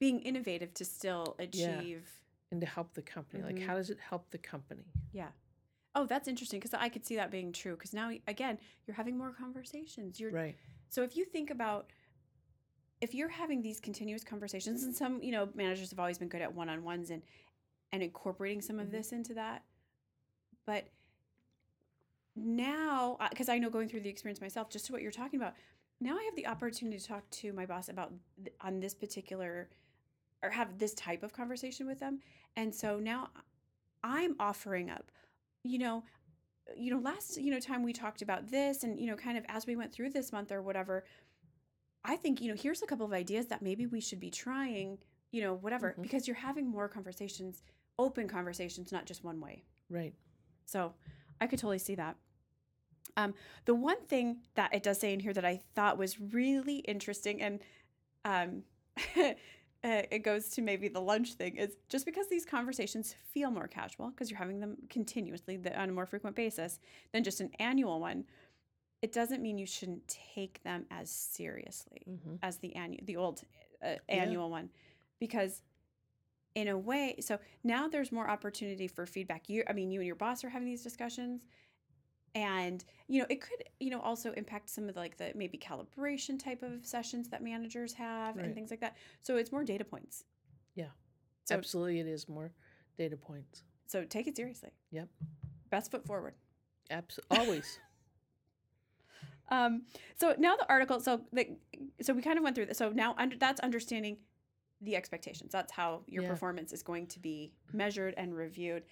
Being 0.00 0.20
innovative 0.20 0.72
to 0.74 0.84
still 0.84 1.36
Yeah. 1.52 1.80
achieve. 1.80 2.22
and 2.50 2.62
to 2.62 2.66
help 2.66 2.94
the 2.94 3.02
company 3.02 3.42
like 3.42 3.56
Mhm. 3.56 3.66
how 3.66 3.74
does 3.76 3.90
it 3.90 3.98
help 4.00 4.30
the 4.30 4.38
company 4.38 4.84
Yeah. 5.12 5.32
Oh, 5.94 6.06
that's 6.06 6.28
interesting 6.28 6.60
because 6.60 6.72
I 6.74 6.88
could 6.88 7.04
see 7.04 7.16
that 7.16 7.30
being 7.30 7.50
true. 7.50 7.72
Because 7.74 7.92
now, 7.92 8.10
again, 8.28 8.58
you're 8.86 8.94
having 8.94 9.16
more 9.18 9.32
conversations. 9.32 10.20
You're 10.20 10.30
Right. 10.30 10.56
so 10.88 11.02
if 11.02 11.16
you 11.16 11.24
think 11.24 11.50
about 11.50 11.90
if 13.00 13.14
you're 13.14 13.28
having 13.28 13.62
these 13.62 13.80
continuous 13.80 14.24
conversations, 14.24 14.82
and 14.84 14.94
some 14.94 15.22
you 15.22 15.32
know 15.32 15.48
managers 15.54 15.90
have 15.90 15.98
always 16.00 16.18
been 16.18 16.28
good 16.28 16.42
at 16.42 16.54
one 16.54 16.68
on 16.68 16.82
ones 16.84 17.10
and 17.10 17.22
and 17.92 18.02
incorporating 18.02 18.60
some 18.60 18.78
of 18.78 18.88
Mhm. 18.88 18.92
this 18.92 19.12
into 19.12 19.34
that, 19.34 19.64
but 20.66 20.88
now 22.36 23.16
because 23.30 23.48
I 23.48 23.58
know 23.58 23.70
going 23.70 23.88
through 23.88 24.00
the 24.00 24.08
experience 24.08 24.40
myself, 24.40 24.70
just 24.70 24.86
to 24.86 24.92
what 24.92 25.02
you're 25.02 25.10
talking 25.10 25.40
about, 25.40 25.54
now 26.00 26.16
I 26.16 26.22
have 26.24 26.36
the 26.36 26.46
opportunity 26.46 26.98
to 26.98 27.06
talk 27.06 27.28
to 27.30 27.52
my 27.52 27.66
boss 27.66 27.88
about 27.88 28.12
th- 28.44 28.54
on 28.60 28.80
this 28.80 28.94
particular 28.94 29.68
or 30.42 30.50
have 30.50 30.78
this 30.78 30.94
type 30.94 31.22
of 31.22 31.32
conversation 31.32 31.86
with 31.86 31.98
them, 31.98 32.20
and 32.56 32.74
so 32.74 32.98
now 33.00 33.30
I'm 34.04 34.36
offering 34.38 34.90
up, 34.90 35.10
you 35.64 35.78
know, 35.78 36.04
you 36.76 36.92
know, 36.92 37.00
last 37.00 37.40
you 37.40 37.50
know 37.50 37.58
time 37.60 37.82
we 37.82 37.92
talked 37.92 38.22
about 38.22 38.48
this, 38.48 38.84
and 38.84 39.00
you 39.00 39.06
know, 39.06 39.16
kind 39.16 39.36
of 39.38 39.44
as 39.48 39.66
we 39.66 39.74
went 39.76 39.92
through 39.92 40.10
this 40.10 40.32
month 40.32 40.52
or 40.52 40.62
whatever, 40.62 41.04
I 42.08 42.16
think 42.16 42.40
you 42.40 42.48
know, 42.48 42.56
here's 42.60 42.82
a 42.82 42.86
couple 42.86 43.04
of 43.06 43.12
ideas 43.12 43.46
that 43.46 43.60
maybe 43.62 43.86
we 43.86 44.00
should 44.00 44.18
be 44.18 44.30
trying, 44.30 44.98
you 45.30 45.42
know, 45.42 45.54
whatever, 45.54 45.94
Mhm. 45.96 46.02
because 46.02 46.26
you're 46.26 46.36
having 46.36 46.66
more 46.66 46.88
conversations, 46.88 47.62
open 47.98 48.26
conversations, 48.26 48.90
not 48.90 49.04
just 49.04 49.22
one 49.22 49.40
way. 49.40 49.62
Right. 49.90 50.14
So 50.64 50.94
I 51.40 51.46
could 51.46 51.58
totally 51.58 51.78
see 51.78 51.94
that. 51.96 52.16
Um, 53.16 53.34
the 53.66 53.74
one 53.74 54.00
thing 54.06 54.42
that 54.54 54.72
it 54.74 54.82
does 54.82 54.98
say 54.98 55.12
in 55.12 55.20
here 55.20 55.32
that 55.34 55.44
I 55.44 55.56
thought 55.74 55.98
was 55.98 56.18
really 56.20 56.78
interesting, 56.78 57.42
and 57.42 57.60
um, 58.24 58.64
uh, 59.16 59.34
it 59.82 60.20
goes 60.24 60.48
to 60.50 60.62
maybe 60.62 60.88
the 60.88 61.00
lunch 61.00 61.34
thing, 61.34 61.56
is 61.56 61.76
just 61.88 62.06
because 62.06 62.28
these 62.28 62.44
conversations 62.44 63.14
feel 63.32 63.50
more 63.50 63.68
casual 63.68 64.10
because 64.10 64.30
you're 64.30 64.38
having 64.38 64.60
them 64.60 64.76
continuously 64.88 65.60
on 65.74 65.88
a 65.88 65.92
more 65.92 66.06
frequent 66.06 66.36
basis 66.36 66.80
than 67.12 67.22
just 67.24 67.40
an 67.40 67.50
annual 67.58 68.00
one, 68.00 68.24
it 69.02 69.12
doesn't 69.12 69.42
mean 69.42 69.58
you 69.58 69.66
shouldn't 69.66 70.06
take 70.34 70.62
them 70.64 70.84
as 70.90 71.10
seriously 71.10 72.02
hmm 72.06 72.34
as 72.42 72.58
the 72.58 72.74
annual 72.76 73.00
the 73.04 73.16
old 73.16 73.42
uh, 73.84 73.94
annual 74.08 74.50
one 74.50 74.68
because 75.20 75.62
in 76.54 76.68
a 76.68 76.76
way 76.78 77.16
so 77.20 77.38
now 77.64 77.88
there's 77.88 78.10
more 78.12 78.28
opportunity 78.28 78.86
for 78.88 79.06
feedback 79.06 79.48
you 79.48 79.62
i 79.68 79.72
mean 79.72 79.90
you 79.90 80.00
and 80.00 80.06
your 80.06 80.16
boss 80.16 80.42
are 80.44 80.48
having 80.48 80.66
these 80.68 80.82
discussions 80.82 81.42
and 82.34 82.84
you 83.08 83.20
know 83.20 83.26
it 83.28 83.40
could 83.40 83.64
you 83.80 83.90
know 83.90 84.00
also 84.00 84.32
impact 84.32 84.68
some 84.70 84.88
of 84.88 84.94
the, 84.94 85.00
like 85.00 85.16
the 85.16 85.32
maybe 85.34 85.58
calibration 85.58 86.38
type 86.42 86.62
of 86.62 86.84
sessions 86.84 87.28
that 87.28 87.42
managers 87.42 87.92
have 87.94 88.36
Right. 88.36 88.46
and 88.46 88.54
things 88.54 88.70
like 88.70 88.80
that 88.80 88.96
so 89.20 89.36
it's 89.36 89.50
more 89.52 89.64
data 89.64 89.84
points 89.84 90.24
Yeah. 90.74 90.86
so 91.44 91.54
Absolutely, 91.56 92.00
it 92.00 92.06
is 92.06 92.28
more 92.28 92.52
data 92.96 93.16
points. 93.16 93.62
so 93.86 94.04
take 94.04 94.26
it 94.26 94.36
seriously 94.36 94.70
Yep. 94.90 95.08
best 95.70 95.90
foot 95.90 96.04
forward 96.06 96.34
Abs- 96.90 97.20
always. 97.30 97.78
Um, 99.50 99.82
so 100.16 100.34
now 100.38 100.56
the 100.56 100.68
article, 100.68 101.00
so 101.00 101.22
the, 101.32 101.56
so 102.00 102.12
we 102.12 102.22
kind 102.22 102.38
of 102.38 102.44
went 102.44 102.54
through 102.54 102.66
this. 102.66 102.78
So 102.78 102.90
now 102.90 103.14
under, 103.18 103.36
that's 103.36 103.60
understanding 103.60 104.18
the 104.80 104.94
expectations. 104.94 105.52
That's 105.52 105.72
how 105.72 106.02
your 106.06 106.22
Yeah. 106.22 106.28
performance 106.28 106.72
is 106.72 106.82
going 106.82 107.06
to 107.08 107.18
be 107.20 107.52
measured 107.72 108.14
and 108.16 108.34
reviewed. 108.36 108.84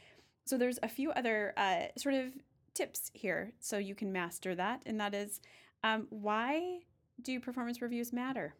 So 0.46 0.56
there's 0.58 0.78
a 0.82 0.88
few 0.88 1.10
other 1.12 1.52
uh, 1.56 1.86
sort 1.96 2.14
of 2.14 2.32
tips 2.74 3.10
here 3.14 3.52
so 3.60 3.78
you 3.78 3.94
can 3.94 4.12
master 4.12 4.54
that, 4.54 4.82
and 4.86 5.00
that 5.00 5.14
is 5.14 5.40
um, 5.84 6.06
why 6.10 6.80
do 7.22 7.38
performance 7.40 7.80
reviews 7.80 8.12
matter? 8.12 8.54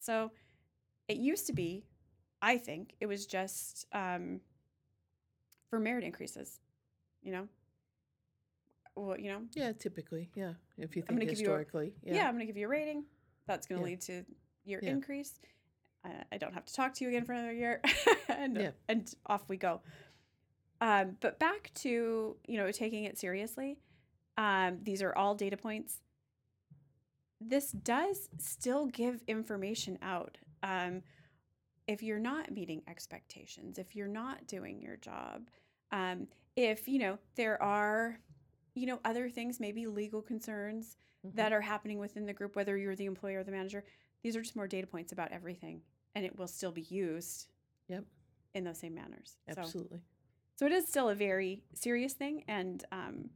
So 0.00 0.30
it 1.08 1.16
used 1.16 1.46
to 1.46 1.52
be, 1.52 1.84
I 2.42 2.58
think, 2.58 2.94
it 3.00 3.06
was 3.06 3.26
just 3.26 3.86
um, 3.92 4.40
for 5.70 5.78
merit 5.78 6.04
increases. 6.04 6.60
You 7.22 7.32
know, 7.32 7.48
well, 8.96 9.18
you 9.18 9.30
know, 9.30 9.42
yeah, 9.54 9.72
typically. 9.72 10.30
Yeah. 10.34 10.54
If 10.78 10.96
you 10.96 11.02
I'm 11.08 11.16
think 11.16 11.30
you 11.30 11.36
a- 11.36 11.38
historically. 11.38 11.94
yeah, 12.02 12.26
I'm 12.28 12.34
going 12.34 12.40
to 12.40 12.46
give 12.46 12.56
you 12.56 12.66
a 12.66 12.68
rating. 12.68 13.04
That's 13.46 13.66
going 13.66 13.80
to 13.80 13.86
Yeah. 13.86 13.90
lead 13.90 14.00
to 14.02 14.24
your 14.64 14.80
Yeah. 14.82 14.90
increase. 14.90 15.38
Uh, 16.04 16.22
I 16.32 16.38
don't 16.38 16.52
have 16.54 16.64
to 16.66 16.74
talk 16.74 16.94
to 16.94 17.04
you 17.04 17.08
again 17.10 17.24
for 17.24 17.32
another 17.32 17.52
year, 17.52 17.80
and 18.28 18.56
Yeah. 18.56 18.70
and 18.88 19.12
off 19.26 19.48
we 19.48 19.56
go. 19.56 19.80
Um, 20.80 21.16
but 21.20 21.38
back 21.38 21.70
to 21.76 22.36
you 22.46 22.56
know 22.58 22.70
taking 22.70 23.04
it 23.04 23.18
seriously. 23.18 23.78
Um, 24.36 24.80
these 24.82 25.02
are 25.02 25.14
all 25.14 25.34
data 25.34 25.56
points. 25.56 26.00
This 27.40 27.70
does 27.72 28.28
still 28.38 28.86
give 28.86 29.22
information 29.28 29.98
out. 30.02 30.38
Um, 30.62 31.02
if 31.86 32.02
you're 32.02 32.18
not 32.18 32.50
meeting 32.50 32.82
expectations, 32.88 33.78
if 33.78 33.94
you're 33.94 34.08
not 34.08 34.46
doing 34.46 34.80
your 34.80 34.96
job, 34.96 35.48
um, 35.92 36.26
if 36.56 36.88
you 36.88 36.98
know 36.98 37.18
there 37.36 37.62
are, 37.62 38.18
you 38.74 38.86
know, 38.86 39.00
other 39.04 39.28
things, 39.30 39.60
maybe 39.60 39.86
legal 39.86 40.20
concerns 40.22 40.96
Mhm. 41.24 41.34
that 41.36 41.52
are 41.52 41.60
happening 41.60 41.98
within 41.98 42.26
the 42.26 42.32
group, 42.32 42.56
whether 42.56 42.76
you're 42.76 42.96
the 42.96 43.06
employer 43.06 43.40
or 43.40 43.44
the 43.44 43.52
manager. 43.52 43.84
These 44.22 44.36
are 44.36 44.42
just 44.42 44.56
more 44.56 44.66
data 44.68 44.86
points 44.86 45.12
about 45.12 45.32
everything, 45.32 45.82
and 46.14 46.24
it 46.24 46.36
will 46.36 46.48
still 46.48 46.72
be 46.72 46.82
used. 46.82 47.48
Yep. 47.88 48.04
In 48.54 48.64
those 48.64 48.78
same 48.78 48.94
manners. 48.94 49.36
Absolutely. 49.48 50.00
so 50.56 50.66
it 50.66 50.72
is 50.72 50.86
still 50.86 51.08
a 51.08 51.14
very 51.14 51.64
serious 51.74 52.12
thing, 52.14 52.44
and 52.48 52.84
um, 52.92 53.30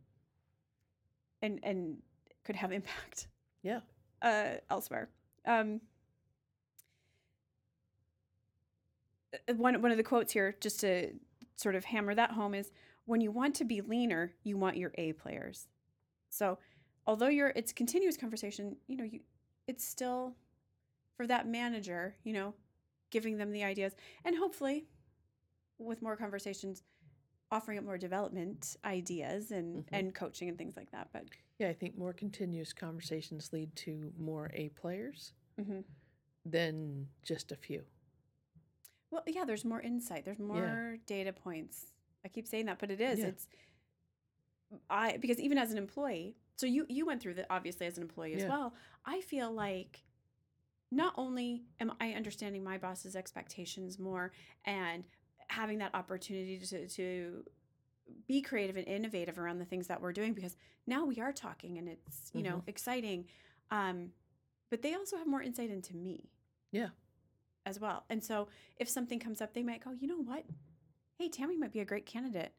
and 1.42 1.58
and 1.64 2.02
could 2.44 2.56
have 2.56 2.70
impact. 2.80 3.28
Yeah. 3.62 3.80
Uh, 4.22 4.58
elsewhere. 4.70 5.08
Um. 5.44 5.80
uh, 9.48 9.54
One 9.54 9.80
one 9.82 9.90
of 9.90 9.96
the 9.96 10.02
quotes 10.04 10.32
here, 10.32 10.56
just 10.60 10.80
to 10.80 11.12
sort 11.56 11.74
of 11.74 11.84
hammer 11.84 12.14
that 12.14 12.32
home, 12.32 12.54
is 12.54 12.70
when 13.08 13.22
you 13.22 13.30
want 13.30 13.54
to 13.54 13.64
be 13.64 13.80
leaner, 13.80 14.34
you 14.44 14.58
want 14.58 14.76
your 14.76 14.92
A 14.98 15.14
players. 15.14 15.66
So, 16.28 16.58
although 17.06 17.28
you're 17.28 17.52
it's 17.56 17.72
continuous 17.72 18.18
conversation, 18.18 18.76
you 18.86 18.96
know, 18.96 19.04
you 19.04 19.20
it's 19.66 19.82
still 19.84 20.36
for 21.16 21.26
that 21.26 21.48
manager, 21.48 22.14
you 22.22 22.34
know, 22.34 22.54
giving 23.10 23.38
them 23.38 23.50
the 23.50 23.64
ideas 23.64 23.94
and 24.26 24.36
hopefully 24.36 24.84
with 25.78 26.02
more 26.02 26.16
conversations 26.16 26.82
offering 27.50 27.78
up 27.78 27.84
more 27.84 27.96
development 27.96 28.76
ideas 28.84 29.52
and 29.52 29.86
Mhm. 29.86 29.88
and 29.92 30.14
coaching 30.14 30.50
and 30.50 30.58
things 30.58 30.76
like 30.76 30.90
that. 30.90 31.08
But 31.10 31.24
Yeah, 31.58 31.70
I 31.70 31.72
think 31.74 31.96
more 31.96 32.12
continuous 32.12 32.74
conversations 32.74 33.52
lead 33.54 33.74
to 33.76 34.12
more 34.18 34.50
A 34.52 34.68
players 34.68 35.32
mhm. 35.58 35.82
than 36.44 37.08
just 37.22 37.50
a 37.52 37.56
few. 37.56 37.86
well, 39.10 39.22
yeah, 39.26 39.46
there's 39.46 39.64
more 39.64 39.80
insight. 39.80 40.26
There's 40.26 40.38
more 40.38 40.98
data 41.06 41.32
points. 41.32 41.94
I 42.28 42.30
keep 42.34 42.46
saying 42.46 42.66
that, 42.66 42.78
but 42.78 42.90
it 42.90 43.00
is. 43.00 43.18
Yeah. 43.20 43.26
It's 43.26 43.48
I 44.90 45.16
because 45.16 45.40
even 45.40 45.56
as 45.58 45.70
an 45.72 45.78
employee, 45.78 46.36
so 46.56 46.66
you 46.66 46.84
you 46.88 47.06
went 47.06 47.22
through 47.22 47.34
that 47.34 47.46
obviously 47.50 47.86
as 47.86 47.96
an 47.96 48.02
employee 48.02 48.34
as 48.34 48.42
Yeah. 48.42 48.48
well. 48.48 48.74
I 49.04 49.20
feel 49.22 49.50
like 49.50 50.04
not 50.90 51.14
only 51.16 51.64
am 51.80 51.92
I 52.00 52.12
understanding 52.12 52.62
my 52.64 52.78
boss's 52.78 53.16
expectations 53.16 53.98
more 53.98 54.32
and 54.64 55.04
having 55.48 55.78
that 55.78 55.94
opportunity 55.94 56.58
to 56.58 56.86
to 56.88 57.44
be 58.26 58.40
creative 58.40 58.76
and 58.76 58.86
innovative 58.86 59.38
around 59.38 59.58
the 59.58 59.64
things 59.66 59.86
that 59.86 60.00
we're 60.00 60.12
doing 60.12 60.32
because 60.32 60.56
now 60.86 61.04
we 61.04 61.20
are 61.20 61.32
talking 61.32 61.76
and 61.78 61.88
it's 61.88 62.30
you 62.32 62.42
know 62.42 62.62
exciting 62.66 63.26
um 63.70 64.10
but 64.70 64.80
they 64.80 64.94
also 64.94 65.16
have 65.18 65.26
more 65.26 65.42
insight 65.42 65.68
into 65.70 65.94
me 65.94 66.30
Yeah. 66.72 66.88
as 67.66 67.78
well 67.78 68.04
and 68.08 68.24
so 68.24 68.48
if 68.78 68.88
something 68.88 69.18
comes 69.18 69.42
up 69.42 69.52
they 69.52 69.62
might 69.62 69.84
go 69.84 69.90
you 69.92 70.08
know 70.08 70.22
what 70.22 70.44
hey 71.18 71.28
tammy 71.28 71.56
might 71.56 71.72
be 71.72 71.80
a 71.80 71.84
great 71.84 72.06
candidate 72.06 72.52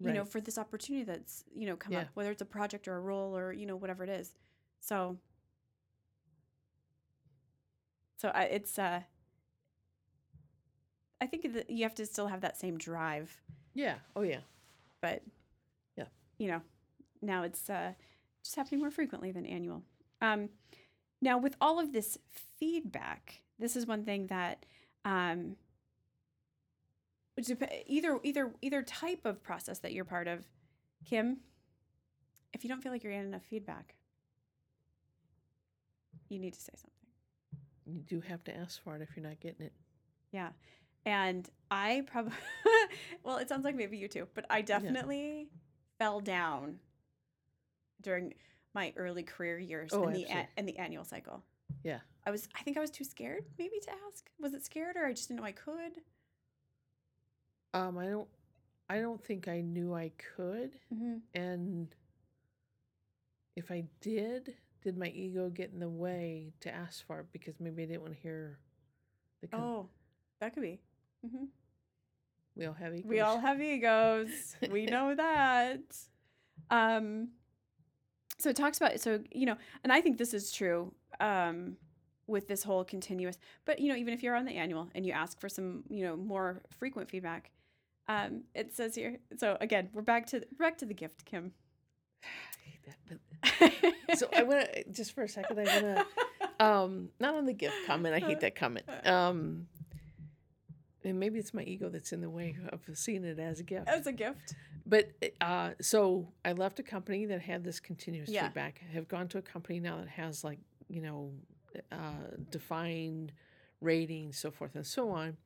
you 0.00 0.12
know 0.12 0.24
for 0.24 0.40
this 0.40 0.58
opportunity 0.58 1.04
that's 1.04 1.44
you 1.54 1.66
know 1.66 1.76
come 1.76 1.92
Yeah. 1.92 2.00
up 2.02 2.08
whether 2.14 2.30
it's 2.30 2.42
a 2.42 2.46
project 2.46 2.88
or 2.88 2.96
a 2.96 3.00
role 3.00 3.36
or 3.36 3.52
you 3.52 3.66
know 3.66 3.76
whatever 3.76 4.02
it 4.04 4.10
is 4.10 4.32
so 4.80 5.18
so 8.16 8.28
I, 8.28 8.42
it's 8.44 8.78
uh 8.78 9.00
i 11.20 11.26
think 11.26 11.52
that 11.52 11.68
you 11.70 11.82
have 11.82 11.94
to 11.96 12.06
still 12.06 12.28
have 12.28 12.40
that 12.42 12.58
same 12.58 12.78
drive 12.78 13.40
Yeah. 13.74 13.96
Oh, 14.16 14.22
yeah. 14.22 14.40
but 15.00 15.22
Yeah. 15.96 16.06
you 16.38 16.48
know 16.48 16.60
now 17.22 17.42
it's 17.42 17.68
uh 17.68 17.92
just 18.42 18.56
happening 18.56 18.80
more 18.80 18.90
frequently 18.90 19.32
than 19.32 19.44
annual 19.46 19.82
um 20.22 20.48
now 21.20 21.38
with 21.38 21.56
all 21.60 21.78
of 21.80 21.92
this 21.92 22.18
feedback 22.60 23.42
this 23.58 23.74
is 23.76 23.86
one 23.86 24.04
thing 24.04 24.28
that 24.28 24.64
um 25.04 25.56
which 27.38 27.46
dep- 27.46 27.72
either 27.86 28.18
either 28.24 28.52
either 28.62 28.82
type 28.82 29.24
of 29.24 29.40
process 29.44 29.78
that 29.78 29.92
you're 29.92 30.04
part 30.04 30.26
of 30.26 30.44
kim 31.04 31.36
if 32.52 32.64
you 32.64 32.68
don't 32.68 32.82
feel 32.82 32.90
like 32.90 33.04
you're 33.04 33.12
getting 33.12 33.28
enough 33.28 33.44
feedback 33.48 33.94
you 36.28 36.38
need 36.40 36.52
to 36.54 36.60
say 36.60 36.72
something 36.74 37.94
You 37.94 38.00
do 38.02 38.20
have 38.28 38.42
to 38.44 38.56
ask 38.56 38.82
for 38.82 38.96
it 38.96 39.02
if 39.02 39.10
you're 39.16 39.24
not 39.26 39.40
getting 39.40 39.66
it. 39.66 39.72
yeah. 40.32 40.48
And 41.06 41.48
I 41.70 42.02
probably, 42.06 42.34
well, 43.22 43.38
it 43.38 43.48
sounds 43.48 43.64
like 43.64 43.74
maybe 43.76 43.96
you 43.96 44.08
too, 44.08 44.26
but 44.34 44.44
I 44.50 44.60
definitely 44.60 45.48
fell 45.98 46.20
down 46.20 46.80
during 48.02 48.34
my 48.74 48.92
early 48.96 49.22
career 49.22 49.58
years 49.58 49.90
Oh, 49.94 50.04
in 50.08 50.12
the 50.12 50.24
a- 50.24 50.28
absolutely. 50.28 50.48
in 50.58 50.66
the 50.66 50.76
annual 50.78 51.04
cycle. 51.04 51.42
Yeah. 51.82 52.00
I 52.26 52.30
was, 52.30 52.46
I 52.58 52.62
think 52.62 52.76
I 52.76 52.80
was 52.80 52.90
too 52.90 53.04
scared 53.04 53.44
maybe 53.58 53.78
to 53.84 53.90
ask. 54.08 54.28
Was 54.38 54.52
it 54.52 54.64
scared 54.64 54.96
or 54.96 55.06
I 55.06 55.12
just 55.14 55.28
didn't 55.28 55.40
know 55.40 55.46
I 55.46 55.52
could? 55.52 56.02
Um, 57.74 57.98
I 57.98 58.06
don't. 58.06 58.28
I 58.90 59.00
don't 59.00 59.22
think 59.22 59.48
I 59.48 59.60
knew 59.60 59.94
I 59.94 60.12
could. 60.36 60.72
Mm-hmm. 60.94 61.16
And 61.34 61.88
if 63.54 63.70
I 63.70 63.84
did, 64.00 64.54
did 64.82 64.96
my 64.96 65.08
ego 65.08 65.50
get 65.50 65.72
in 65.72 65.80
the 65.80 65.88
way 65.88 66.52
to 66.60 66.74
ask 66.74 67.06
for 67.06 67.20
it 67.20 67.26
because 67.32 67.60
maybe 67.60 67.82
I 67.82 67.86
didn't 67.86 68.02
want 68.02 68.14
to 68.14 68.20
hear 68.20 68.58
the 69.42 69.48
con- 69.48 69.60
Oh, 69.60 69.88
that 70.40 70.54
could 70.54 70.62
be. 70.62 70.80
Mm-hmm. 71.26 71.44
we 72.56 72.66
all 72.66 72.72
have 72.74 72.94
egos. 72.94 73.08
We 73.08 73.20
all 73.20 73.38
have 73.38 73.60
egos. 73.60 74.56
we 74.70 74.86
know 74.86 75.14
that. 75.14 75.80
Um, 76.70 77.28
so 78.38 78.50
it 78.50 78.56
talks 78.56 78.78
about 78.78 79.00
so 79.00 79.20
you 79.32 79.46
know, 79.46 79.56
and 79.82 79.92
I 79.92 80.00
think 80.00 80.16
this 80.16 80.32
is 80.32 80.52
true 80.52 80.94
um, 81.20 81.76
with 82.26 82.46
this 82.46 82.62
whole 82.62 82.84
continuous. 82.84 83.36
But 83.64 83.80
you 83.80 83.88
know, 83.88 83.96
even 83.96 84.14
if 84.14 84.22
you're 84.22 84.36
on 84.36 84.44
the 84.44 84.52
annual 84.52 84.88
and 84.94 85.04
you 85.04 85.12
ask 85.12 85.40
for 85.40 85.48
some 85.48 85.82
you 85.90 86.04
know 86.04 86.16
more 86.16 86.62
frequent 86.70 87.10
feedback, 87.10 87.50
um, 88.08 88.42
it 88.54 88.74
says 88.74 88.94
here. 88.94 89.18
So 89.36 89.56
again, 89.60 89.88
we're 89.92 90.02
back 90.02 90.26
to 90.28 90.44
back 90.58 90.78
to 90.78 90.86
the 90.86 90.94
gift, 90.94 91.24
Kim. 91.24 91.52
I 92.22 92.26
hate 92.64 92.82
that, 92.86 92.96
but- 93.08 94.18
so 94.18 94.28
I 94.34 94.42
want 94.42 94.60
to 94.72 94.84
just 94.90 95.12
for 95.14 95.22
a 95.22 95.28
second. 95.28 95.58
I 95.60 95.64
want 95.64 96.06
to 96.58 96.64
um 96.64 97.08
not 97.20 97.34
on 97.34 97.46
the 97.46 97.52
gift 97.52 97.76
comment. 97.86 98.14
I 98.14 98.18
hate 98.26 98.40
that 98.40 98.54
comment. 98.56 98.84
Um, 99.04 99.66
and 101.04 101.20
maybe 101.20 101.38
it's 101.38 101.54
my 101.54 101.62
ego 101.62 101.88
that's 101.88 102.12
in 102.12 102.20
the 102.20 102.28
way 102.28 102.56
of 102.72 102.80
seeing 102.94 103.24
it 103.24 103.38
as 103.38 103.60
a 103.60 103.62
gift. 103.62 103.88
As 103.88 104.06
a 104.06 104.12
gift. 104.12 104.54
But 104.84 105.10
uh, 105.40 105.70
so 105.80 106.28
I 106.44 106.52
left 106.52 106.80
a 106.80 106.82
company 106.82 107.26
that 107.26 107.40
had 107.40 107.62
this 107.62 107.78
continuous 107.80 108.28
Yeah. 108.30 108.44
feedback. 108.46 108.80
I 108.90 108.94
have 108.94 109.06
gone 109.08 109.28
to 109.28 109.38
a 109.38 109.42
company 109.42 109.80
now 109.80 109.98
that 109.98 110.08
has 110.08 110.42
like 110.44 110.58
you 110.88 111.02
know 111.02 111.30
uh, 111.92 112.36
defined 112.50 113.32
ratings, 113.80 114.38
so 114.38 114.50
forth 114.50 114.74
and 114.74 114.86
so 114.86 115.10
on. 115.10 115.36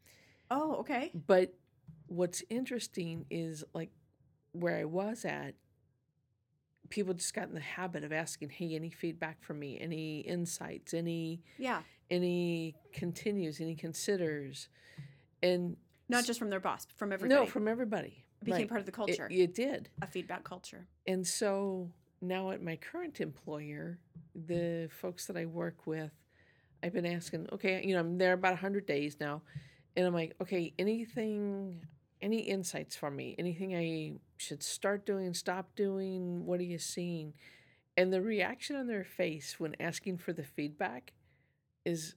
Oh, 0.50 0.76
okay. 0.76 1.10
But 1.26 1.54
what's 2.12 2.42
interesting 2.50 3.26
is 3.30 3.64
like 3.74 3.90
where 4.52 4.76
I 4.76 4.84
was 4.84 5.24
at, 5.24 5.54
people 6.90 7.14
just 7.14 7.32
got 7.34 7.48
in 7.48 7.54
the 7.54 7.60
habit 7.60 8.04
of 8.04 8.12
asking, 8.12 8.50
"Hey, 8.50 8.74
any 8.74 8.90
feedback 8.90 9.42
from 9.42 9.58
me? 9.58 9.80
Any 9.80 10.20
insights? 10.20 10.92
Any 10.94 11.42
Yeah. 11.58 11.82
any 12.10 12.76
continues? 12.92 13.60
Any 13.60 13.74
considers?" 13.74 14.68
And 15.42 15.76
Not 16.08 16.24
just 16.26 16.38
from 16.38 16.50
their 16.50 16.60
boss, 16.60 16.84
but 16.84 16.94
from 16.96 17.12
everybody. 17.12 17.40
no, 17.40 17.46
from 17.46 17.66
everybody. 17.68 18.24
it 18.40 18.44
became 18.46 18.60
Right. 18.62 18.68
part 18.70 18.80
of 18.80 18.86
the 18.86 18.90
It- 18.90 18.94
culture, 18.94 19.28
it 19.30 19.54
did. 19.54 19.88
a 20.02 20.06
feedback 20.08 20.42
culture. 20.42 20.88
And 21.06 21.24
so 21.26 21.92
now 22.20 22.50
at 22.50 22.60
my 22.60 22.74
current 22.76 23.20
employer, 23.20 24.00
the 24.34 24.88
folks 24.90 25.26
that 25.28 25.36
I 25.36 25.46
work 25.46 25.86
with, 25.86 26.12
I've 26.82 26.92
been 26.92 27.06
asking, 27.06 27.48
okay, 27.52 27.86
you 27.86 27.94
know, 27.94 28.00
I'm 28.00 28.18
there 28.18 28.32
about 28.32 28.54
100 28.54 28.84
days 28.84 29.20
now. 29.20 29.42
And 29.94 30.04
I'm 30.04 30.12
like, 30.12 30.34
okay, 30.40 30.74
anything, 30.76 31.86
any 32.22 32.38
insights 32.40 32.96
for 32.96 33.10
me? 33.10 33.34
Anything 33.38 33.74
I 33.74 34.14
should 34.36 34.62
start 34.62 35.04
doing, 35.04 35.34
stop 35.34 35.74
doing? 35.76 36.46
What 36.46 36.60
are 36.60 36.64
you 36.64 36.78
seeing? 36.78 37.34
And 37.96 38.12
the 38.12 38.22
reaction 38.22 38.76
on 38.76 38.86
their 38.86 39.04
face 39.04 39.60
when 39.60 39.76
asking 39.78 40.18
for 40.18 40.32
the 40.32 40.44
feedback 40.44 41.12
is 41.84 42.14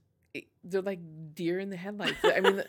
they're 0.64 0.82
like 0.82 1.00
deer 1.34 1.60
in 1.60 1.70
the 1.70 1.78
headlights. 1.78 2.18
I 2.24 2.40
mean, 2.40 2.64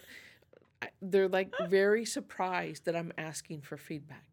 they're 1.03 1.29
like 1.29 1.53
very 1.69 2.05
surprised 2.05 2.85
that 2.87 2.97
I'm 2.97 3.13
asking 3.17 3.61
for 3.63 3.77
feedback. 3.77 4.25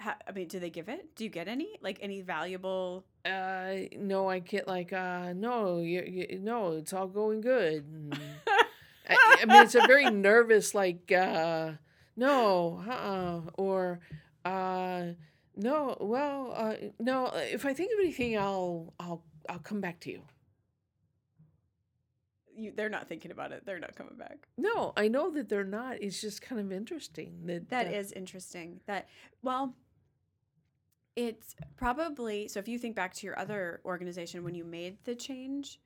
Ha- 0.00 0.18
I 0.28 0.32
mean, 0.32 0.48
do 0.48 0.60
they 0.60 0.70
give 0.70 0.88
it? 0.88 1.16
Do 1.16 1.24
you 1.24 1.30
get 1.30 1.48
any 1.48 1.78
like 1.80 1.98
any 2.00 2.20
valuable? 2.20 3.04
uh 3.24 3.74
no 3.96 4.28
i 4.28 4.38
get 4.38 4.68
like 4.68 4.92
uh 4.92 5.32
no 5.32 5.78
you, 5.78 6.02
you 6.02 6.38
no 6.40 6.72
it's 6.72 6.92
all 6.92 7.06
going 7.06 7.40
good 7.40 7.82
I, 9.08 9.38
I 9.40 9.44
mean 9.46 9.62
it's 9.62 9.74
a 9.74 9.86
very 9.86 10.10
nervous 10.10 10.74
like 10.74 11.10
uh 11.10 11.72
no 12.16 12.82
uh-uh 12.88 13.40
or 13.54 14.00
uh 14.44 15.04
no 15.56 15.96
well 16.00 16.52
uh 16.56 16.74
no 16.98 17.26
if 17.34 17.64
i 17.66 17.72
think 17.74 17.92
of 17.92 17.98
anything 18.00 18.36
i'll 18.38 18.92
i'll 19.00 19.22
i'll 19.48 19.58
come 19.58 19.80
back 19.80 19.98
to 20.00 20.10
you 20.10 20.22
You, 22.56 22.72
they're 22.76 22.88
not 22.88 23.08
thinking 23.08 23.32
about 23.32 23.50
it. 23.52 23.66
They're 23.66 23.80
not 23.80 23.96
coming 23.96 24.16
back. 24.16 24.46
no 24.56 24.92
i 24.96 25.08
know 25.08 25.30
that 25.32 25.48
they're 25.48 25.64
not 25.64 25.96
it's 26.00 26.20
just 26.20 26.40
kind 26.40 26.60
of 26.60 26.70
interesting 26.70 27.40
that 27.46 27.68
That 27.70 27.86
uh, 27.88 27.98
is 27.98 28.12
interesting. 28.12 28.80
That 28.86 29.08
well, 29.42 29.74
it's 31.16 31.54
probably 31.76 32.48
so. 32.48 32.58
If 32.60 32.68
you 32.68 32.78
think 32.78 32.94
back 32.96 33.12
to 33.14 33.26
your 33.26 33.38
other 33.38 33.80
organization 33.84 34.42
when 34.44 34.54
you 34.54 34.64
made 34.64 34.98
the 35.04 35.14
change, 35.14 35.80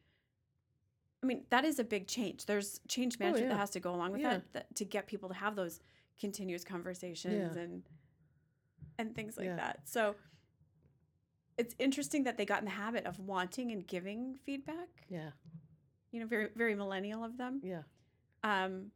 I 1.23 1.27
mean 1.27 1.45
that 1.51 1.65
is 1.65 1.79
a 1.79 1.85
big 1.85 2.07
change. 2.07 2.47
There's 2.47 2.81
change 2.89 3.19
management 3.19 3.45
Oh, 3.45 3.49
yeah. 3.49 3.55
that 3.55 3.61
has 3.61 3.71
to 3.71 3.81
go 3.81 3.95
along 3.95 4.13
with 4.13 4.21
Yeah. 4.23 4.31
that, 4.35 4.53
that 4.55 4.77
to 4.77 4.85
get 4.85 5.07
people 5.07 5.29
to 5.31 5.35
have 5.35 5.55
those 5.57 5.81
continuous 6.19 6.65
conversations 6.65 7.57
Yeah. 7.57 7.63
and 7.63 7.83
and 8.99 9.15
things 9.15 9.37
like 9.37 9.47
Yeah. 9.47 9.57
that. 9.57 9.89
So 9.89 10.17
it's 11.57 11.75
interesting 11.79 12.25
that 12.25 12.37
they 12.37 12.45
got 12.45 12.61
in 12.61 12.65
the 12.65 12.71
habit 12.73 13.05
of 13.07 13.19
wanting 13.21 13.71
and 13.73 13.87
giving 13.87 14.37
feedback. 14.45 14.89
yeah 15.09 15.31
You 16.11 16.21
know, 16.21 16.27
very 16.27 16.49
very 16.55 16.75
millennial 16.75 17.25
of 17.25 17.37
them. 17.37 17.61
yeah 17.63 17.83
Um, 18.43 18.93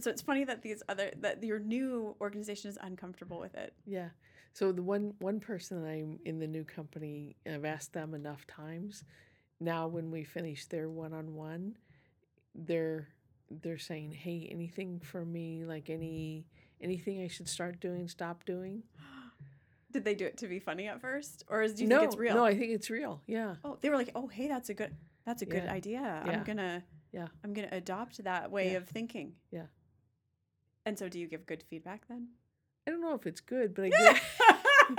so 0.00 0.10
it's 0.10 0.22
funny 0.22 0.44
that 0.44 0.62
these 0.62 0.82
other 0.88 1.12
that 1.18 1.42
your 1.44 1.58
new 1.60 2.16
organization 2.20 2.70
is 2.70 2.78
uncomfortable 2.80 3.38
with 3.38 3.54
it. 3.54 3.74
Yeah. 3.86 4.10
So 4.54 4.72
the 4.72 4.82
one 4.82 5.14
one 5.20 5.38
person 5.40 5.80
that 5.82 5.88
I'm 5.88 6.18
in 6.24 6.38
the 6.38 6.46
new 6.46 6.64
company, 6.64 7.36
I've 7.46 7.64
asked 7.64 7.92
them 7.92 8.14
enough 8.14 8.46
times. 8.46 9.04
Now 9.60 9.86
when 9.86 10.10
we 10.10 10.24
finish 10.24 10.66
their 10.66 10.88
one 10.90 11.12
on 11.14 11.34
one, 11.34 11.76
they're 12.54 13.08
they're 13.62 13.78
saying, 13.78 14.12
"Hey, 14.12 14.48
anything 14.50 15.00
for 15.00 15.24
me? 15.24 15.64
Like 15.64 15.90
any 15.90 16.46
anything 16.80 17.22
I 17.22 17.28
should 17.28 17.48
start 17.48 17.80
doing, 17.80 18.08
stop 18.08 18.44
doing?" 18.44 18.82
Did 19.92 20.04
they 20.04 20.14
do 20.14 20.24
it 20.24 20.38
to 20.38 20.46
be 20.48 20.58
funny 20.58 20.88
at 20.88 21.00
first, 21.02 21.44
or 21.48 21.60
is, 21.62 21.74
do 21.74 21.82
you 21.82 21.88
no, 21.88 21.98
think 22.00 22.12
it's 22.12 22.18
real? 22.18 22.34
no, 22.36 22.44
I 22.46 22.56
think 22.56 22.72
it's 22.72 22.88
real. 22.88 23.20
Yeah, 23.26 23.56
oh, 23.64 23.76
they 23.80 23.90
were 23.90 23.96
like, 23.96 24.10
"Oh, 24.14 24.26
hey, 24.26 24.48
that's 24.48 24.70
a 24.70 24.74
good 24.74 24.94
that's 25.26 25.42
a 25.42 25.46
good 25.46 25.66
idea. 25.68 26.00
Yeah. 26.00 26.32
I'm 26.32 26.44
gonna 26.44 26.82
Yeah. 27.12 27.26
I'm 27.44 27.52
gonna 27.52 27.68
adopt 27.72 28.22
that 28.24 28.50
way 28.50 28.72
Yeah. 28.72 28.78
of 28.78 28.88
thinking." 28.88 29.34
Yeah. 29.50 29.66
And 30.86 30.98
so, 30.98 31.08
do 31.08 31.18
you 31.20 31.26
give 31.28 31.46
good 31.46 31.62
feedback 31.62 32.08
then? 32.08 32.28
I 32.86 32.90
don't 32.90 33.00
know 33.00 33.14
if 33.14 33.26
it's 33.26 33.40
good, 33.40 33.74
but 33.74 33.84
I 33.84 33.88
give, 33.90 34.20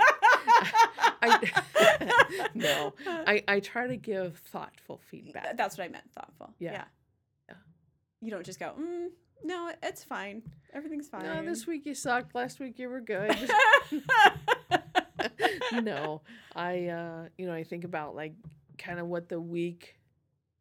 I 1.22 2.48
no, 2.54 2.94
I 3.06 3.42
I 3.48 3.60
try 3.60 3.86
to 3.86 3.96
give 3.96 4.38
thoughtful 4.38 5.00
feedback. 5.10 5.56
That's 5.56 5.76
what 5.76 5.84
I 5.84 5.88
meant. 5.88 6.10
Thoughtful. 6.14 6.54
Yeah. 6.58 6.70
Yeah. 6.72 6.76
Yeah. 6.78 6.84
You 8.24 8.30
don't 8.30 8.44
just 8.44 8.58
go, 8.58 8.72
mm, 8.80 9.08
"No, 9.42 9.70
it's 9.82 10.02
fine. 10.02 10.42
Everything's 10.72 11.08
fine." 11.08 11.24
No, 11.24 11.44
this 11.44 11.66
week 11.66 11.84
you 11.84 11.94
sucked. 11.94 12.34
Last 12.34 12.58
week 12.58 12.78
you 12.78 12.88
were 12.88 13.00
good. 13.00 13.36
no, 15.82 16.22
I 16.56 16.86
uh, 16.86 17.28
you 17.36 17.46
know 17.46 17.52
I 17.52 17.64
think 17.64 17.84
about 17.84 18.16
like 18.16 18.34
kind 18.78 18.98
of 18.98 19.06
what 19.06 19.28
the 19.28 19.40
week, 19.40 19.96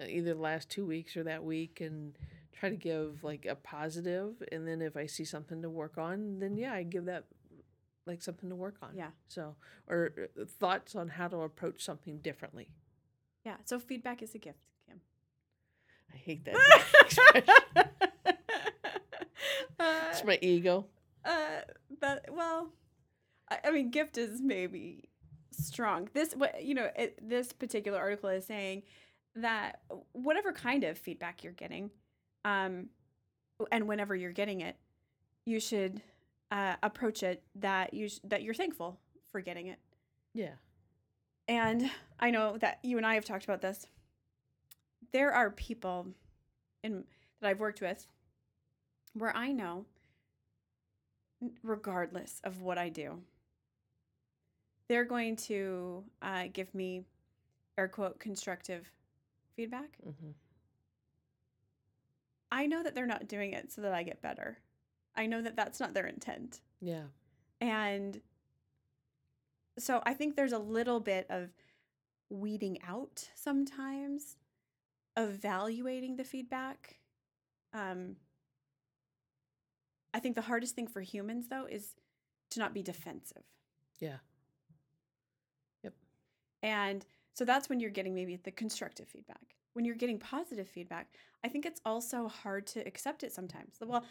either 0.06 0.34
the 0.34 0.40
last 0.40 0.70
two 0.70 0.86
weeks 0.86 1.16
or 1.16 1.24
that 1.24 1.44
week, 1.44 1.80
and 1.82 2.18
try 2.52 2.70
to 2.70 2.76
give 2.76 3.24
like 3.24 3.46
a 3.46 3.56
positive. 3.56 4.44
and 4.52 4.68
then 4.68 4.82
if 4.82 4.96
I 4.98 5.06
see 5.06 5.26
something 5.26 5.62
to 5.62 5.70
work 5.70 5.98
on, 5.98 6.40
then 6.40 6.58
yeah, 6.58 6.74
I 6.74 6.84
give 6.84 7.06
that 7.06 7.26
like 8.06 8.22
something 8.22 8.50
to 8.50 8.56
work 8.56 8.76
on. 8.82 8.90
Yeah. 8.96 9.12
So 9.28 9.56
or 9.88 10.12
uh, 10.18 10.46
thoughts 10.60 10.96
on 10.96 11.08
how 11.10 11.28
to 11.30 11.38
approach 11.38 11.84
something 11.84 12.18
differently. 12.18 12.70
yeah. 13.46 13.56
So 13.66 13.80
feedback 13.80 14.22
is 14.22 14.36
a 14.36 14.40
gift. 14.40 14.60
I 16.14 16.18
hate 16.18 16.46
that. 16.46 16.56
expression. 17.02 17.44
uh, 19.80 20.04
it's 20.10 20.24
my 20.24 20.38
ego. 20.42 20.86
uh, 21.26 21.62
that 22.02 22.26
well, 22.32 22.70
I, 23.50 23.60
I 23.66 23.72
mean, 23.72 23.90
gift 23.90 24.18
is 24.18 24.42
maybe 24.42 25.10
strong. 25.52 26.10
This, 26.14 26.34
what 26.34 26.64
you 26.64 26.76
know, 26.76 26.90
it, 26.96 27.20
this 27.28 27.52
particular 27.54 28.00
article 28.00 28.30
is 28.30 28.46
saying 28.46 28.84
that 29.36 29.82
whatever 30.12 30.54
kind 30.54 30.84
of 30.84 30.98
feedback 30.98 31.44
you're 31.44 31.54
getting, 31.54 31.90
um, 32.46 32.90
and 33.72 33.88
whenever 33.88 34.16
you're 34.16 34.32
getting 34.32 34.62
it, 34.62 34.76
you 35.46 35.60
should 35.60 36.02
uh, 36.52 36.76
approach 36.84 37.24
it 37.24 37.44
that 37.56 37.94
you 37.94 38.10
sh- 38.10 38.20
that 38.24 38.44
you're 38.44 38.54
thankful 38.54 39.00
for 39.32 39.42
getting 39.42 39.68
it. 39.68 39.80
Yeah. 40.34 40.54
And 41.48 41.90
I 42.20 42.32
know 42.32 42.58
that 42.60 42.80
you 42.84 42.98
and 42.98 43.06
I 43.06 43.16
have 43.16 43.26
talked 43.26 43.44
about 43.44 43.62
this. 43.62 43.86
There 45.14 45.32
are 45.32 45.50
people 45.52 46.08
in 46.84 47.06
that 47.40 47.50
I've 47.50 47.60
worked 47.60 47.82
with 47.82 48.08
where 49.14 49.36
I 49.36 49.52
know 49.52 49.86
regardless 51.62 52.42
of 52.44 52.62
what 52.62 52.78
I 52.78 52.90
do, 52.90 53.20
they're 54.88 55.06
going 55.06 55.36
to 55.38 56.04
uh, 56.22 56.46
give 56.52 56.74
me 56.74 57.04
air 57.78 57.88
quote 57.88 58.20
constructive 58.20 58.92
feedback. 59.56 59.98
hmm 60.04 60.32
I 62.52 62.68
know 62.68 62.84
that 62.84 62.94
they're 62.94 63.08
not 63.08 63.28
doing 63.28 63.54
it 63.54 63.72
so 63.72 63.82
that 63.82 63.94
I 63.96 64.04
get 64.04 64.22
better. 64.22 64.60
I 65.16 65.26
know 65.26 65.42
that 65.42 65.56
that's 65.56 65.80
not 65.80 65.96
their 65.96 66.06
intent. 66.06 66.62
Yeah. 66.82 67.06
And 67.60 68.22
so 69.80 70.04
I 70.06 70.14
think 70.14 70.36
there's 70.36 70.52
a 70.52 70.60
little 70.60 71.00
bit 71.00 71.26
of 71.32 71.50
weeding 72.30 72.78
out 72.88 73.28
sometimes, 73.34 74.38
evaluating 75.18 76.16
the 76.16 76.24
feedback. 76.24 76.98
Um, 77.74 78.16
I 80.14 80.20
think 80.20 80.36
the 80.36 80.42
hardest 80.42 80.76
thing 80.76 80.88
for 80.88 81.02
humans 81.02 81.48
though 81.50 81.66
is 81.66 81.96
to 82.52 82.60
not 82.60 82.74
be 82.74 82.84
defensive. 82.84 83.44
Yeah. 84.00 84.18
Yep. 85.84 85.94
And 86.62 87.06
so 87.34 87.46
that's 87.46 87.70
when 87.70 87.80
you're 87.80 87.90
getting 87.90 88.14
maybe 88.14 88.36
the 88.36 88.52
constructive 88.52 89.08
feedback. 89.08 89.56
When 89.74 89.86
you're 89.86 89.96
getting 89.96 90.20
positive 90.20 90.68
feedback, 90.68 91.08
I 91.44 91.48
think 91.48 91.66
it's 91.66 91.82
also 91.84 92.28
hard 92.28 92.68
to 92.68 92.82
accept 92.82 93.24
it 93.24 93.34
sometimes. 93.34 93.78
Well, 93.82 94.06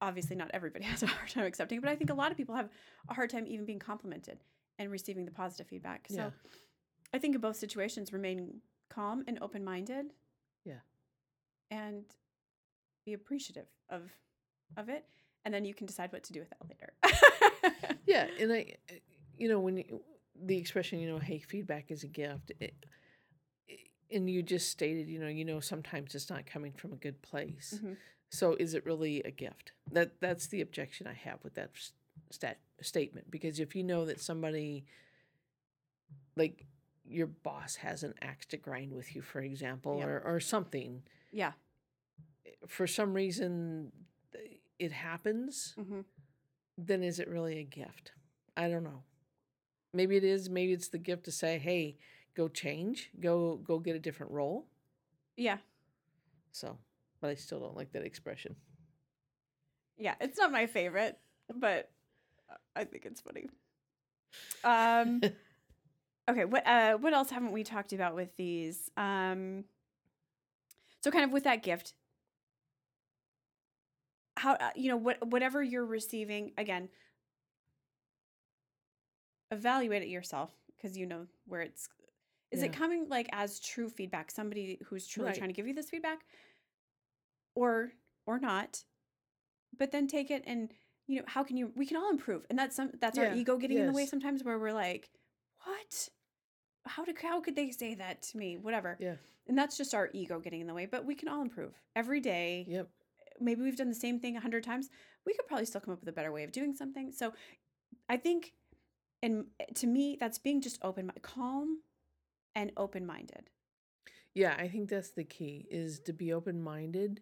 obviously, 0.00 0.36
not 0.36 0.50
everybody 0.54 0.84
has 0.92 1.02
a 1.02 1.08
hard 1.08 1.28
time 1.28 1.44
accepting, 1.44 1.78
it, 1.78 1.80
but 1.80 1.90
I 1.90 1.96
think 1.96 2.10
a 2.10 2.14
lot 2.14 2.30
of 2.30 2.36
people 2.36 2.54
have 2.54 2.68
a 3.08 3.14
hard 3.14 3.30
time 3.30 3.46
even 3.48 3.66
being 3.66 3.80
complimented 3.80 4.38
and 4.78 4.92
receiving 4.92 5.24
the 5.24 5.32
positive 5.32 5.66
feedback. 5.66 6.06
So 6.08 6.16
Yeah. 6.16 6.30
I 7.12 7.18
think 7.18 7.34
in 7.34 7.40
both 7.40 7.56
situations, 7.56 8.12
remain 8.12 8.60
calm 8.90 9.24
and 9.26 9.38
open 9.42 9.64
minded. 9.64 10.12
Yeah. 10.64 10.80
And 11.70 12.04
be 13.04 13.12
appreciative 13.14 13.66
of 13.90 14.02
of 14.76 14.88
it. 14.88 15.04
And 15.44 15.54
then 15.54 15.64
you 15.64 15.72
can 15.74 15.86
decide 15.86 16.12
what 16.12 16.24
to 16.24 16.32
do 16.32 16.40
with 16.40 16.50
that 16.50 16.68
later. 16.68 17.96
Yeah, 18.06 18.26
and 18.40 18.50
I, 18.52 18.74
uh, 18.90 18.94
you 19.36 19.48
know, 19.48 19.60
when 19.60 19.76
you, 19.78 20.00
the 20.34 20.56
expression, 20.56 20.98
you 20.98 21.08
know, 21.10 21.18
hey, 21.18 21.40
feedback 21.40 21.90
is 21.90 22.04
a 22.04 22.06
gift, 22.06 22.52
it, 22.58 22.72
i- 23.70 23.76
and 24.10 24.30
you 24.30 24.42
just 24.42 24.70
stated, 24.70 25.08
you 25.08 25.18
know, 25.18 25.28
you 25.28 25.44
know, 25.44 25.60
sometimes 25.60 26.14
it's 26.14 26.30
not 26.30 26.46
coming 26.46 26.72
from 26.72 26.94
a 26.94 26.96
good 26.96 27.20
place. 27.20 27.80
Mhm. 27.82 27.96
So 28.30 28.54
is 28.58 28.72
it 28.72 28.86
really 28.86 29.22
a 29.24 29.30
gift? 29.30 29.72
That 29.92 30.20
that's 30.20 30.46
the 30.46 30.62
objection 30.62 31.06
I 31.06 31.12
have 31.12 31.44
with 31.44 31.54
that 31.54 31.70
stat 32.30 32.58
statement 32.80 33.30
because 33.30 33.60
if 33.60 33.74
you 33.76 33.82
know 33.84 34.06
that 34.06 34.20
somebody, 34.20 34.86
like 36.36 36.64
your 37.08 37.26
boss 37.26 37.76
has 37.76 38.02
an 38.02 38.14
axe 38.22 38.46
to 38.46 38.56
grind 38.56 38.92
with 38.92 39.14
you, 39.16 39.22
for 39.22 39.40
example, 39.40 39.98
Yep. 39.98 40.08
or 40.08 40.20
or 40.24 40.40
something, 40.40 41.02
yeah. 41.32 41.52
for 42.66 42.86
some 42.86 43.14
reason 43.14 43.92
it 44.78 44.92
happens 44.92 45.74
hmm 45.76 46.00
then 46.80 47.02
is 47.02 47.18
it 47.18 47.26
really 47.28 47.58
a 47.58 47.64
gift? 47.64 48.12
I 48.56 48.68
don't 48.68 48.84
know. 48.84 49.02
Maybe 49.92 50.16
it 50.16 50.22
is. 50.22 50.48
Maybe 50.48 50.72
it's 50.72 50.86
the 50.88 50.98
gift 50.98 51.24
to 51.24 51.32
say, 51.32 51.58
"Hey, 51.58 51.96
go 52.36 52.46
change, 52.46 53.10
go 53.18 53.56
go 53.56 53.80
get 53.80 53.96
a 53.96 53.98
different 53.98 54.30
role." 54.30 54.68
Yeah. 55.36 55.58
So, 56.52 56.78
but 57.20 57.30
I 57.30 57.34
still 57.34 57.58
don't 57.58 57.74
like 57.76 57.90
that 57.92 58.04
expression. 58.04 58.54
Yeah, 59.96 60.14
it's 60.20 60.38
not 60.38 60.52
my 60.52 60.66
favorite, 60.66 61.18
but 61.52 61.90
uh, 62.48 62.54
I 62.76 62.84
think 62.84 63.04
it's 63.06 63.20
funny. 63.22 63.48
Um, 64.62 65.20
okay, 66.28 66.44
what 66.44 66.66
uh, 66.66 66.94
what 66.94 67.12
else 67.14 67.30
haven't 67.30 67.52
we 67.52 67.64
talked 67.64 67.92
about 67.92 68.14
with 68.14 68.36
these? 68.36 68.90
Um, 68.96 69.64
so 71.02 71.10
kind 71.10 71.24
of 71.24 71.32
with 71.32 71.44
that 71.44 71.62
gift, 71.62 71.94
how 74.36 74.54
uh, 74.54 74.70
you 74.76 74.88
know 74.88 74.96
what 74.96 75.26
whatever 75.26 75.62
you're 75.62 75.86
receiving 75.86 76.52
again, 76.58 76.88
evaluate 79.50 80.02
it 80.02 80.08
yourself 80.08 80.50
because 80.76 80.96
you 80.96 81.06
know 81.06 81.26
where 81.46 81.62
it's. 81.62 81.88
Is 82.50 82.60
Yeah. 82.60 82.66
it 82.66 82.72
coming 82.72 83.08
like 83.08 83.28
as 83.32 83.60
true 83.60 83.88
feedback? 83.90 84.30
Somebody 84.30 84.78
who's 84.86 85.06
truly 85.06 85.28
Right. 85.28 85.38
trying 85.38 85.50
to 85.50 85.54
give 85.54 85.66
you 85.66 85.74
this 85.74 85.90
feedback, 85.90 86.20
or 87.54 87.92
or 88.26 88.38
not? 88.38 88.84
But 89.76 89.92
then 89.92 90.06
take 90.06 90.30
it 90.30 90.44
and 90.46 90.72
you 91.06 91.18
know 91.18 91.24
how 91.26 91.44
can 91.44 91.56
you? 91.56 91.72
We 91.76 91.86
can 91.86 91.96
all 91.98 92.10
improve, 92.10 92.46
and 92.48 92.58
that's 92.58 92.74
some 92.76 92.90
that's 93.00 93.18
our 93.18 93.26
ego 93.26 93.56
getting 93.58 93.78
in 93.78 93.86
the 93.86 93.92
way 93.92 94.06
sometimes, 94.06 94.42
where 94.44 94.58
we're 94.58 94.72
like, 94.72 95.10
what? 95.64 96.08
How 96.88 97.04
did 97.04 97.16
how 97.20 97.40
could 97.40 97.56
they 97.56 97.70
say 97.70 97.94
that 97.94 98.22
to 98.22 98.36
me? 98.36 98.56
Whatever. 98.56 98.96
Yeah. 99.00 99.14
And 99.46 99.56
that's 99.56 99.76
just 99.76 99.94
our 99.94 100.10
ego 100.12 100.40
getting 100.40 100.60
in 100.60 100.66
the 100.66 100.74
way. 100.74 100.86
But 100.86 101.04
we 101.06 101.14
can 101.14 101.28
all 101.28 101.42
improve 101.42 101.72
every 101.96 102.20
day 102.20 102.66
Yep. 102.68 102.88
maybe 103.40 103.62
we've 103.62 103.76
done 103.76 103.88
the 103.88 103.94
same 103.94 104.18
thing 104.20 104.36
a 104.36 104.40
hundred 104.40 104.64
times. 104.64 104.90
We 105.24 105.34
could 105.34 105.46
probably 105.46 105.66
still 105.66 105.80
come 105.80 105.94
up 105.94 106.00
with 106.00 106.08
a 106.08 106.12
better 106.12 106.32
way 106.32 106.44
of 106.44 106.52
doing 106.52 106.74
something. 106.74 107.12
So 107.12 107.32
I 108.08 108.16
think, 108.16 108.52
and 109.22 109.46
eh, 109.60 109.64
to 109.76 109.86
me, 109.86 110.16
that's 110.18 110.38
being 110.38 110.60
just 110.60 110.78
open, 110.82 111.10
calm, 111.22 111.80
and 112.54 112.72
open 112.76 113.06
minded. 113.06 113.50
Yeah, 114.34 114.54
I 114.58 114.68
think 114.68 114.88
that's 114.88 115.10
the 115.10 115.24
key 115.24 115.66
is 115.70 116.00
to 116.00 116.12
be 116.12 116.32
open-minded, 116.32 117.20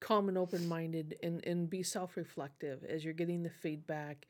calm 0.00 0.28
and 0.28 0.38
open-minded 0.38 1.16
and 1.22 1.44
and 1.44 1.68
be 1.68 1.82
self-reflective 1.82 2.84
as 2.84 3.04
you're 3.04 3.14
getting 3.14 3.42
the 3.42 3.50
feedback, 3.50 4.26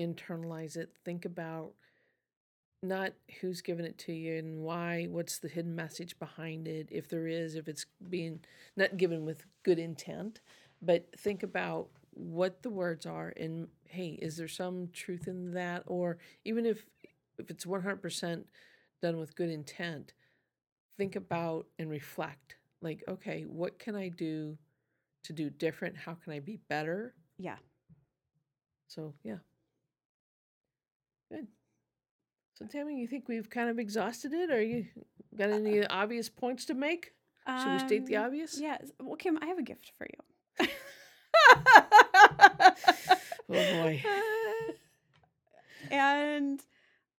internalize 0.00 0.76
it, 0.76 0.90
think 1.04 1.24
about 1.24 1.74
not 2.82 3.12
who's 3.40 3.62
giving 3.62 3.84
it 3.84 3.98
to 3.98 4.12
you 4.12 4.36
and 4.38 4.62
why, 4.62 5.06
what's 5.10 5.38
the 5.38 5.48
hidden 5.48 5.74
message 5.74 6.18
behind 6.18 6.68
it, 6.68 6.88
if 6.90 7.08
there 7.08 7.26
is, 7.26 7.54
if 7.56 7.68
it's 7.68 7.86
being 8.08 8.40
not 8.76 8.96
given 8.96 9.24
with 9.24 9.44
good 9.62 9.78
intent, 9.78 10.40
but 10.82 11.06
think 11.18 11.42
about 11.42 11.88
what 12.12 12.62
the 12.62 12.70
words 12.70 13.06
are 13.06 13.32
and 13.36 13.68
hey, 13.88 14.18
is 14.22 14.36
there 14.36 14.48
some 14.48 14.88
truth 14.92 15.28
in 15.28 15.52
that 15.52 15.82
or 15.86 16.18
even 16.44 16.64
if 16.66 16.86
if 17.38 17.50
it's 17.50 17.66
100% 17.66 18.46
done 19.02 19.18
with 19.18 19.36
good 19.36 19.50
intent, 19.50 20.12
think 20.96 21.16
about 21.16 21.66
and 21.78 21.90
reflect 21.90 22.56
like 22.82 23.02
okay, 23.08 23.42
what 23.44 23.78
can 23.78 23.96
I 23.96 24.08
do 24.08 24.56
to 25.24 25.32
do 25.32 25.50
different? 25.50 25.96
How 25.96 26.14
can 26.14 26.32
I 26.32 26.40
be 26.40 26.58
better? 26.68 27.14
Yeah. 27.38 27.56
So, 28.88 29.14
yeah. 29.24 29.38
Good. 31.30 31.46
So, 32.58 32.64
Tammy, 32.64 32.98
you 32.98 33.06
think 33.06 33.28
we've 33.28 33.50
kind 33.50 33.68
of 33.68 33.78
exhausted 33.78 34.32
it? 34.32 34.50
Or 34.50 34.62
you 34.62 34.86
got 35.36 35.50
any 35.50 35.86
obvious 35.86 36.28
points 36.30 36.64
to 36.66 36.74
make? 36.74 37.12
Should 37.46 37.72
we 37.72 37.78
state 37.78 38.06
the 38.06 38.16
Um, 38.16 38.24
obvious? 38.26 38.58
Yes. 38.58 38.90
Well, 39.00 39.16
Kim, 39.16 39.38
I 39.40 39.46
have 39.46 39.58
a 39.58 39.62
gift 39.62 39.92
for 39.96 40.06
you. 40.60 40.66
Oh 43.48 43.54
boy. 43.54 44.02
and 45.92 46.60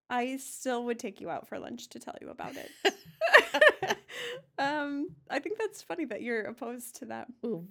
I 0.09 0.35
still 0.37 0.83
would 0.85 0.99
take 0.99 1.21
you 1.21 1.29
out 1.29 1.47
for 1.47 1.57
lunch 1.57 1.87
to 1.89 1.99
tell 1.99 2.15
you 2.21 2.29
about 2.29 2.55
it. 2.57 3.97
um, 4.59 5.07
I 5.29 5.39
think 5.39 5.57
that's 5.57 5.81
funny 5.81 6.03
that 6.05 6.21
you're 6.21 6.41
opposed 6.41 6.97
to 6.97 7.05
that 7.05 7.27
Ooh, 7.45 7.65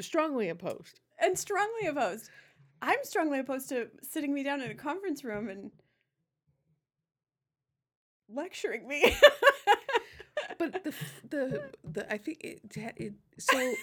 strongly 0.00 0.50
opposed. 0.50 1.00
and 1.18 1.38
strongly 1.38 1.86
opposed. 1.86 2.28
I'm 2.82 2.98
strongly 3.02 3.38
opposed 3.38 3.70
to 3.70 3.88
sitting 4.02 4.34
me 4.34 4.42
down 4.42 4.60
in 4.60 4.70
a 4.70 4.74
conference 4.74 5.24
room 5.24 5.48
and 5.48 5.70
lecturing 8.32 8.86
me. 8.88 9.14
But 10.58 10.84
the 10.84 10.94
the 11.28 11.62
the 11.84 12.12
I 12.12 12.18
think 12.18 12.40
it, 12.42 12.60
it 12.96 13.14
so 13.38 13.74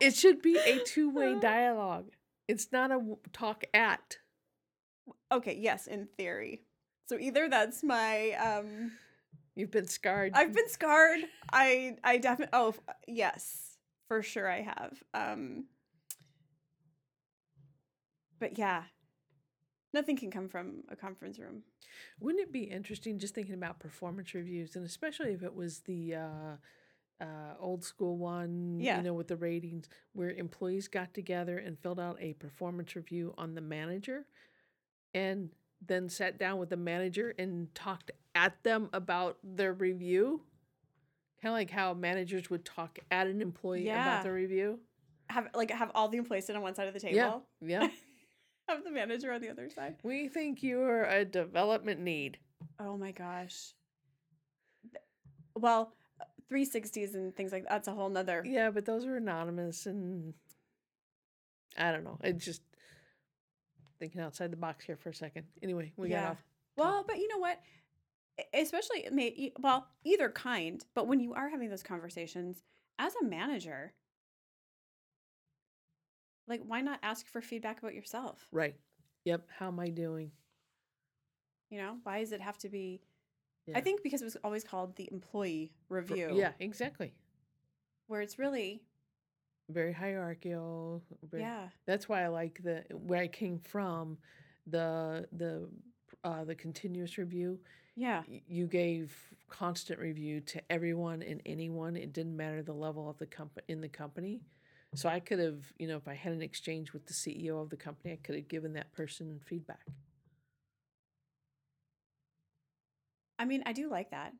it 0.00 0.14
should 0.14 0.42
be 0.42 0.58
a 0.58 0.78
two 0.84 1.10
way 1.10 1.34
dialogue. 1.40 2.10
It's 2.46 2.70
not 2.70 2.90
a 2.90 3.00
talk 3.32 3.64
at. 3.72 4.18
okay, 5.32 5.56
yes, 5.58 5.86
in 5.86 6.08
theory. 6.16 6.62
So 7.08 7.16
either 7.18 7.48
that's 7.48 7.82
my 7.82 8.32
um 8.32 8.92
You've 9.56 9.70
been 9.70 9.86
scarred. 9.86 10.32
I've 10.34 10.52
been 10.52 10.68
scarred. 10.68 11.20
I 11.52 11.96
I 12.02 12.18
definitely 12.18 12.50
oh 12.52 12.74
yes, 13.06 13.78
for 14.08 14.22
sure 14.22 14.50
I 14.50 14.62
have. 14.62 15.02
Um 15.14 15.64
But 18.40 18.58
yeah. 18.58 18.84
Nothing 19.94 20.16
can 20.16 20.30
come 20.30 20.48
from 20.48 20.82
a 20.90 20.96
conference 20.96 21.38
room. 21.38 21.62
Wouldn't 22.18 22.42
it 22.42 22.52
be 22.52 22.64
interesting 22.64 23.18
just 23.20 23.32
thinking 23.34 23.54
about 23.54 23.78
performance 23.78 24.34
reviews, 24.34 24.74
and 24.74 24.84
especially 24.84 25.32
if 25.32 25.42
it 25.44 25.54
was 25.54 25.80
the 25.82 26.16
uh, 26.16 26.56
uh, 27.20 27.54
old 27.60 27.84
school 27.84 28.18
one, 28.18 28.80
Yeah. 28.80 28.96
you 28.96 29.04
know, 29.04 29.14
with 29.14 29.28
the 29.28 29.36
ratings, 29.36 29.88
where 30.12 30.30
employees 30.30 30.88
got 30.88 31.14
together 31.14 31.58
and 31.58 31.78
filled 31.78 32.00
out 32.00 32.16
a 32.20 32.32
performance 32.32 32.96
review 32.96 33.34
on 33.38 33.54
the 33.54 33.60
manager, 33.60 34.26
and 35.14 35.50
then 35.80 36.08
sat 36.08 36.38
down 36.38 36.58
with 36.58 36.70
the 36.70 36.76
manager 36.76 37.32
and 37.38 37.72
talked 37.74 38.10
at 38.34 38.60
them 38.64 38.88
about 38.92 39.38
their 39.44 39.72
review, 39.72 40.42
kind 41.40 41.52
of 41.52 41.56
like 41.56 41.70
how 41.70 41.94
managers 41.94 42.50
would 42.50 42.64
talk 42.64 42.98
at 43.12 43.28
an 43.28 43.40
employee 43.40 43.86
Yeah. 43.86 44.02
about 44.02 44.24
the 44.24 44.32
review. 44.32 44.80
Have 45.30 45.48
like 45.54 45.70
have 45.70 45.92
all 45.94 46.08
the 46.08 46.18
employees 46.18 46.46
sit 46.46 46.56
on 46.56 46.62
one 46.62 46.74
side 46.74 46.88
of 46.88 46.94
the 46.94 47.00
table. 47.00 47.46
Yeah, 47.60 47.80
yeah. 47.82 47.88
Have 48.68 48.84
the 48.84 48.90
manager 48.90 49.32
on 49.32 49.40
the 49.40 49.50
other 49.50 49.68
side. 49.70 49.96
we 50.02 50.28
think 50.28 50.62
you're 50.62 51.04
a 51.04 51.24
development 51.24 52.00
need. 52.00 52.38
Oh 52.78 52.96
my 52.96 53.12
gosh. 53.12 53.72
Well, 55.56 55.92
360s 56.50 57.14
and 57.14 57.34
things 57.34 57.52
like 57.52 57.66
that's 57.68 57.88
a 57.88 57.92
whole 57.92 58.08
nother. 58.08 58.42
Yeah, 58.46 58.70
but 58.70 58.84
those 58.84 59.04
are 59.06 59.16
anonymous 59.16 59.86
and 59.86 60.34
I 61.76 61.92
don't 61.92 62.04
know. 62.04 62.18
It's 62.22 62.44
just 62.44 62.62
thinking 63.98 64.20
outside 64.20 64.50
the 64.52 64.56
box 64.56 64.84
here 64.84 64.96
for 64.96 65.10
a 65.10 65.14
second. 65.14 65.46
Anyway, 65.62 65.92
we 65.96 66.10
Yeah. 66.10 66.22
got 66.22 66.30
off. 66.32 66.44
Well, 66.76 67.04
but 67.06 67.18
you 67.18 67.28
know 67.28 67.38
what? 67.38 67.60
Especially, 68.52 69.06
may, 69.12 69.52
well, 69.60 69.86
either 70.04 70.28
kind, 70.28 70.84
but 70.94 71.06
when 71.06 71.20
you 71.20 71.34
are 71.34 71.48
having 71.48 71.70
those 71.70 71.84
conversations 71.84 72.64
as 72.98 73.14
a 73.20 73.24
manager, 73.24 73.92
like, 76.48 76.60
why 76.66 76.80
not 76.80 76.98
ask 77.02 77.26
for 77.26 77.40
feedback 77.40 77.78
about 77.78 77.94
yourself? 77.94 78.46
Right. 78.52 78.74
Yep. 79.24 79.48
How 79.58 79.68
am 79.68 79.80
I 79.80 79.88
doing? 79.88 80.30
You 81.70 81.78
know, 81.78 81.96
why 82.02 82.20
does 82.20 82.32
it 82.32 82.40
have 82.40 82.58
to 82.58 82.68
be? 82.68 83.00
Yeah. 83.66 83.78
I 83.78 83.80
think 83.80 84.02
because 84.02 84.20
it 84.20 84.26
was 84.26 84.36
always 84.44 84.64
called 84.64 84.96
the 84.96 85.08
employee 85.10 85.72
For- 85.88 85.94
review. 85.96 86.32
Yeah, 86.34 86.52
exactly. 86.60 87.14
Where 88.06 88.20
it's 88.20 88.38
really 88.38 88.82
very 89.70 89.92
hierarchical. 89.92 91.02
Very, 91.30 91.42
Yeah. 91.42 91.68
That's 91.86 92.08
why 92.08 92.22
I 92.24 92.28
like 92.28 92.62
the 92.62 92.84
where 92.92 93.20
I 93.20 93.28
came 93.28 93.58
from, 93.58 94.18
the 94.66 95.26
the 95.32 95.68
uh, 96.22 96.44
the 96.44 96.54
continuous 96.54 97.16
review. 97.16 97.58
Yeah. 97.96 98.22
You 98.26 98.66
gave 98.66 99.16
constant 99.48 99.98
review 100.00 100.40
to 100.42 100.60
everyone 100.70 101.22
and 101.22 101.40
anyone. 101.46 101.96
It 101.96 102.12
didn't 102.12 102.36
matter 102.36 102.62
the 102.62 102.72
level 102.74 103.08
of 103.08 103.18
the 103.18 103.26
company 103.26 103.64
in 103.68 103.80
the 103.80 103.88
company. 103.88 104.42
So 104.94 105.08
I 105.08 105.20
could 105.20 105.38
have, 105.38 105.60
you 105.78 105.88
know, 105.88 105.96
if 105.96 106.06
I 106.06 106.14
had 106.14 106.32
an 106.32 106.42
exchange 106.42 106.92
with 106.92 107.06
the 107.06 107.14
CEO 107.14 107.60
of 107.60 107.70
the 107.70 107.76
company, 107.76 108.12
I 108.12 108.16
could 108.16 108.36
have 108.36 108.48
given 108.48 108.74
that 108.74 108.92
person 108.92 109.40
feedback. 109.44 109.86
I 113.38 113.44
mean, 113.44 113.62
I 113.66 113.72
do 113.72 113.90
like 113.90 114.10
that. 114.10 114.32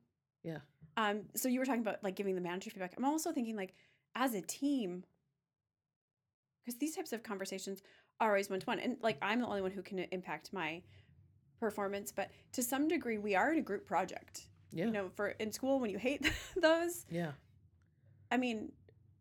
Yeah. 0.43 0.59
Um, 0.97 1.23
so 1.35 1.49
you 1.49 1.59
were 1.59 1.67
talking 1.67 1.81
about 1.81 2.03
like 2.05 2.15
giving 2.15 2.35
the 2.35 2.41
manager 2.41 2.71
feedback. 2.71 2.95
I'm 2.97 3.05
also 3.05 3.33
thinking 3.33 3.57
like 3.57 3.75
as 4.15 4.35
a 4.35 4.41
team, 4.41 5.05
because 6.65 6.79
these 6.79 6.95
types 6.95 7.13
of 7.13 7.23
conversations 7.23 7.83
are 8.21 8.29
always 8.29 8.49
one 8.49 8.61
to 8.61 8.67
one, 8.67 8.79
and 8.79 8.97
like 9.03 9.19
I'm 9.21 9.41
the 9.41 9.47
only 9.47 9.63
one 9.63 9.73
who 9.73 9.83
can 9.83 9.99
impact 9.99 10.53
my 10.53 10.83
performance, 11.59 12.13
but 12.13 12.31
to 12.53 12.63
some 12.63 12.87
degree, 12.87 13.19
we 13.19 13.35
are 13.35 13.53
in 13.53 13.59
a 13.59 13.63
group 13.63 13.87
project. 13.87 14.47
Yeah. 14.73 14.87
You 14.87 14.91
know, 14.91 15.11
for 15.15 15.29
in 15.29 15.53
school 15.53 15.81
when 15.81 15.91
you 15.91 15.99
hate 15.99 16.31
those, 16.61 17.07
yeah. 17.11 17.33
I 18.31 18.37
mean, 18.37 18.73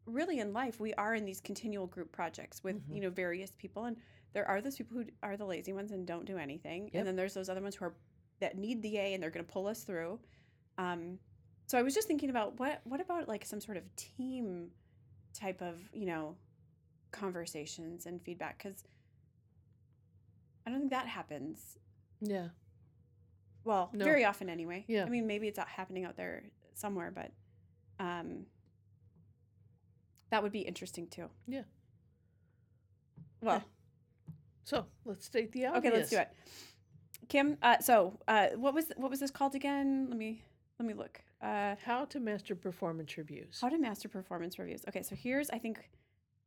really 0.06 0.40
in 0.40 0.54
life, 0.54 0.80
we 0.80 0.94
are 0.96 1.16
in 1.16 1.26
these 1.26 1.40
continual 1.42 1.88
group 1.88 2.12
projects 2.12 2.64
with 2.64 2.76
Mhm. 2.90 2.96
you 2.96 3.02
know 3.02 3.10
various 3.10 3.52
people, 3.52 3.86
and 3.86 3.98
there 4.34 4.46
are 4.48 4.62
those 4.62 4.76
people 4.78 4.98
who 4.98 5.06
are 5.22 5.38
the 5.38 5.46
lazy 5.46 5.74
ones 5.74 5.92
and 5.92 6.06
don't 6.08 6.26
do 6.26 6.38
anything, 6.38 6.86
Yep. 6.86 6.94
and 6.96 7.08
then 7.08 7.16
there's 7.16 7.34
those 7.34 7.50
other 7.50 7.62
ones 7.62 7.76
who 7.76 7.86
are 7.86 7.96
that 8.40 8.58
need 8.58 8.82
the 8.82 8.98
A 8.98 9.14
and 9.14 9.22
they're 9.24 9.30
going 9.30 9.46
to 9.46 9.52
pull 9.52 9.68
us 9.68 9.84
through. 9.84 10.20
Um, 10.78 11.20
so 11.68 11.78
I 11.78 11.82
was 11.82 11.94
just 11.94 12.08
thinking 12.08 12.30
about 12.30 12.60
what 12.60 12.82
what 12.86 13.00
about 13.00 13.28
like 13.28 13.46
some 13.46 13.62
sort 13.62 13.78
of 13.78 13.96
team 13.96 14.72
type 15.34 15.62
of 15.62 15.90
you 15.94 16.06
know 16.06 16.36
conversations 17.12 18.06
and 18.06 18.22
feedback 18.22 18.58
because 18.58 18.84
I 20.66 20.70
don't 20.72 20.80
think 20.80 20.92
that 20.92 21.08
happens 21.08 21.78
Yeah. 22.22 22.50
well 23.64 23.90
No. 23.94 24.04
very 24.06 24.26
often 24.26 24.50
anyway. 24.50 24.84
Yeah. 24.88 25.06
I 25.06 25.10
mean 25.10 25.28
maybe 25.28 25.48
it's 25.48 25.58
not 25.58 25.68
happening 25.68 26.06
out 26.06 26.16
there 26.18 26.44
somewhere, 26.74 27.12
but 27.12 27.32
um, 28.00 28.46
that 30.34 30.42
would 30.42 30.52
be 30.52 30.62
interesting 30.62 31.06
too. 31.06 31.30
Yeah. 31.48 31.62
Well, 33.40 33.58
Okay. 33.58 33.66
So 34.64 34.86
let's 35.06 35.26
state 35.26 35.52
the 35.52 35.68
obvious. 35.68 35.86
okay, 35.86 35.96
let's 35.96 36.10
do 36.10 36.18
it. 36.18 36.30
Kim, 37.28 37.58
uh, 37.62 37.80
so 37.80 38.18
uh, 38.28 38.48
what 38.56 38.74
was 38.74 38.92
what 38.98 39.12
was 39.12 39.20
this 39.20 39.30
called 39.30 39.54
again? 39.54 40.08
Let 40.10 40.18
me 40.18 40.42
let 40.80 40.88
me 40.88 40.96
look. 40.96 41.22
Uh, 41.40 41.76
How 41.86 42.06
to 42.06 42.20
master 42.20 42.56
performance 42.56 43.16
reviews. 43.18 43.60
How 43.62 43.70
to 43.70 43.78
master 43.78 44.10
performance 44.10 44.58
reviews. 44.58 44.82
Okay, 44.88 45.04
so 45.04 45.16
here's 45.16 45.50
I 45.52 45.60
think 45.60 45.88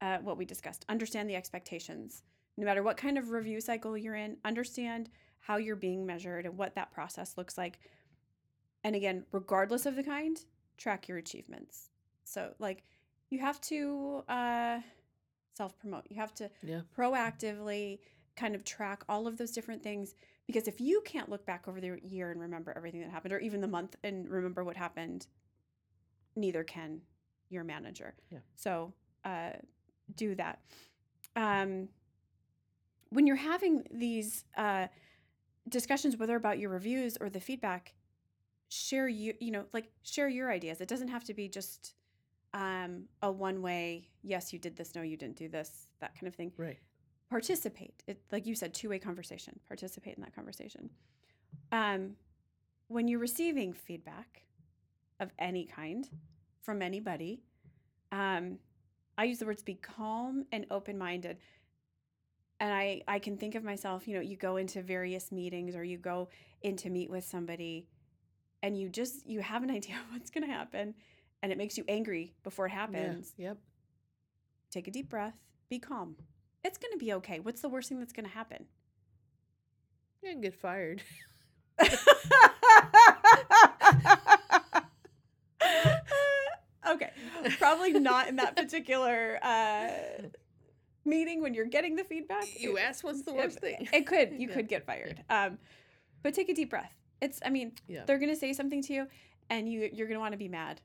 uh, 0.01 0.19
what 0.19 0.37
we 0.37 0.45
discussed. 0.45 0.85
Understand 0.89 1.31
the 1.31 1.37
expectations. 1.37 2.23
No 2.57 2.65
matter 2.65 2.83
what 2.83 2.97
kind 2.97 3.19
of 3.19 3.31
review 3.31 3.61
cycle 3.61 3.97
you're 3.97 4.17
in, 4.17 4.39
understand 4.45 5.11
how 5.39 5.59
you're 5.59 5.77
being 5.77 6.05
measured 6.07 6.45
and 6.47 6.57
what 6.59 6.75
that 6.75 6.91
process 6.91 7.37
looks 7.37 7.57
like. 7.57 7.79
And 8.83 8.97
again, 8.97 9.27
regardless 9.31 9.87
of 9.87 9.95
the 9.95 10.03
kind, 10.03 10.37
track 10.77 11.07
your 11.07 11.19
achievements. 11.19 11.91
So 12.25 12.55
like 12.59 12.83
you 13.31 13.39
have 13.41 13.61
to 13.63 14.23
uh, 14.29 14.81
self 15.55 15.79
promote. 15.79 16.05
You 16.09 16.17
have 16.17 16.35
to 16.35 16.51
Yeah. 16.63 16.81
proactively 16.97 17.99
kind 18.37 18.55
of 18.55 18.65
track 18.65 19.03
all 19.09 19.27
of 19.27 19.39
those 19.39 19.53
different 19.53 19.83
things 19.83 20.15
because 20.47 20.69
if 20.69 20.81
you 20.81 21.03
can't 21.05 21.29
look 21.29 21.45
back 21.47 21.67
over 21.67 21.81
the 21.81 21.99
year 22.03 22.31
and 22.31 22.41
remember 22.41 22.73
everything 22.77 23.01
that 23.01 23.11
happened 23.11 23.33
or 23.33 23.39
even 23.39 23.61
the 23.61 23.69
month 23.69 23.97
and 24.05 24.29
remember 24.29 24.63
what 24.63 24.77
happened 24.77 25.27
neither 26.37 26.63
can 26.63 27.01
your 27.49 27.65
manager 27.65 28.15
Yeah. 28.31 28.41
so 28.55 28.93
uh, 29.25 29.53
do 30.17 30.35
that 30.35 30.61
um, 31.35 31.89
when 33.09 33.27
you're 33.27 33.37
having 33.37 33.85
these 33.91 34.45
uh, 34.57 34.89
discussions 35.69 36.19
whether 36.19 36.37
about 36.37 36.59
your 36.59 36.69
reviews 36.71 37.17
or 37.21 37.31
the 37.31 37.41
feedback 37.41 37.95
share 38.69 39.09
you 39.09 39.33
you 39.41 39.51
know 39.51 39.65
like 39.73 39.91
share 40.03 40.29
your 40.29 40.51
ideas 40.51 40.83
it 40.83 40.89
doesn't 40.89 41.09
have 41.09 41.25
to 41.25 41.33
be 41.33 41.49
just 41.49 41.95
um, 42.57 43.03
a 43.23 43.31
one 43.31 43.61
way 43.61 44.09
yes 44.23 44.53
you 44.53 44.59
did 44.59 44.77
this. 44.77 44.95
No 44.95 45.03
you 45.03 45.17
didn't 45.17 45.37
do 45.37 45.49
this 45.49 45.89
that 46.01 46.15
kind 46.15 46.27
of 46.27 46.35
thing. 46.35 46.53
Right. 46.57 46.79
participate. 47.29 48.03
It 48.07 48.19
like 48.33 48.47
you 48.47 48.55
said 48.55 48.73
two-way 48.73 48.99
conversation. 48.99 49.61
Participate 49.69 50.17
in 50.17 50.23
that 50.23 50.35
conversation. 50.35 50.89
Um, 51.71 52.17
when 52.89 53.09
you're 53.09 53.21
receiving 53.21 53.73
feedback 53.75 54.43
of 55.21 55.31
any 55.39 55.65
kind 55.65 56.09
from 56.63 56.83
anybody 56.83 57.43
um, 58.13 58.59
i 59.19 59.25
use 59.25 59.39
the 59.39 59.47
words 59.47 59.63
be 59.63 59.75
calm 59.75 60.45
and 60.53 60.67
open-minded. 60.71 61.39
And 62.61 62.73
I, 62.73 63.03
I 63.07 63.19
can 63.19 63.37
think 63.37 63.55
of 63.55 63.65
myself 63.65 64.09
you 64.09 64.15
know 64.15 64.21
you 64.23 64.37
go 64.37 64.57
into 64.57 64.81
various 64.81 65.31
meetings 65.31 65.77
or 65.77 65.85
you 65.85 65.99
go 65.99 66.29
in 66.63 66.77
to 66.79 66.89
meet 66.89 67.11
with 67.11 67.25
somebody 67.25 67.87
and 68.63 68.79
you 68.79 68.89
just 68.89 69.27
you 69.27 69.41
have 69.41 69.63
an 69.63 69.71
idea 69.79 69.97
of 69.97 70.13
what's 70.13 70.31
going 70.31 70.47
to 70.47 70.53
happen 70.53 70.95
and 71.43 71.53
it 71.53 71.59
makes 71.59 71.77
you 71.79 71.85
angry 71.89 72.35
before 72.43 72.67
it 72.67 72.71
happens 72.73 73.33
Yeah. 73.37 73.49
Yep. 73.49 73.59
take 74.71 74.89
a 74.89 74.91
deep 74.91 75.09
breath, 75.09 75.37
be 75.69 75.79
calm. 75.79 76.17
It's 76.65 76.79
going 76.79 76.93
to 76.93 76.99
be 76.99 77.13
okay. 77.15 77.39
What's 77.41 77.61
the 77.61 77.69
worst 77.69 77.89
thing 77.89 77.99
that's 78.01 78.13
going 78.13 78.27
to 78.27 78.33
happen? 78.33 78.67
You 80.23 80.31
can 80.33 80.41
get 80.41 80.55
fired. 80.55 81.03
okay. 86.89 87.11
Probably 87.59 87.93
not 87.93 88.29
in 88.29 88.37
that 88.37 88.57
particular 88.57 89.39
uh, 89.43 89.89
meeting 91.05 91.43
when 91.43 91.55
you're 91.55 91.67
getting 91.67 91.97
the 91.97 92.05
feedback. 92.05 92.45
You 92.59 92.79
asked 92.79 93.05
what's 93.05 93.23
the 93.23 93.35
worst 93.35 93.61
thing. 93.61 93.89
It 93.93 94.07
could. 94.07 94.33
You 94.33 94.49
Yeah. 94.49 94.55
could 94.55 94.69
get 94.69 94.87
fired. 94.87 95.23
Um, 95.31 95.59
but 96.23 96.35
take 96.35 96.49
a 96.49 96.55
deep 96.55 96.71
breath. 96.71 96.93
It's, 97.21 97.41
I 97.45 97.51
mean, 97.51 97.73
Yeah. 97.89 98.05
they're 98.07 98.19
going 98.19 98.31
to 98.33 98.37
say 98.37 98.53
something 98.53 98.83
to 98.83 98.93
you 98.93 99.07
and 99.51 99.71
you, 99.71 99.89
you're 99.93 100.07
going 100.07 100.17
to 100.17 100.21
want 100.21 100.33
to 100.33 100.39
be 100.39 100.49
mad. 100.49 100.81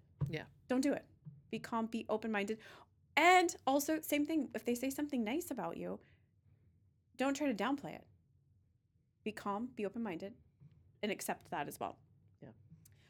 Don't 0.72 0.80
do 0.80 0.94
it. 0.94 1.04
Be 1.50 1.60
calm, 1.60 1.88
be 1.88 2.06
open 2.08 2.32
minded. 2.32 2.58
And 3.18 3.54
also, 3.68 4.00
same 4.00 4.26
thing, 4.26 4.48
if 4.56 4.64
they 4.64 4.74
say 4.74 4.90
something 4.90 5.22
nice 5.22 5.52
about 5.52 5.76
you, 5.76 6.00
don't 7.18 7.34
try 7.34 7.52
to 7.52 7.54
downplay 7.54 7.94
it. 7.94 8.06
Be 9.26 9.34
calm, 9.34 9.68
be 9.76 9.86
open 9.86 10.02
minded, 10.02 10.32
and 11.04 11.12
accept 11.12 11.52
that 11.52 11.68
as 11.68 11.78
well. 11.78 11.98
Yeah. 12.42 12.52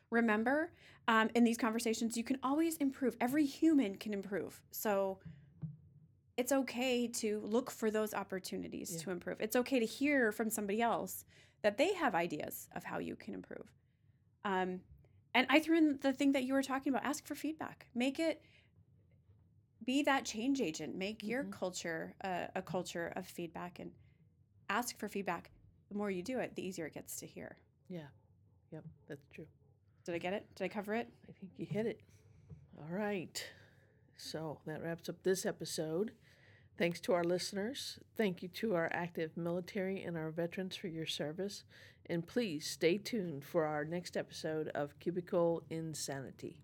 Remember, 0.10 0.72
um, 1.08 1.30
in 1.36 1.44
these 1.44 1.60
conversations, 1.60 2.18
you 2.18 2.24
can 2.24 2.40
always 2.42 2.78
improve. 2.78 3.16
Every 3.22 3.46
human 3.46 3.96
can 3.96 4.12
improve. 4.12 4.60
So 4.72 5.20
it's 6.38 6.52
okay 6.52 7.08
to 7.10 7.42
look 7.42 7.70
for 7.70 7.92
those 7.92 8.16
opportunities 8.16 8.96
Yeah. 8.96 9.02
to 9.04 9.12
improve. 9.12 9.40
It's 9.40 9.56
okay 9.56 9.80
to 9.80 9.86
hear 9.86 10.32
from 10.32 10.50
somebody 10.50 10.82
else 10.82 11.26
that 11.62 11.78
they 11.78 11.94
have 11.94 12.16
ideas 12.16 12.70
of 12.72 12.86
how 12.86 12.98
you 12.98 13.16
can 13.16 13.36
improve. 13.36 13.72
Um, 14.44 14.82
and 15.34 15.48
I 15.50 15.60
threw 15.60 15.78
in 15.78 16.00
the 16.02 16.14
thing 16.14 16.32
that 16.34 16.44
you 16.44 16.54
were 16.54 16.64
talking 16.64 16.92
about 16.94 17.06
ask 17.06 17.26
for 17.26 17.36
feedback, 17.36 17.88
make 17.96 18.20
it 18.20 18.42
be 19.84 20.04
that 20.04 20.26
change 20.26 20.62
agent, 20.62 20.96
make 20.96 21.24
your 21.24 21.44
Mhm. 21.44 21.52
culture 21.52 22.14
uh, 22.24 22.48
a 22.56 22.62
culture 22.62 23.08
of 23.16 23.26
feedback 23.26 23.80
and 23.80 23.92
ask 24.70 24.98
for 24.98 25.08
feedback. 25.08 25.52
The 25.90 25.96
more 25.96 26.12
you 26.12 26.22
do 26.24 26.40
it, 26.40 26.56
the 26.56 26.66
easier 26.66 26.86
it 26.86 26.94
gets 26.94 27.18
to 27.18 27.26
hear. 27.26 27.58
Yeah. 27.90 28.08
Yep. 28.72 28.86
That's 29.08 29.28
true. 29.34 29.48
Did 30.06 30.16
I 30.16 30.18
get 30.20 30.34
it? 30.34 30.48
Did 30.56 30.66
I 30.66 30.68
cover 30.70 30.94
it? 30.96 31.12
I 31.28 31.32
think 31.34 31.52
you 31.58 31.66
hit 31.66 31.86
it. 31.86 32.00
All 32.78 32.88
right. 32.96 33.44
So 34.18 34.62
that 34.66 34.82
wraps 34.82 35.10
up 35.10 35.24
this 35.24 35.46
episode. 35.46 36.14
Thanks 36.78 37.02
to 37.02 37.14
our 37.14 37.24
listeners. 37.24 38.00
Thank 38.16 38.42
you 38.42 38.50
to 38.50 38.76
our 38.76 38.90
active 38.94 39.36
military 39.36 40.02
and 40.04 40.16
our 40.18 40.32
veterans 40.32 40.76
for 40.76 40.88
your 40.88 41.06
service. 41.06 41.64
And 42.08 42.26
please 42.26 42.68
stay 42.68 42.98
tuned 42.98 43.44
for 43.44 43.66
our 43.66 43.86
next 43.86 44.18
episode 44.18 44.70
of 44.70 45.00
Cubicle 45.00 45.64
Insanity. 45.70 46.58